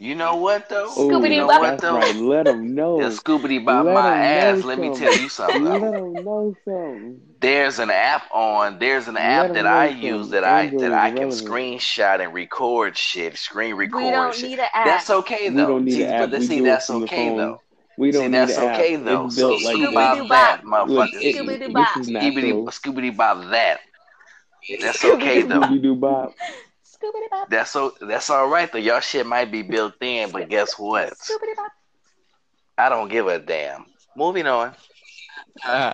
[0.00, 0.88] You know what though?
[0.88, 1.96] Scooby-Doo you know what though?
[1.96, 2.14] right.
[2.14, 3.00] Let them know.
[3.00, 4.64] Yeah, Scooby Bob Let my 'em know ass.
[4.64, 5.64] Let me tell you something.
[5.64, 7.20] Let them know something.
[7.40, 8.78] There's an app on.
[8.78, 10.06] There's an Let app 'em that I something.
[10.06, 11.32] use that I that I can relevant.
[11.48, 13.36] screenshot and record shit.
[13.36, 14.50] Screen record We don't shit.
[14.50, 14.86] need an app.
[14.86, 15.54] That's okay though.
[15.54, 15.66] We though.
[15.66, 16.30] don't need see, an app.
[16.30, 17.60] but We see, do that's okay though.
[17.98, 18.80] We don't see, need that's an app.
[18.80, 19.26] okay though.
[19.26, 20.18] It's So built like Scooby that.
[20.18, 20.88] Scooby-Doo that, Bop.
[20.88, 21.34] Motherfucker.
[21.34, 21.88] Scooby-Doo this Bop.
[22.06, 22.66] Scooby natural.
[22.68, 23.80] Scooby Bob that.
[24.80, 25.60] That's okay Scooby-Doo though.
[25.60, 26.34] Scooby Doo Bop.
[26.84, 27.50] Scooby Bop.
[27.50, 28.78] That's so that's all right though.
[28.78, 31.14] Y'all shit might be built in, but guess what?
[31.14, 31.72] Scooby Bop.
[32.78, 33.86] I don't give a damn.
[34.16, 34.74] Moving on.
[35.64, 35.92] Uh,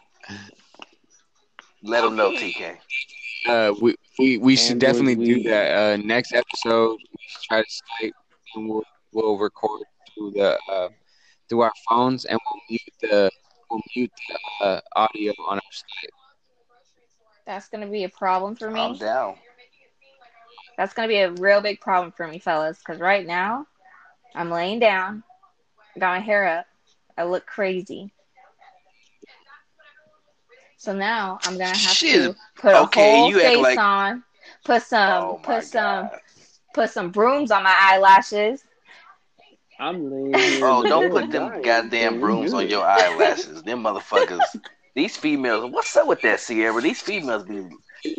[1.83, 2.79] Let them know, TK.
[3.49, 5.77] uh, we we, we should Android definitely do that.
[5.77, 8.13] Uh, next episode, we should try to Skype
[8.55, 9.83] and we'll we'll record
[10.15, 10.89] through the uh,
[11.49, 13.31] through our phones and we'll mute the
[13.71, 16.09] we'll mute the uh, audio on our Skype.
[17.47, 18.99] That's gonna be a problem for I'm me.
[18.99, 19.37] down.
[20.77, 22.79] That's gonna be a real big problem for me, fellas.
[22.79, 23.67] Because right now,
[24.35, 25.23] I'm laying down,
[25.99, 26.67] got my hair up,
[27.17, 28.11] I look crazy.
[30.77, 32.33] So now I'm gonna have Shit.
[32.35, 34.23] to put a Okay, whole you face like- on,
[34.65, 36.21] put some, Oh my put some, god.
[36.75, 38.65] put some brooms on my eyelashes.
[39.79, 40.65] I'm laying here.
[40.65, 43.63] Oh, don't put them dying, goddamn brooms on your eyelashes.
[43.63, 44.57] Them motherfuckers.
[44.95, 45.71] These females.
[45.71, 46.81] What's up with that, Sierra?
[46.81, 47.63] These females be.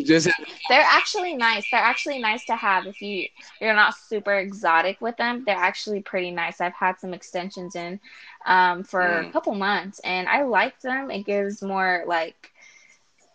[0.04, 0.30] Just
[0.70, 1.68] They're actually nice.
[1.70, 3.28] They're actually nice to have if you
[3.62, 5.44] you're not super exotic with them.
[5.46, 6.62] They're actually pretty nice.
[6.62, 8.00] I've had some extensions in
[8.46, 9.32] um, for a Mm.
[9.32, 11.12] couple months, and I like them.
[11.12, 12.52] It gives more like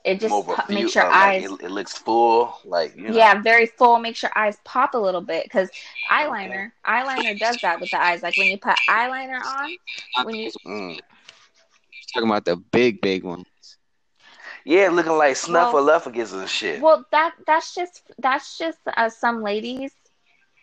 [0.05, 2.59] it just more of po- view makes your of, like, eyes it, it looks full,
[2.65, 3.15] like you know.
[3.17, 3.99] yeah very full.
[3.99, 5.71] Makes your eyes pop a little bit because
[6.11, 8.23] eyeliner eyeliner does that with the eyes.
[8.23, 9.77] Like when you put eyeliner on,
[10.25, 10.99] when you Mm.
[12.15, 13.47] talking about the big big ones
[14.65, 16.81] Yeah, looking like Well- snuffleupagus and shit.
[16.81, 19.93] Well, that that's just that's just uh, some ladies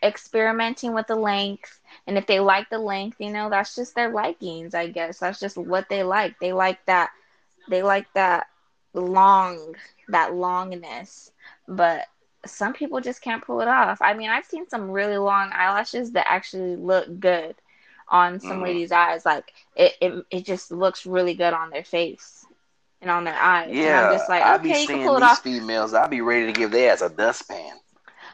[0.03, 4.09] experimenting with the length, and if they like the length, you know, that's just their
[4.11, 4.75] likings.
[4.75, 6.39] I guess that's just what they like.
[6.39, 7.09] They like that.
[7.69, 8.47] They like that
[8.97, 9.75] long,
[10.09, 11.31] that longness.
[11.67, 12.05] But
[12.45, 13.99] some people just can't pull it off.
[14.01, 17.55] I mean, I've seen some really long eyelashes that actually look good
[18.09, 18.61] on some Mhm.
[18.61, 19.25] ladies' eyes.
[19.25, 22.47] Like it, it, it just looks really good on their face
[23.01, 23.85] and on their eyes.
[23.85, 25.39] and yeah, I'm just like, I be okay, you can pull it these off.
[25.39, 25.93] females.
[25.93, 27.79] I be ready to give their ass a dustpan.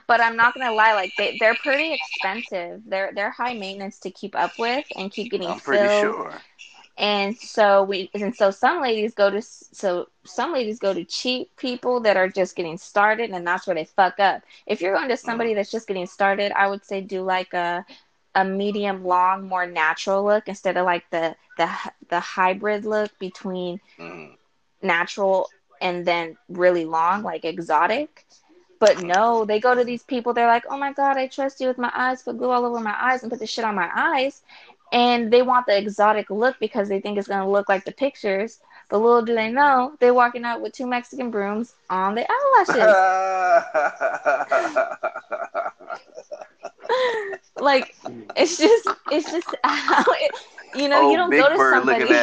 [0.07, 2.81] But I'm not gonna lie, like they they're pretty expensive.
[2.85, 6.41] They're they're high maintenance to keep up with and keep getting I'm pretty sure.
[6.97, 11.55] And so we and so some ladies go to so some ladies go to cheap
[11.57, 14.43] people that are just getting started, and that's where they fuck up.
[14.65, 17.85] If you're going to somebody that's just getting started, I would say do like a
[18.35, 21.69] a medium long, more natural look instead of like the the
[22.09, 24.37] the hybrid look between Mm.
[24.81, 25.49] natural
[25.81, 28.25] and then really long, like exotic.
[28.79, 30.33] But no, they go to these people.
[30.33, 32.21] They're like, "Oh my god, I trust you with my eyes.
[32.23, 34.43] Put glue all over my eyes and put the shit on my eyes."
[34.93, 38.59] And they want the exotic look because they think it's gonna look like the pictures.
[38.89, 42.95] But little do they know, they're walking out with two Mexican brooms on their eyelashes.
[47.59, 47.95] like
[48.35, 50.31] it's just, it's just how it.
[50.75, 52.11] You know, oh, you don't Big go to Bird somebody.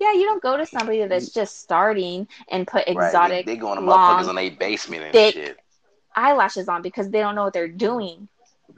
[0.00, 3.60] Yeah, you don't go to somebody that's just starting and put Right, exotic they, they
[3.60, 5.58] going to long motherfuckers in their basement and thick shit.
[6.16, 8.28] eyelashes on because they don't know what they're doing.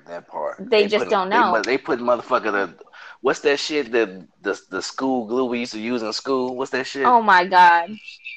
[0.07, 0.57] That part.
[0.71, 1.53] They just don't they know.
[1.53, 2.75] mu- They, put motherfucker the
[3.23, 6.57] what's that shit the the the school glue we used to use in school?
[6.57, 7.07] What's that shit?
[7.07, 7.97] Oh my god.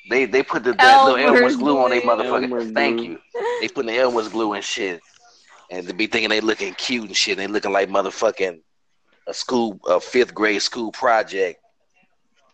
[0.09, 2.43] They they put the that little Elmer's Elmer's glue on their motherfucker.
[2.43, 3.05] Elmer's Thank glue.
[3.09, 3.19] you.
[3.59, 5.01] They putting the Elmer's glue and shit,
[5.69, 7.37] and they be thinking they looking cute and shit.
[7.37, 8.61] They looking like motherfucking
[9.27, 11.59] a school a fifth grade school project.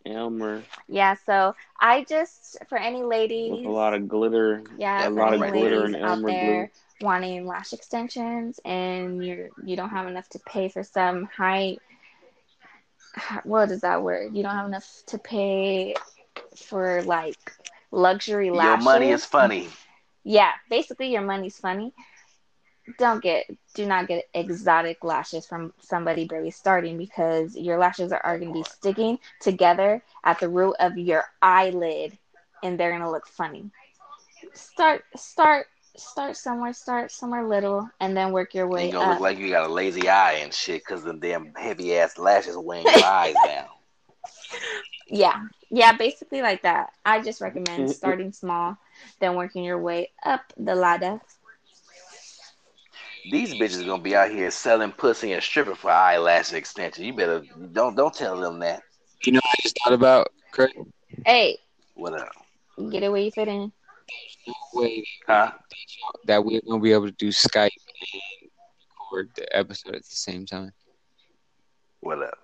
[0.06, 4.64] Elmer Yeah, so I just for any ladies with a lot of glitter.
[4.78, 6.72] yeah, a lot of glitter and out Elmer there
[7.04, 11.78] wanting lash extensions and you're you don't have enough to pay for some high
[13.44, 14.36] what is that word?
[14.36, 15.96] You don't have enough to pay
[16.56, 17.38] for like
[17.92, 18.86] luxury Your lashes.
[18.86, 19.70] Your money is funny.
[20.24, 21.94] Yeah, basically your money's funny.
[22.98, 28.22] Don't get do not get exotic lashes from somebody barely starting because your lashes are,
[28.26, 32.18] are gonna be sticking together at the root of your eyelid
[32.64, 33.72] and they're gonna look funny.
[34.54, 39.12] Start start start somewhere, start somewhere little and then work your way You gonna up.
[39.14, 42.58] look like you got a lazy eye and shit because them damn heavy ass lashes
[42.58, 43.68] weighing your eyes down.
[45.08, 45.40] Yeah,
[45.70, 46.92] yeah, basically like that.
[47.06, 47.92] I just recommend mm-hmm.
[47.92, 48.78] starting small,
[49.20, 51.22] then working your way up the ladder.
[53.32, 57.06] These bitches gonna be out here selling pussy and stripping for eyelash extension.
[57.06, 58.82] You better don't don't tell them that.
[59.24, 60.74] You know, what I just thought about Craig.
[61.26, 61.58] Hey,
[61.94, 62.32] What up?
[62.92, 63.72] get it where you fit in.
[64.48, 65.52] No way Huh?
[66.26, 68.50] that we're gonna be able to do Skype and
[69.00, 70.72] record the episode at the same time.
[72.02, 72.38] What up?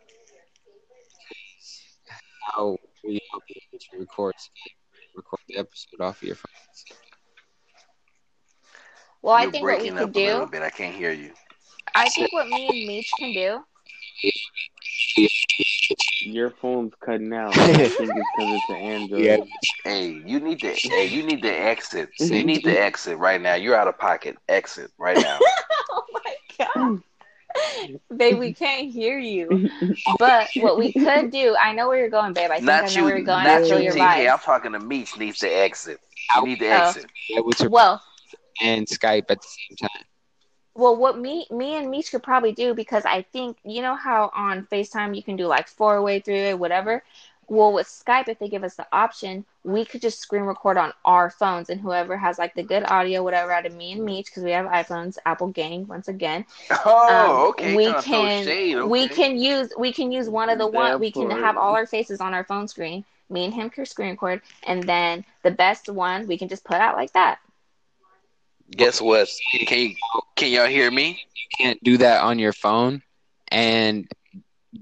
[2.54, 4.76] How will you be able to record Skype,
[5.16, 6.52] record the episode off of your phone?
[6.56, 7.10] at the same time?
[9.22, 10.62] Well, I You're think what we breaking could up a little do, bit.
[10.62, 11.34] I can't hear you.
[11.96, 13.64] I think what me and Meech can do.
[16.22, 17.58] Your phone's cutting out.
[17.58, 19.22] I think it's because it's an Android.
[19.22, 19.38] Yeah.
[19.84, 22.10] Hey, you need to hey, you need to exit.
[22.20, 23.56] You need to exit right now.
[23.56, 24.38] You're out of pocket.
[24.48, 25.40] Exit right now.
[25.92, 27.02] oh my god.
[28.16, 29.70] babe, we can't hear you.
[30.20, 32.52] But what we could do, I know where you're going, babe.
[32.52, 33.44] I think I not know where you, you're going.
[33.46, 34.32] not I you, feel your TK.
[34.32, 36.00] I'm talking to Meech needs to exit.
[36.32, 36.88] I need to Oh.
[36.88, 37.06] exit.
[37.36, 38.02] Able Well,
[38.62, 40.06] and Skype at the same time.
[40.76, 44.32] Well, what me, me and Meech could probably do because I think you know how
[44.36, 47.04] on Facetime you can do like four way, three way, whatever.
[47.48, 50.94] Well, with Skype, if they give us the option, we could just screen record on
[51.04, 54.28] our phones, and whoever has like the good audio, whatever, out of me and Meech,
[54.28, 56.46] because we have iPhones, Apple gang, once again.
[56.86, 57.76] Oh, um, okay.
[57.76, 58.76] we can okay.
[58.84, 61.88] we can use we can use one of the one we can have all our
[61.88, 65.90] faces on our phone screen me and him can screen record and then the best
[65.90, 67.40] one we can just put out like that
[68.72, 69.28] Guess what?
[69.66, 69.96] Can you
[70.36, 71.10] can y'all hear me?
[71.10, 73.02] You can't do that on your phone
[73.50, 74.08] and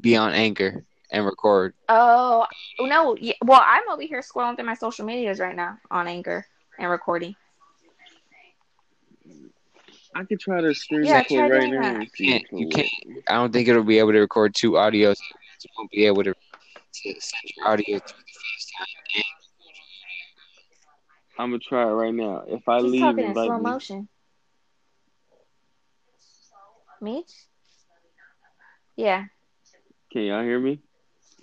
[0.01, 1.73] be on Anchor and record.
[1.87, 2.45] oh
[2.79, 6.45] no yeah, well i'm over here scrolling through my social medias right now on anchor
[6.77, 7.33] and recording
[10.15, 11.93] I could try to screen Yeah, record right doing now.
[11.93, 12.01] that.
[12.01, 12.89] You can't, you can't.
[13.29, 15.15] I don't think it'll be able to record two audios.
[15.63, 19.23] You won't be able to, to send your audio through the FaceTime.
[21.37, 22.43] And I'm gonna try it right now.
[22.47, 23.63] If I he's leave, talking in slow me.
[23.63, 24.09] motion
[27.01, 27.31] Meech?
[28.95, 29.25] yeah
[30.11, 30.79] Can y'all hear me?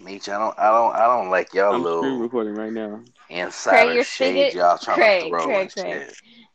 [0.01, 3.01] Meech, I don't I don't I don't like y'all I'm screen recording right now.
[3.31, 6.13] insider you're shade speaking- y'all trying Craig, to throw Craig, and Craig.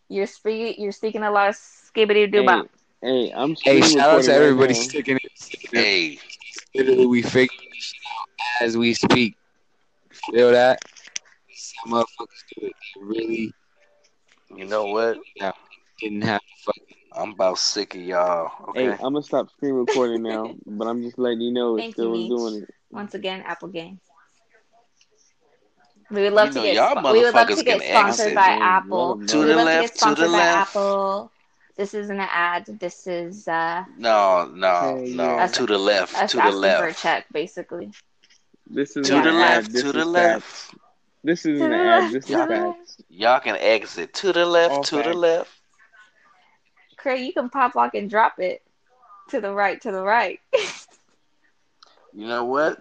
[0.10, 2.68] you're speaking you're speaking a lot of skibbity doo bop
[3.02, 4.84] Hey, I'm hey, shout out to recording everybody right now.
[4.90, 5.32] sticking it.
[5.36, 5.84] Sticking it.
[5.86, 6.20] Hey,
[6.76, 9.38] Literally, we figure this shit out as we speak.
[10.34, 10.82] Feel that?
[11.60, 12.74] Some motherfuckers do it.
[12.96, 13.54] They really
[14.56, 15.20] you know what?
[15.36, 15.52] Yeah.
[16.00, 16.96] didn't have to fucking.
[17.14, 18.52] I'm about sick of y'all.
[18.70, 18.90] Okay.
[18.90, 21.94] Hey, I'm gonna stop screen recording now, but I'm just letting you know it Thank
[21.94, 22.40] still you, was Meech.
[22.40, 22.70] doing it.
[22.92, 24.00] once again apple game
[26.10, 27.82] we would love You to get y'all spo- we would love motherfuckers to get can
[27.82, 28.34] sponsored exit.
[28.34, 29.26] by Let 'em apple know.
[29.28, 30.64] To we the would love left, to to get sponsored the by left.
[30.64, 31.32] apple
[31.76, 35.28] this isn't an ad this is uh No, no, Okay, no.
[35.28, 35.48] yeah.
[35.48, 36.16] To the left.
[36.16, 36.94] us To the asking for a left.
[36.94, 37.92] check basically
[38.68, 39.66] This is To Yeah, the an ad.
[39.66, 39.74] left.
[39.74, 40.74] This To the is left.
[41.26, 41.44] Facts.
[41.44, 42.12] This isn't an the ad.
[42.12, 42.98] This is facts.
[43.10, 44.74] Y'all can exit to the left.
[44.74, 45.52] All to the left.
[46.98, 48.62] Craig, you can pop lock and drop it
[49.30, 50.40] to the right, to the right.
[52.14, 52.80] You know what?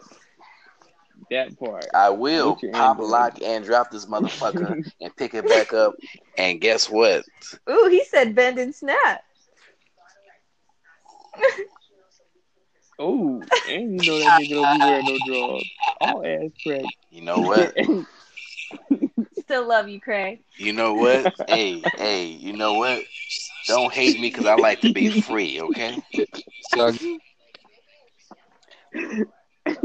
[1.31, 1.87] That part.
[1.95, 3.11] I will pop, Android?
[3.11, 5.95] lock, and drop this motherfucker and pick it back up.
[6.37, 7.25] And guess what?
[7.71, 9.23] Ooh, he said bend and snap.
[13.01, 15.71] Oh, and you know that nigga don't be wearing no drawers.
[16.01, 16.85] All ass crack.
[17.11, 17.77] You know what?
[19.35, 20.41] Still love you, Craig.
[20.57, 21.33] You know what?
[21.49, 23.05] hey, hey, you know what?
[23.67, 26.03] Don't hate me because I like to be free, okay?
[26.71, 26.93] So,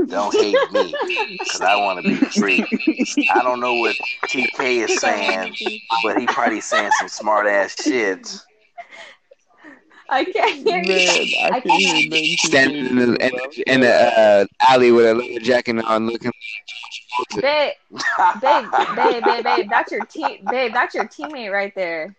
[0.07, 0.95] Don't hate me
[1.31, 2.63] because I want to be free.
[3.29, 3.97] I don't know what
[4.27, 5.55] TK is saying,
[6.03, 8.39] but he probably saying some smart ass shit.
[10.09, 11.37] I can't hear Man, you.
[11.37, 12.37] I I can hear can't- nothing.
[12.37, 16.31] standing in the, in the, in the uh, alley with a leather jacket on, looking
[16.31, 17.71] like Babe,
[18.41, 18.65] babe,
[18.95, 19.69] babe, babe, babe.
[19.69, 20.73] That's your team, babe.
[20.73, 22.15] That's your teammate right there.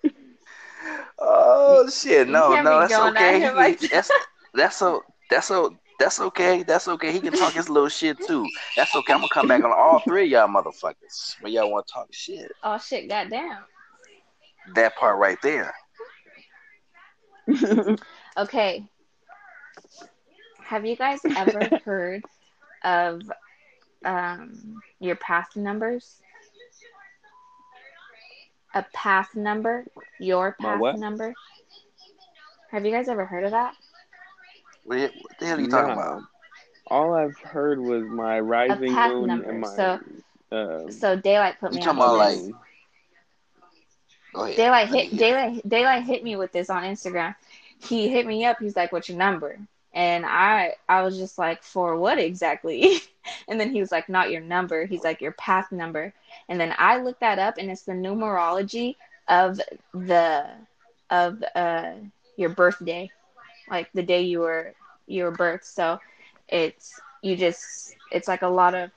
[1.18, 2.28] Oh shit!
[2.28, 3.52] No, no, that's okay.
[3.52, 4.10] like can- that's
[4.54, 6.62] that's so that's so that's okay.
[6.62, 7.10] That's okay.
[7.12, 8.46] He can talk his little shit too.
[8.76, 9.12] That's okay.
[9.12, 11.36] I'm gonna come back on all three of y'all motherfuckers.
[11.40, 12.50] But y'all want to talk shit.
[12.62, 13.58] Oh shit, goddamn.
[14.74, 15.74] That part right there.
[18.36, 18.84] Okay.
[20.64, 22.22] Have you guys ever heard
[22.82, 23.22] of
[24.04, 26.20] um your path numbers?
[28.74, 29.84] a path number,
[30.18, 31.34] your My path number.
[32.70, 33.74] Have you guys ever heard of that?
[34.84, 35.92] What, what the hell are you talking Nah.
[35.92, 36.22] about?
[36.88, 39.98] All I've heard was my rising moon number, and my so-
[40.52, 42.48] uh, So Daylyt put You me talking on about, this.
[42.48, 42.54] like-
[44.34, 44.58] Go ahead.
[44.58, 45.18] Daylyt Let me hit hear.
[45.18, 47.34] Daylyt Daylyt hit me with this on Instagram.
[47.80, 48.58] He hit me up.
[48.60, 49.58] He's like, "What's your number?"
[49.94, 52.98] And I I was just like, "For what exactly?"
[53.48, 56.12] and then he was like, "Not your number." He's like, "Your path number."
[56.48, 58.96] And then I looked that up, and it's the numerology
[59.28, 59.60] of
[59.92, 60.46] the
[61.10, 61.92] of uh
[62.36, 63.10] your birthday,
[63.70, 64.74] like the day you were
[65.06, 65.64] you were birthed.
[65.64, 66.00] So
[66.48, 68.90] it's you just it's like a lot of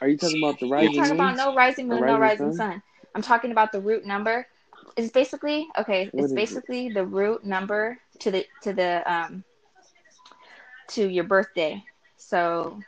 [0.00, 2.36] Are you talking about the I'm rising talking about no rising moon, Or no rising
[2.36, 2.52] rising sun?
[2.52, 2.82] sun.
[3.16, 4.46] I'm talking about the root number.
[4.96, 6.12] It's basically okay.
[6.12, 6.42] What it's is it?
[6.42, 9.44] basically the root number to the to the um
[10.88, 11.84] to your birthday.
[12.16, 12.80] So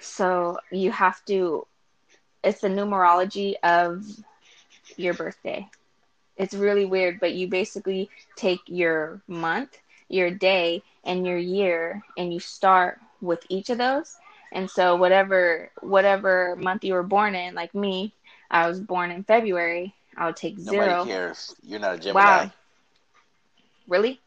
[0.00, 1.66] so you have to.
[2.44, 4.04] It's the numerology of
[4.96, 5.68] your birthday.
[6.36, 12.32] It's really weird, but you basically take your month, your day, and your year, and
[12.32, 14.16] you start with each of those.
[14.52, 18.14] And so whatever whatever month you were born in, like me,
[18.50, 19.94] I was born in February.
[20.16, 21.04] I'll take Nobody zero.
[21.04, 21.54] cares.
[21.62, 22.44] You're not a Gemini.
[22.44, 22.52] Wow.
[23.88, 24.20] Really?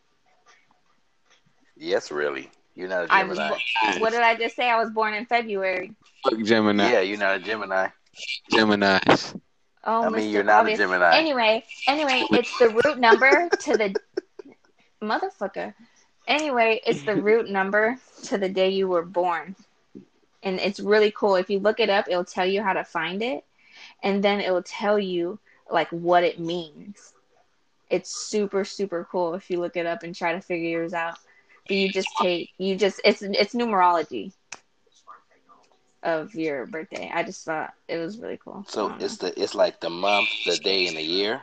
[1.78, 2.50] Yes, really.
[2.76, 3.38] You're not a I was.
[3.38, 3.58] Gemini.
[3.94, 4.70] bo- What did I just say?
[4.70, 5.94] I was born in February.
[6.24, 6.92] Fuck Gemini.
[6.92, 7.90] Yeah, you're not a Gemini.
[8.52, 9.40] Geminis.
[9.84, 10.32] Oh, I mean, Mr.
[10.34, 10.80] you're not Obvious.
[10.80, 11.16] a Gemini.
[11.18, 13.96] Anyway, anyway, it's the root number to the
[15.02, 15.74] motherfucker.
[16.28, 19.56] Anyway, it's the root number to the day you were born.
[20.44, 21.36] And it's really cool.
[21.36, 23.46] If you look it up, it'll tell you how to find it.
[24.04, 27.14] And then it will tell you like what it means.
[27.90, 31.18] It's super, super cool if you look it up and try to figure yours out.
[31.68, 34.34] But you just take you just it's it's numerology
[36.04, 37.12] of your birthday.
[37.14, 38.66] I just thought it was really cool.
[38.68, 41.42] So it's the it's like the month, the day, and the year.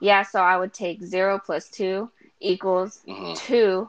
[0.00, 2.10] Yeah, so I would take zero plus two
[2.40, 3.88] equals hmm two.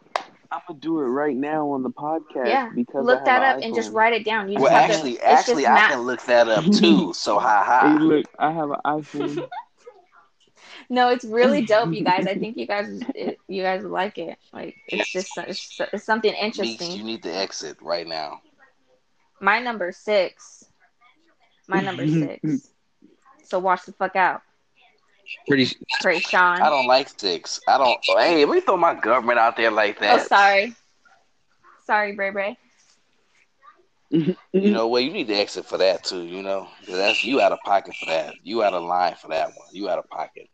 [0.51, 3.43] I'm gonna do it right now on the podcast Yeah, because Look I that an
[3.43, 4.49] up and just write it down.
[4.49, 5.91] You just Well, have actually, to, it's actually, just I math.
[5.91, 7.13] can look that up too.
[7.13, 9.45] So ha Hey, look, I have an iPhone.
[10.89, 12.25] No, it's really dope, you guys.
[12.27, 14.37] I think you guys, it, you guys would like it.
[14.53, 16.95] Like, it's just, it's, it's something Meech, interesting.
[16.95, 18.41] you need to exit right now.
[19.39, 20.65] My number six.
[21.67, 22.73] My number six.
[23.43, 24.41] So watch the fuck out,
[25.47, 25.75] Pretty.
[26.01, 26.61] Pray Sean.
[26.61, 27.59] I don't like six.
[27.67, 27.99] I don't.
[28.19, 30.13] Hey, let me throw my government out there like that.
[30.13, 30.27] Oh, that.
[30.27, 30.75] sorry,
[31.85, 32.57] sorry, Bray Bray.
[34.09, 35.03] You know what?
[35.03, 36.23] You need to exit for that too.
[36.23, 38.35] You know, that's you out of pocket for that.
[38.43, 39.67] You out of line for that one.
[39.71, 40.49] You out of pocket.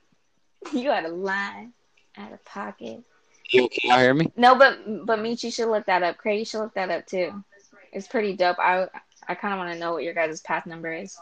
[0.71, 1.73] You out of line,
[2.17, 3.03] out of pocket.
[3.51, 4.31] You can y'all hear me?
[4.35, 6.17] No, but but Meech, you should look that up.
[6.17, 7.43] Craig, you should look that up too.
[7.91, 8.57] It's pretty dope.
[8.59, 8.87] I
[9.27, 11.17] I kind of want to know what your guys' path number is.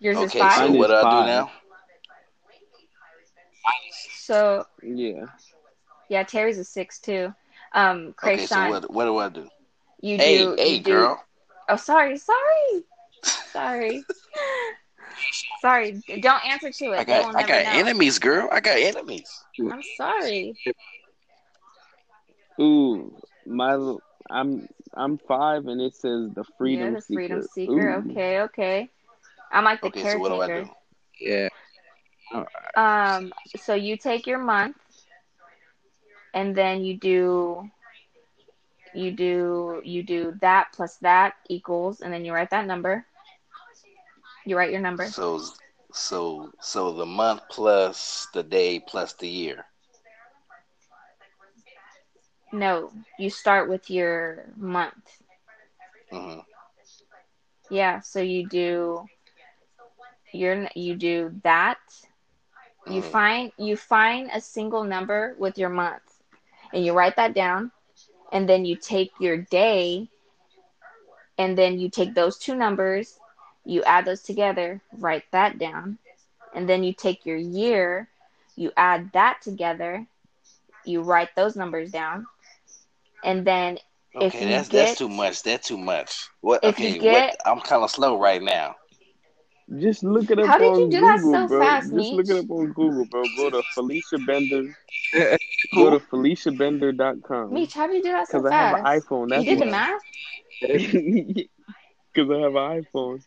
[0.00, 0.70] Yours is Okay, five.
[0.70, 1.50] so what do I do now?
[4.16, 5.24] So yeah.
[6.08, 7.32] yeah, Terry's a six too.
[7.74, 8.90] Um, Craig Okay, so what?
[8.92, 9.48] What do I do?
[10.00, 10.56] you do.
[10.58, 11.24] hey, you do- girl.
[11.68, 12.84] Oh, sorry, sorry,
[13.52, 14.04] sorry,
[15.60, 16.02] sorry.
[16.20, 16.98] Don't answer to it.
[16.98, 17.70] I got, I got know.
[17.74, 18.48] enemies, girl.
[18.50, 19.44] I got enemies.
[19.60, 20.54] I'm sorry.
[22.60, 23.14] Ooh,
[23.46, 23.96] my
[24.30, 27.72] I'm I'm five, and it says the freedom You're the freedom seeker.
[27.72, 28.10] Ooh.
[28.10, 28.90] Okay, okay.
[29.52, 30.50] I'm like the Okay, so what do I caretaker.
[30.50, 30.68] do?
[31.20, 31.48] Yeah.
[32.76, 34.76] Um, so you take your month,
[36.34, 37.70] and then you do,
[38.94, 43.04] you do, you do that plus that equals, and then you write that number.
[44.46, 45.14] You write your number.
[45.14, 45.40] So,
[45.92, 49.66] so, so the month plus the day plus the year.
[52.52, 55.22] No, you start with your month.
[56.10, 56.40] hmm
[57.70, 59.08] Yeah, so you do
[60.32, 61.78] your you do that.
[62.86, 63.02] You Mhm.
[63.02, 66.22] find you find a single number with your month,
[66.72, 67.72] and you write that down,
[68.32, 70.08] and then you take your day,
[71.38, 73.18] and then you take those two numbers,
[73.64, 75.98] you add those together, write that down,
[76.54, 78.08] and then you take your year,
[78.56, 80.06] you add that together,
[80.84, 82.26] you write those numbers down,
[83.24, 83.78] and then
[84.18, 85.42] If Okay, you that's get- that's too much.
[85.42, 86.28] That's too much.
[86.40, 86.64] What?
[86.64, 87.36] If you okay, get- what?
[87.44, 88.76] I'm kind of slow right now.
[89.76, 91.60] Just look it up How did on you do that Google, so bro.
[91.60, 93.22] fast, Just look it up on Google, bro.
[93.36, 94.74] Go to Felicia Bender.
[95.74, 97.52] Go to FeliciaBender.com.
[97.52, 98.44] Meech, how did you do that so fast?
[98.44, 99.28] Because I have an iPhone.
[99.28, 100.00] That's you did the math?
[102.14, 103.22] Because I have an iPhone.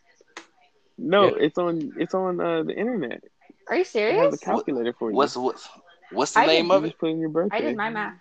[0.98, 1.44] No, Yeah.
[1.44, 3.22] it's on it's on uh, the internet.
[3.68, 4.34] Are you It has serious?
[4.34, 5.16] a calculator for you.
[5.16, 5.68] What's what's
[6.10, 6.88] what's the I name did- of it?
[6.88, 7.56] just put in your birthday.
[7.56, 8.18] I did my math.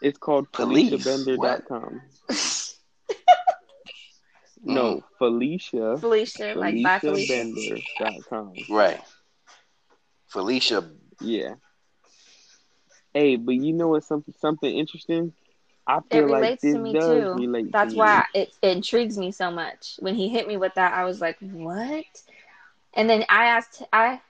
[0.00, 0.92] It's called Police.
[1.04, 2.00] FeliciaBender.com.
[4.64, 5.06] No, mm-hmm.
[5.18, 5.98] Felicia.
[5.98, 7.44] Felicia, like by Felicia.
[7.44, 8.52] FeliciaBender.com.
[8.68, 9.00] Right.
[10.28, 10.90] Felicia.
[11.20, 11.54] Yeah.
[13.14, 14.04] Hey, but you know what?
[14.04, 15.32] Something something interesting.
[15.86, 17.32] I It feel like relates this to me does too.
[17.34, 17.72] relate.
[17.72, 19.96] That's to why it, it intrigues me so much.
[19.98, 22.04] When he hit me with that, I was like, "What?"
[22.94, 24.20] And then I asked, I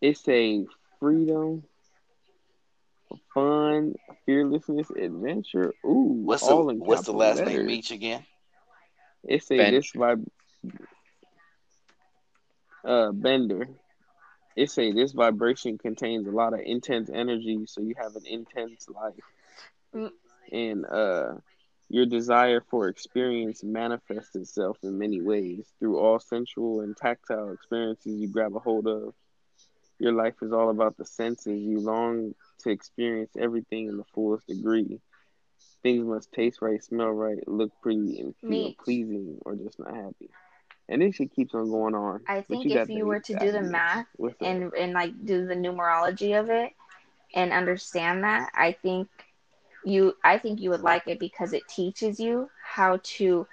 [0.00, 0.66] It's a
[0.98, 1.64] freedom,
[3.34, 3.94] fun,
[4.26, 5.72] fearlessness, adventure.
[5.84, 7.54] Ooh, What's the What's the last letters.
[7.54, 7.66] name?
[7.66, 8.24] Meech again.
[9.24, 9.76] It say Bender.
[9.78, 10.14] this by
[12.84, 13.68] uh Bender.
[14.56, 18.86] It say this vibration contains a lot of intense energy, so you have an intense
[18.88, 19.14] life.
[19.94, 20.10] Mm.
[20.52, 21.34] And uh
[21.88, 28.20] your desire for experience manifests itself in many ways through all sensual and tactile experiences
[28.20, 29.12] you grab a hold of.
[29.98, 31.60] Your life is all about the senses.
[31.60, 35.00] You long to experience everything in the fullest degree.
[35.82, 38.78] Things must taste right, smell right, look pretty, and feel Meat.
[38.78, 40.28] pleasing, or just not happy.
[40.88, 42.20] And this shit keeps on going on.
[42.26, 44.06] I think you if you were to do the math
[44.40, 46.72] and and like do the numerology of it
[47.34, 49.08] and understand that, I think
[49.84, 53.46] you I think you would like it because it teaches you how to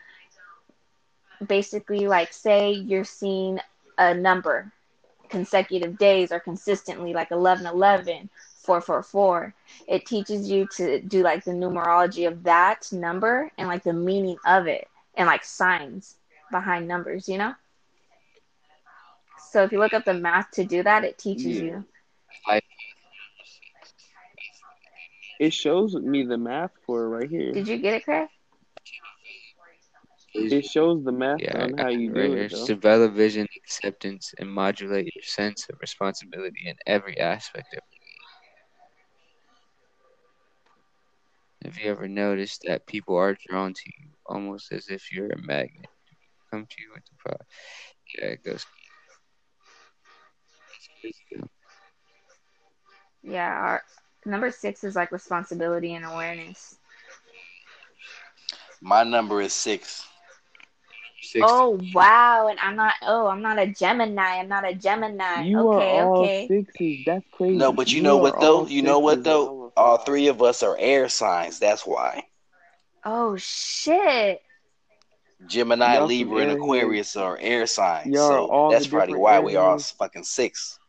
[1.46, 3.60] basically like say you're seeing
[3.98, 4.72] a number
[5.30, 8.30] consecutive days or consistently like 11 11
[8.68, 9.56] 444
[9.88, 14.38] it teaches you to do like the numerology of that number and like the meaning
[14.46, 14.88] of it
[15.18, 16.18] and like signs
[16.52, 17.56] behind numbers you know
[19.52, 21.62] so if you look up the math to do that it teaches Yeah.
[21.62, 21.86] you
[25.40, 27.54] It shows me the math for it right here.
[27.54, 28.30] did you get it craig
[30.36, 32.48] It shows the math Yeah, on how you right do here.
[32.48, 32.68] it, though.
[32.68, 37.82] Develop vision, acceptance, and modulate your sense of responsibility in every aspect of
[41.68, 45.42] Have you ever noticed that people are drawn to you almost as if you're a
[45.42, 45.90] magnet?
[46.52, 47.38] Come to you with the pro
[48.18, 48.66] Yeah, it goes.
[53.24, 53.84] yeah our
[54.26, 56.78] number six is like responsibility and awareness
[58.82, 60.06] My number is six.
[61.22, 61.64] Six.
[61.64, 65.70] oh wow and i'm not oh i'm not a gemini i'm not a gemini You
[65.70, 67.04] okay are all okay sixes.
[67.06, 67.58] That's crazy.
[67.58, 68.68] No, but you know what though?
[68.68, 69.67] You know what sixes and I'm though?
[69.78, 71.60] A All three of us are air signs.
[71.60, 72.24] That's why.
[73.06, 74.42] oh shit
[75.48, 76.54] Gemini, Y'all Libra, and airheads.
[76.54, 78.14] Aquarius are air signs.
[78.14, 79.94] Y'all So all that's probably why we are airheads.
[79.94, 80.80] fucking six.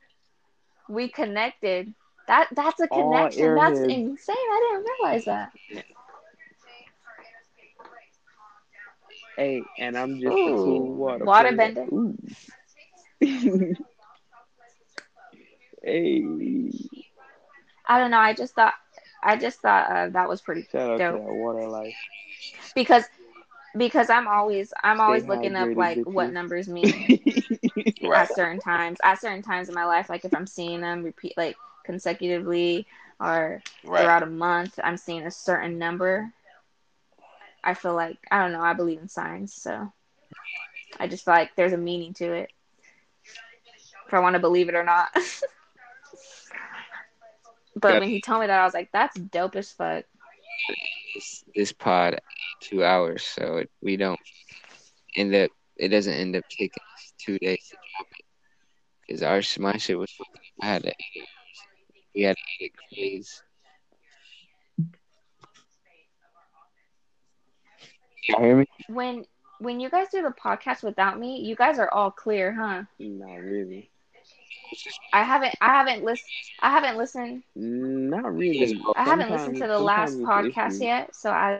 [0.88, 1.94] we connected
[2.26, 3.88] that that's a connection that's airheads.
[3.88, 5.50] insane i didn't realize that
[9.36, 11.86] Hey, and I'm just a cool water waterbender.
[11.92, 12.16] Ooh.
[15.82, 16.22] hey,
[17.88, 18.74] i don't know i just thought
[19.22, 21.94] i just thought uh, that was pretty shout out dope water life.
[22.74, 23.04] because
[23.76, 27.10] because i'm always i'm Stay always looking up like what numbers mean
[28.14, 31.34] at certain times at certain times in my life like if i'm seeing them repeat
[31.36, 32.86] like consecutively
[33.20, 34.10] or Right.
[34.10, 36.32] throughout a month i'm seeing a certain number
[37.64, 39.92] i feel like i don't know i believe in signs so
[40.98, 42.50] i just feel like there's a meaning to it
[44.06, 45.08] if i want to believe it or not
[47.80, 47.98] but Yeah.
[48.00, 50.04] when he told me that i was like that's dope as fuck
[51.14, 52.20] This, this pod
[52.60, 54.18] two hours, so it, we don't
[55.16, 55.50] end up.
[55.76, 58.24] It doesn't end up taking us two days to drop it
[59.06, 60.10] because our my shit was.
[60.10, 61.28] fucking- I had to edit.
[62.14, 63.30] We had to edit crazy.
[68.28, 68.66] Y'all hear me?
[68.88, 69.24] when
[69.60, 73.36] when you guys do the podcast without me you guys are all clear huh Not
[73.36, 73.90] really.
[75.12, 76.28] I haven't i haven't listened
[76.60, 78.80] i haven't listened Not really.
[78.96, 81.58] I haven't listened to the last Sometimes- sometimes podcast it's yet, so I,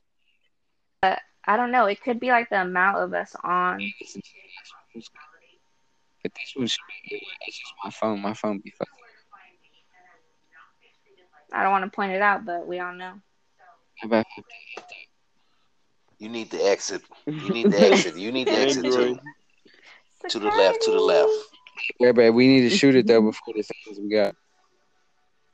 [1.02, 1.16] uh,
[1.47, 1.86] I don't know.
[1.86, 3.78] It could be like the amount of us on.
[4.01, 5.02] Listen to the last one.
[6.22, 6.80] But this one should
[7.10, 7.22] be.
[7.47, 8.20] It's just my phone.
[8.20, 8.94] My phone be fucking.
[11.52, 13.14] I don't want to point it out, but we all know.
[14.01, 14.26] How about
[16.18, 17.02] You need to exit.
[17.26, 18.16] You need to exit.
[18.16, 19.18] You need to exit to,
[20.28, 20.82] to the left.
[20.82, 21.32] To the left.
[22.00, 24.00] Yeah, but we need to shoot it though before this ends.
[24.00, 24.34] We got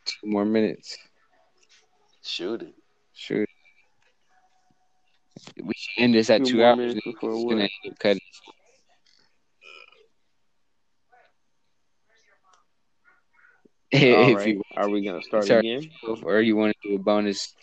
[0.04, 0.96] two more minutes.
[2.22, 2.74] Shoot it.
[3.12, 3.48] Shoot.
[5.56, 6.76] it We should end this at Two two hours.
[6.78, 7.60] minutes It's before gonna what?
[7.62, 8.20] end up cutting.
[13.92, 14.48] If right.
[14.48, 15.60] you Are we gonna start Sorry.
[15.60, 15.90] again?
[16.24, 17.54] or you want to do a bonus,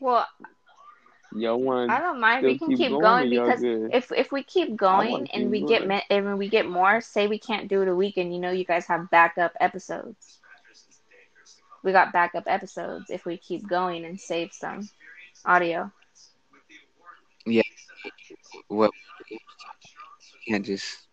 [0.00, 0.26] Well,
[1.34, 2.46] Y'all I don't mind.
[2.46, 5.50] We can keep keep going, going because if if we keep going wanna and keep
[5.50, 5.88] we get going.
[5.88, 8.50] me- and we get more, say we can't do it a week, and you know
[8.50, 10.38] you guys have backup episodes.
[11.82, 14.88] We got backup episodes if we keep going and save some
[15.44, 15.90] audio.
[17.46, 17.62] Yeah.
[18.68, 18.90] What?
[20.48, 21.06] Can't just.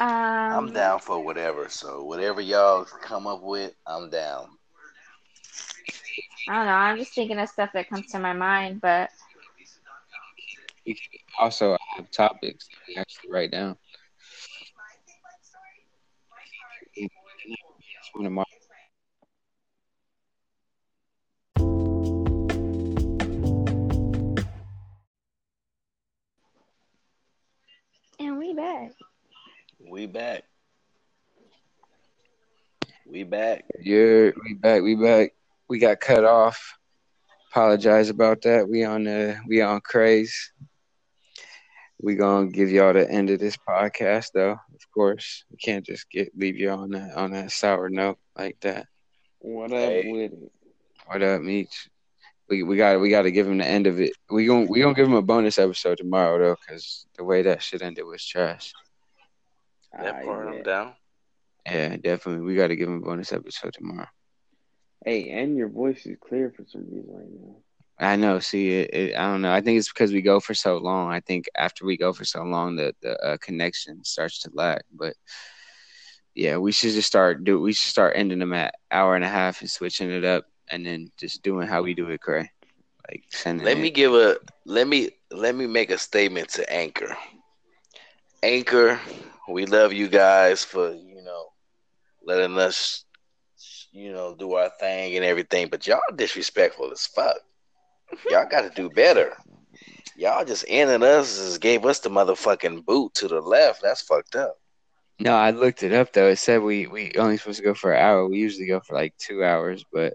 [0.00, 1.68] Um, I'm down for whatever.
[1.68, 4.58] So whatever y'all come up with, I'm down.
[6.48, 6.72] I don't know.
[6.72, 9.10] I'm just thinking of stuff that comes to my mind, but
[10.86, 11.02] We can
[11.38, 13.76] also have topics that we actually write down.
[18.12, 18.44] One of my-
[28.20, 28.92] and we back.
[29.80, 30.44] We back.
[33.06, 33.64] We back.
[33.80, 34.82] Yeah, we back.
[34.82, 35.32] We back.
[35.68, 36.76] We got cut off.
[37.50, 38.68] Apologize about that.
[38.68, 40.52] We on uh we on craze.
[42.02, 44.52] We gonna give y'all the end of this podcast though.
[44.52, 48.58] Of course, we can't just get leave y'all on that on that sour note like
[48.60, 48.86] that.
[49.38, 50.10] What up Hey.
[50.10, 50.52] with it?
[51.06, 51.88] What up, Meech?
[52.48, 54.12] We we got we got to give him the end of it.
[54.28, 57.62] We gon' we gonna give him a bonus episode tomorrow though, because the way that
[57.62, 58.72] shit ended was trash.
[59.98, 60.48] That part.
[60.48, 60.94] I'm down.
[61.64, 62.44] Yeah, definitely.
[62.44, 64.08] We got to give him a bonus episode tomorrow.
[65.04, 67.56] Hey, and your voice is clear for some reason right now.
[67.98, 68.40] I know.
[68.40, 69.52] See, it, it, I don't know.
[69.52, 71.12] I think it's because we go for so long.
[71.12, 74.80] I think after we go for so long, the the uh, connection starts to lag.
[74.92, 75.14] But
[76.34, 77.60] yeah, we should just start do.
[77.60, 80.84] We should start ending them at hour and a half and switching it up, and
[80.84, 82.50] then just doing how we do it, Cray.
[83.08, 83.64] Like sending.
[83.64, 83.80] Let it.
[83.80, 87.16] me give a let me let me make a statement to Anchor.
[88.42, 89.00] Anchor,
[89.48, 91.46] we love you guys for you know
[92.26, 93.03] letting us
[93.94, 97.36] you know do our thing and everything, but y'all disrespectful as fuck.
[98.30, 99.36] Y'all got to do better.
[100.16, 103.82] Y'all just ended us just gave us the motherfucking boot to the left.
[103.82, 104.56] That's fucked up.
[105.20, 106.28] No, I looked it up though.
[106.28, 108.28] It said we we only supposed to go for an hour.
[108.28, 110.14] We usually go for like two hours, but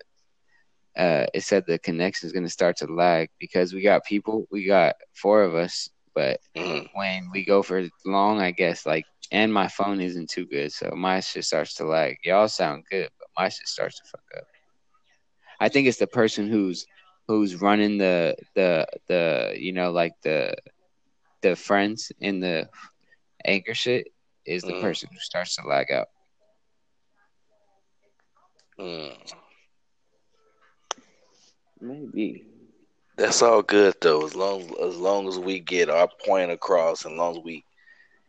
[0.97, 4.45] uh, it said the connection is gonna start to lag because we got people.
[4.51, 6.89] We got four of us, but Mhm.
[6.93, 10.91] when we go for long, I guess like, and my phone isn't too good, so
[10.95, 12.17] my shit starts to lag.
[12.23, 14.43] Y'all sound good, my shit starts to fuck up.
[15.61, 16.85] I think it's the person who's
[17.27, 20.55] who's running the the the you know like the
[21.41, 22.67] the friends in the
[23.45, 24.07] anchor shit
[24.45, 24.81] is the Mhm.
[24.81, 26.07] person who starts to lag out.
[28.77, 29.15] Mm.
[31.81, 32.45] Maybe.
[33.17, 37.13] That's all good though, as long as long as we get our point across, and
[37.13, 37.63] as long as we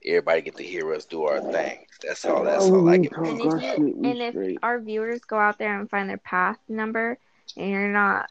[0.05, 1.87] everybody get to hear us do our thing.
[2.03, 2.45] That's all.
[2.45, 3.11] That's Oh, all I we can.
[3.15, 6.59] talk And if you and if our viewers go out there and find their path
[6.69, 7.19] number,
[7.57, 8.31] and you're not,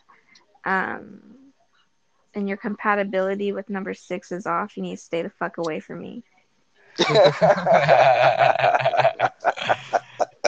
[0.65, 1.51] um,
[2.33, 5.79] and your compatibility with number six is off, you need to stay the fuck away
[5.79, 6.23] from me.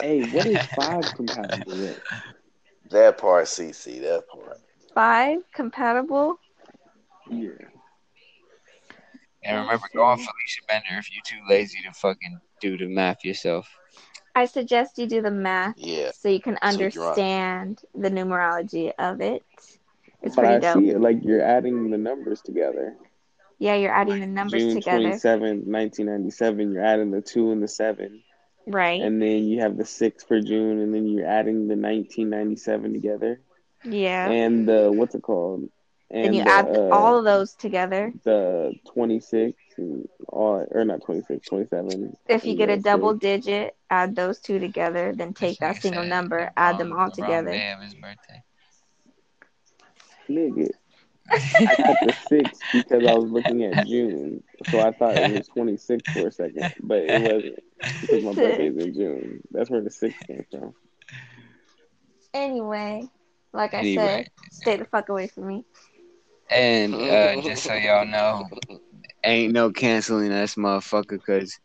[0.00, 2.00] Hey, what is five compatible with?
[2.90, 3.98] that part, CC.
[4.00, 4.58] That part.
[4.94, 6.38] Five compatible.
[7.30, 7.68] Yeah.
[9.44, 13.24] And remember, go on Felicia Bender if you're too lazy to fucking do the math
[13.24, 13.68] yourself.
[14.34, 16.12] I suggest you do the math Yeah.
[16.12, 19.42] so you can So understand the numerology of it.
[20.22, 20.78] It's but I dope.
[20.78, 22.96] see it like you're adding the numbers together.
[23.58, 27.68] Yeah, you're adding the numbers June together, 27th, 1997, you're adding the 2 and the
[27.68, 28.22] 7.
[28.66, 29.00] right?
[29.02, 33.40] And then you have the 6 for June, and then you're adding the 1997 together.
[33.84, 34.30] yeah.
[34.30, 35.68] And the, what's it called?
[36.12, 38.12] And then you the, add uh, all of those together.
[38.24, 42.16] the 26, and all, or not 26, 27.
[42.28, 46.04] If you get a the double digit, add those two together, then take that single
[46.04, 47.50] number, add them all together.
[47.50, 48.42] Day of his birthday.
[50.30, 50.68] Nigga.
[51.66, 54.42] I got the 6 because I was looking at June.
[54.70, 57.58] So I thought it was 26 for a second, but it wasn't.
[58.00, 59.40] Because my birthday's in June.
[59.50, 60.74] That's where the 6 came from.
[62.34, 63.08] Anyway,
[63.52, 64.24] like I Anyway.
[64.24, 65.64] said, stay the fuck away from me.
[66.52, 68.48] And uh, just so y'all know,
[69.24, 71.58] ain't no canceling us, motherfucker, because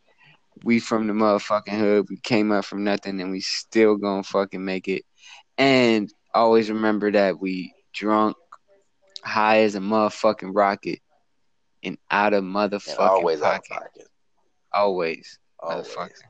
[0.62, 2.06] we from the motherfucking hood.
[2.08, 5.04] We came up from nothing, and we still gonna fucking make it.
[5.58, 8.36] And always remember that we drunk,
[9.24, 11.00] high as a motherfucking rocket,
[11.82, 13.62] and out of motherfucking And always out pocket.
[13.62, 14.08] of pocket.
[14.72, 15.88] Always, Always.
[15.88, 16.22] motherfucker.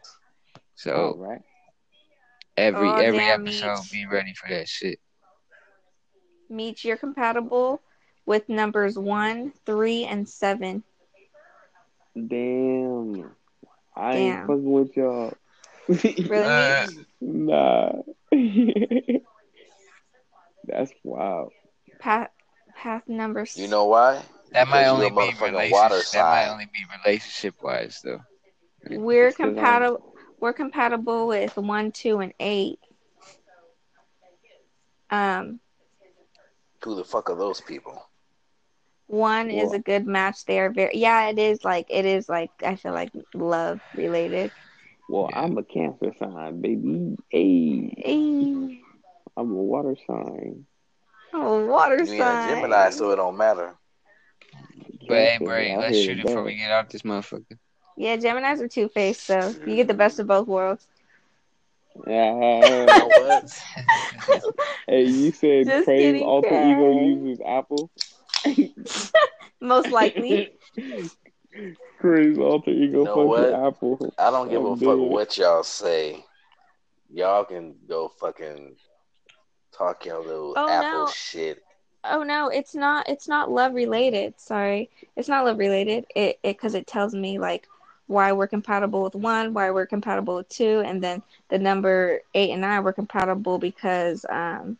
[0.74, 1.40] So right.
[2.56, 3.90] every Oh, every episode, Meech.
[3.90, 4.98] be ready for that shit.
[6.48, 7.82] Meet you're compatible
[8.28, 10.84] with numbers one, three, and seven.
[12.14, 13.30] Damn.
[13.96, 15.32] I ain't fucking with y'all.
[15.88, 16.86] Really, Uh,
[17.22, 17.92] nah.
[20.64, 21.52] That's wild.
[21.98, 22.28] Path,
[22.76, 23.40] path number.
[23.40, 24.22] s- You know why?
[24.52, 26.12] That might only be water relationship.
[26.12, 28.20] That might only be relationship wise though.
[28.90, 30.14] we're It's 'cause I'm- compatible.
[30.40, 32.78] We're compatible with one, two, and eight.
[35.10, 35.58] Um,
[36.84, 38.07] Who the fuck are those people?
[39.08, 40.44] One is a good match.
[40.44, 41.30] They are very yeah.
[41.30, 44.52] It is like it is like I feel like love related.
[45.08, 47.16] Well, I'm a Cancer sign, baby.
[47.30, 48.82] Hey, Hey,
[49.36, 50.66] I'm a water sign.
[51.32, 52.56] oh, water You mean a sign.
[52.56, 53.74] Gemini, so it don't matter.
[55.08, 57.58] But hey, Cancer, Bray, let's shoot it before we get out this motherfucker.
[57.96, 60.86] Yeah, Gemini's are two faced, so you get the best of both worlds.
[62.06, 62.86] Yeah.
[64.86, 67.90] hey, you said Just Craig's kidding, alter ego uses Apple.
[69.60, 70.52] Most likely.
[71.98, 73.52] Craig's alter ego You know fucks with what?
[73.54, 74.14] Apple.
[74.18, 75.10] I don't give a I'm fuck dead.
[75.10, 76.24] what y'all say.
[77.12, 78.76] Y'all can go fucking
[79.72, 81.06] talk your little Oh, Apple no.
[81.06, 81.62] shit.
[82.04, 83.08] Oh no, it's not.
[83.08, 84.34] It's not love related.
[84.38, 86.06] Sorry, it's not love related.
[86.14, 87.66] It it because it tells me like
[88.06, 92.50] why we're compatible with one, why we're compatible with two, and then the number eight
[92.50, 94.78] and nine were compatible because um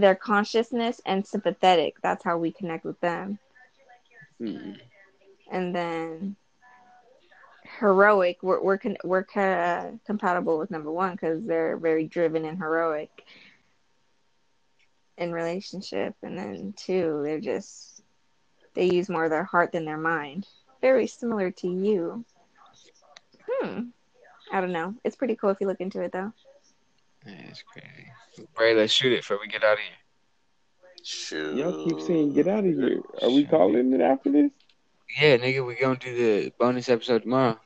[0.00, 1.96] their consciousness and sympathetic.
[2.02, 3.38] That's how we connect with them.
[4.40, 4.78] Mm.
[5.50, 6.36] And then
[7.78, 12.58] heroic, we're we're con- we're uh, compatible with number one because they're very driven and
[12.58, 13.10] heroic
[15.16, 18.02] in relationship, and then two, they're just
[18.74, 20.46] they use more of their heart than their mind.
[20.80, 22.24] Very similar to you.
[23.48, 23.80] Hmm.
[24.52, 24.94] I don't know.
[25.04, 26.32] It's pretty cool if you look into it though.
[27.28, 28.48] That's crazy.
[28.54, 29.88] Bray, let's shoot it before we get out of here.
[31.02, 31.56] Shoot.
[31.56, 33.00] Y'all keep saying get out of here.
[33.22, 34.50] Are we calling it after this?
[35.20, 37.58] Yeah, nigga, we gonna do the bonus episode tomorrow.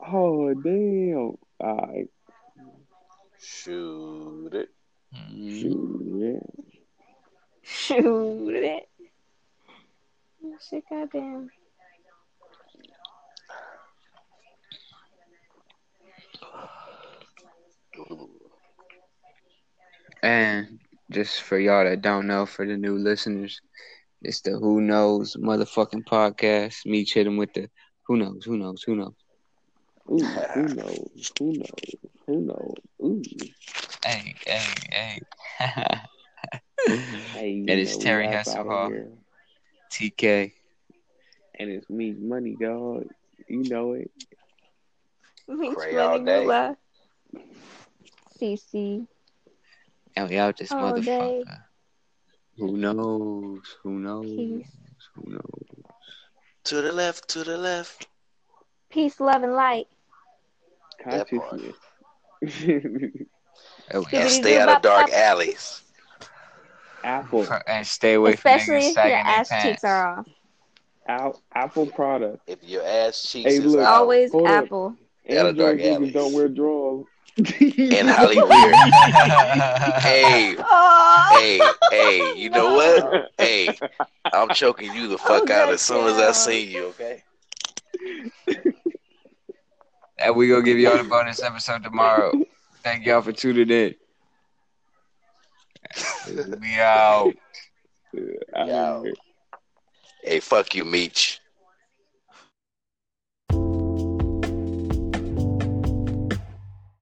[0.00, 1.36] Oh damn!
[1.60, 2.08] Alright,
[3.40, 4.68] Shoot it.
[5.14, 5.60] Mm-hmm.
[5.60, 6.64] shoot, yeah.
[7.62, 8.88] Shoot it.
[10.44, 11.50] Oh, shit, goddamn.
[20.22, 20.78] And
[21.10, 23.60] just for y'all that don't know, for the new listeners,
[24.22, 26.86] it's the Who Knows motherfucking podcast.
[26.86, 27.68] Me chilling with the
[28.06, 29.14] Who Knows, Who Knows, Who Knows.
[30.10, 30.18] Ooh,
[30.54, 31.32] who knows?
[31.38, 31.94] Who knows?
[32.26, 32.74] Who knows?
[33.02, 33.22] Ooh.
[34.04, 35.20] Hey, hey, hey.
[37.34, 38.90] Hey, And it's Terry up Hasselhoff.
[39.92, 40.52] TK.
[41.58, 43.04] And it's me, money, dog.
[43.48, 44.10] You know it.
[45.48, 46.74] Meech Pray all day.
[48.38, 49.06] CC.
[50.16, 51.44] And we out this oh, All day.
[51.44, 51.60] motherfucker.
[52.58, 53.62] Who knows?
[53.82, 54.24] Who knows?
[54.26, 54.70] Peace.
[55.14, 55.84] Who knows?
[56.64, 58.06] To the left, to the left.
[58.90, 59.86] Peace, love, and light.
[61.02, 61.76] Consciousness.
[63.94, 65.82] Oh, And stay out of dark alleys.
[67.04, 67.46] Apple.
[67.66, 69.62] And stay away from Especially if your ass pants.
[69.66, 70.26] cheeks are off.
[71.08, 72.40] Al- Apple product.
[72.46, 73.80] If your ass cheeks Hey, look.
[73.80, 74.64] out Always hold up.
[74.64, 74.96] apple.
[75.30, 76.12] Out of dark alleys.
[76.12, 77.06] don't wear drawers.
[77.60, 78.50] in Hollywood.
[80.02, 81.60] hey, Oh, hey,
[81.92, 83.30] hey, you know what?
[83.38, 83.78] Hey,
[84.32, 87.22] I'm choking you the oh, fuck Oh, out as soon as I see you, okay?
[90.18, 92.32] and we gonna give y'all the bonus episode tomorrow.
[92.82, 93.94] Thank y'all for tuning in.
[96.60, 97.34] We out.
[98.56, 99.02] I Yeah.
[100.24, 101.40] Hey, fuck you, Meech.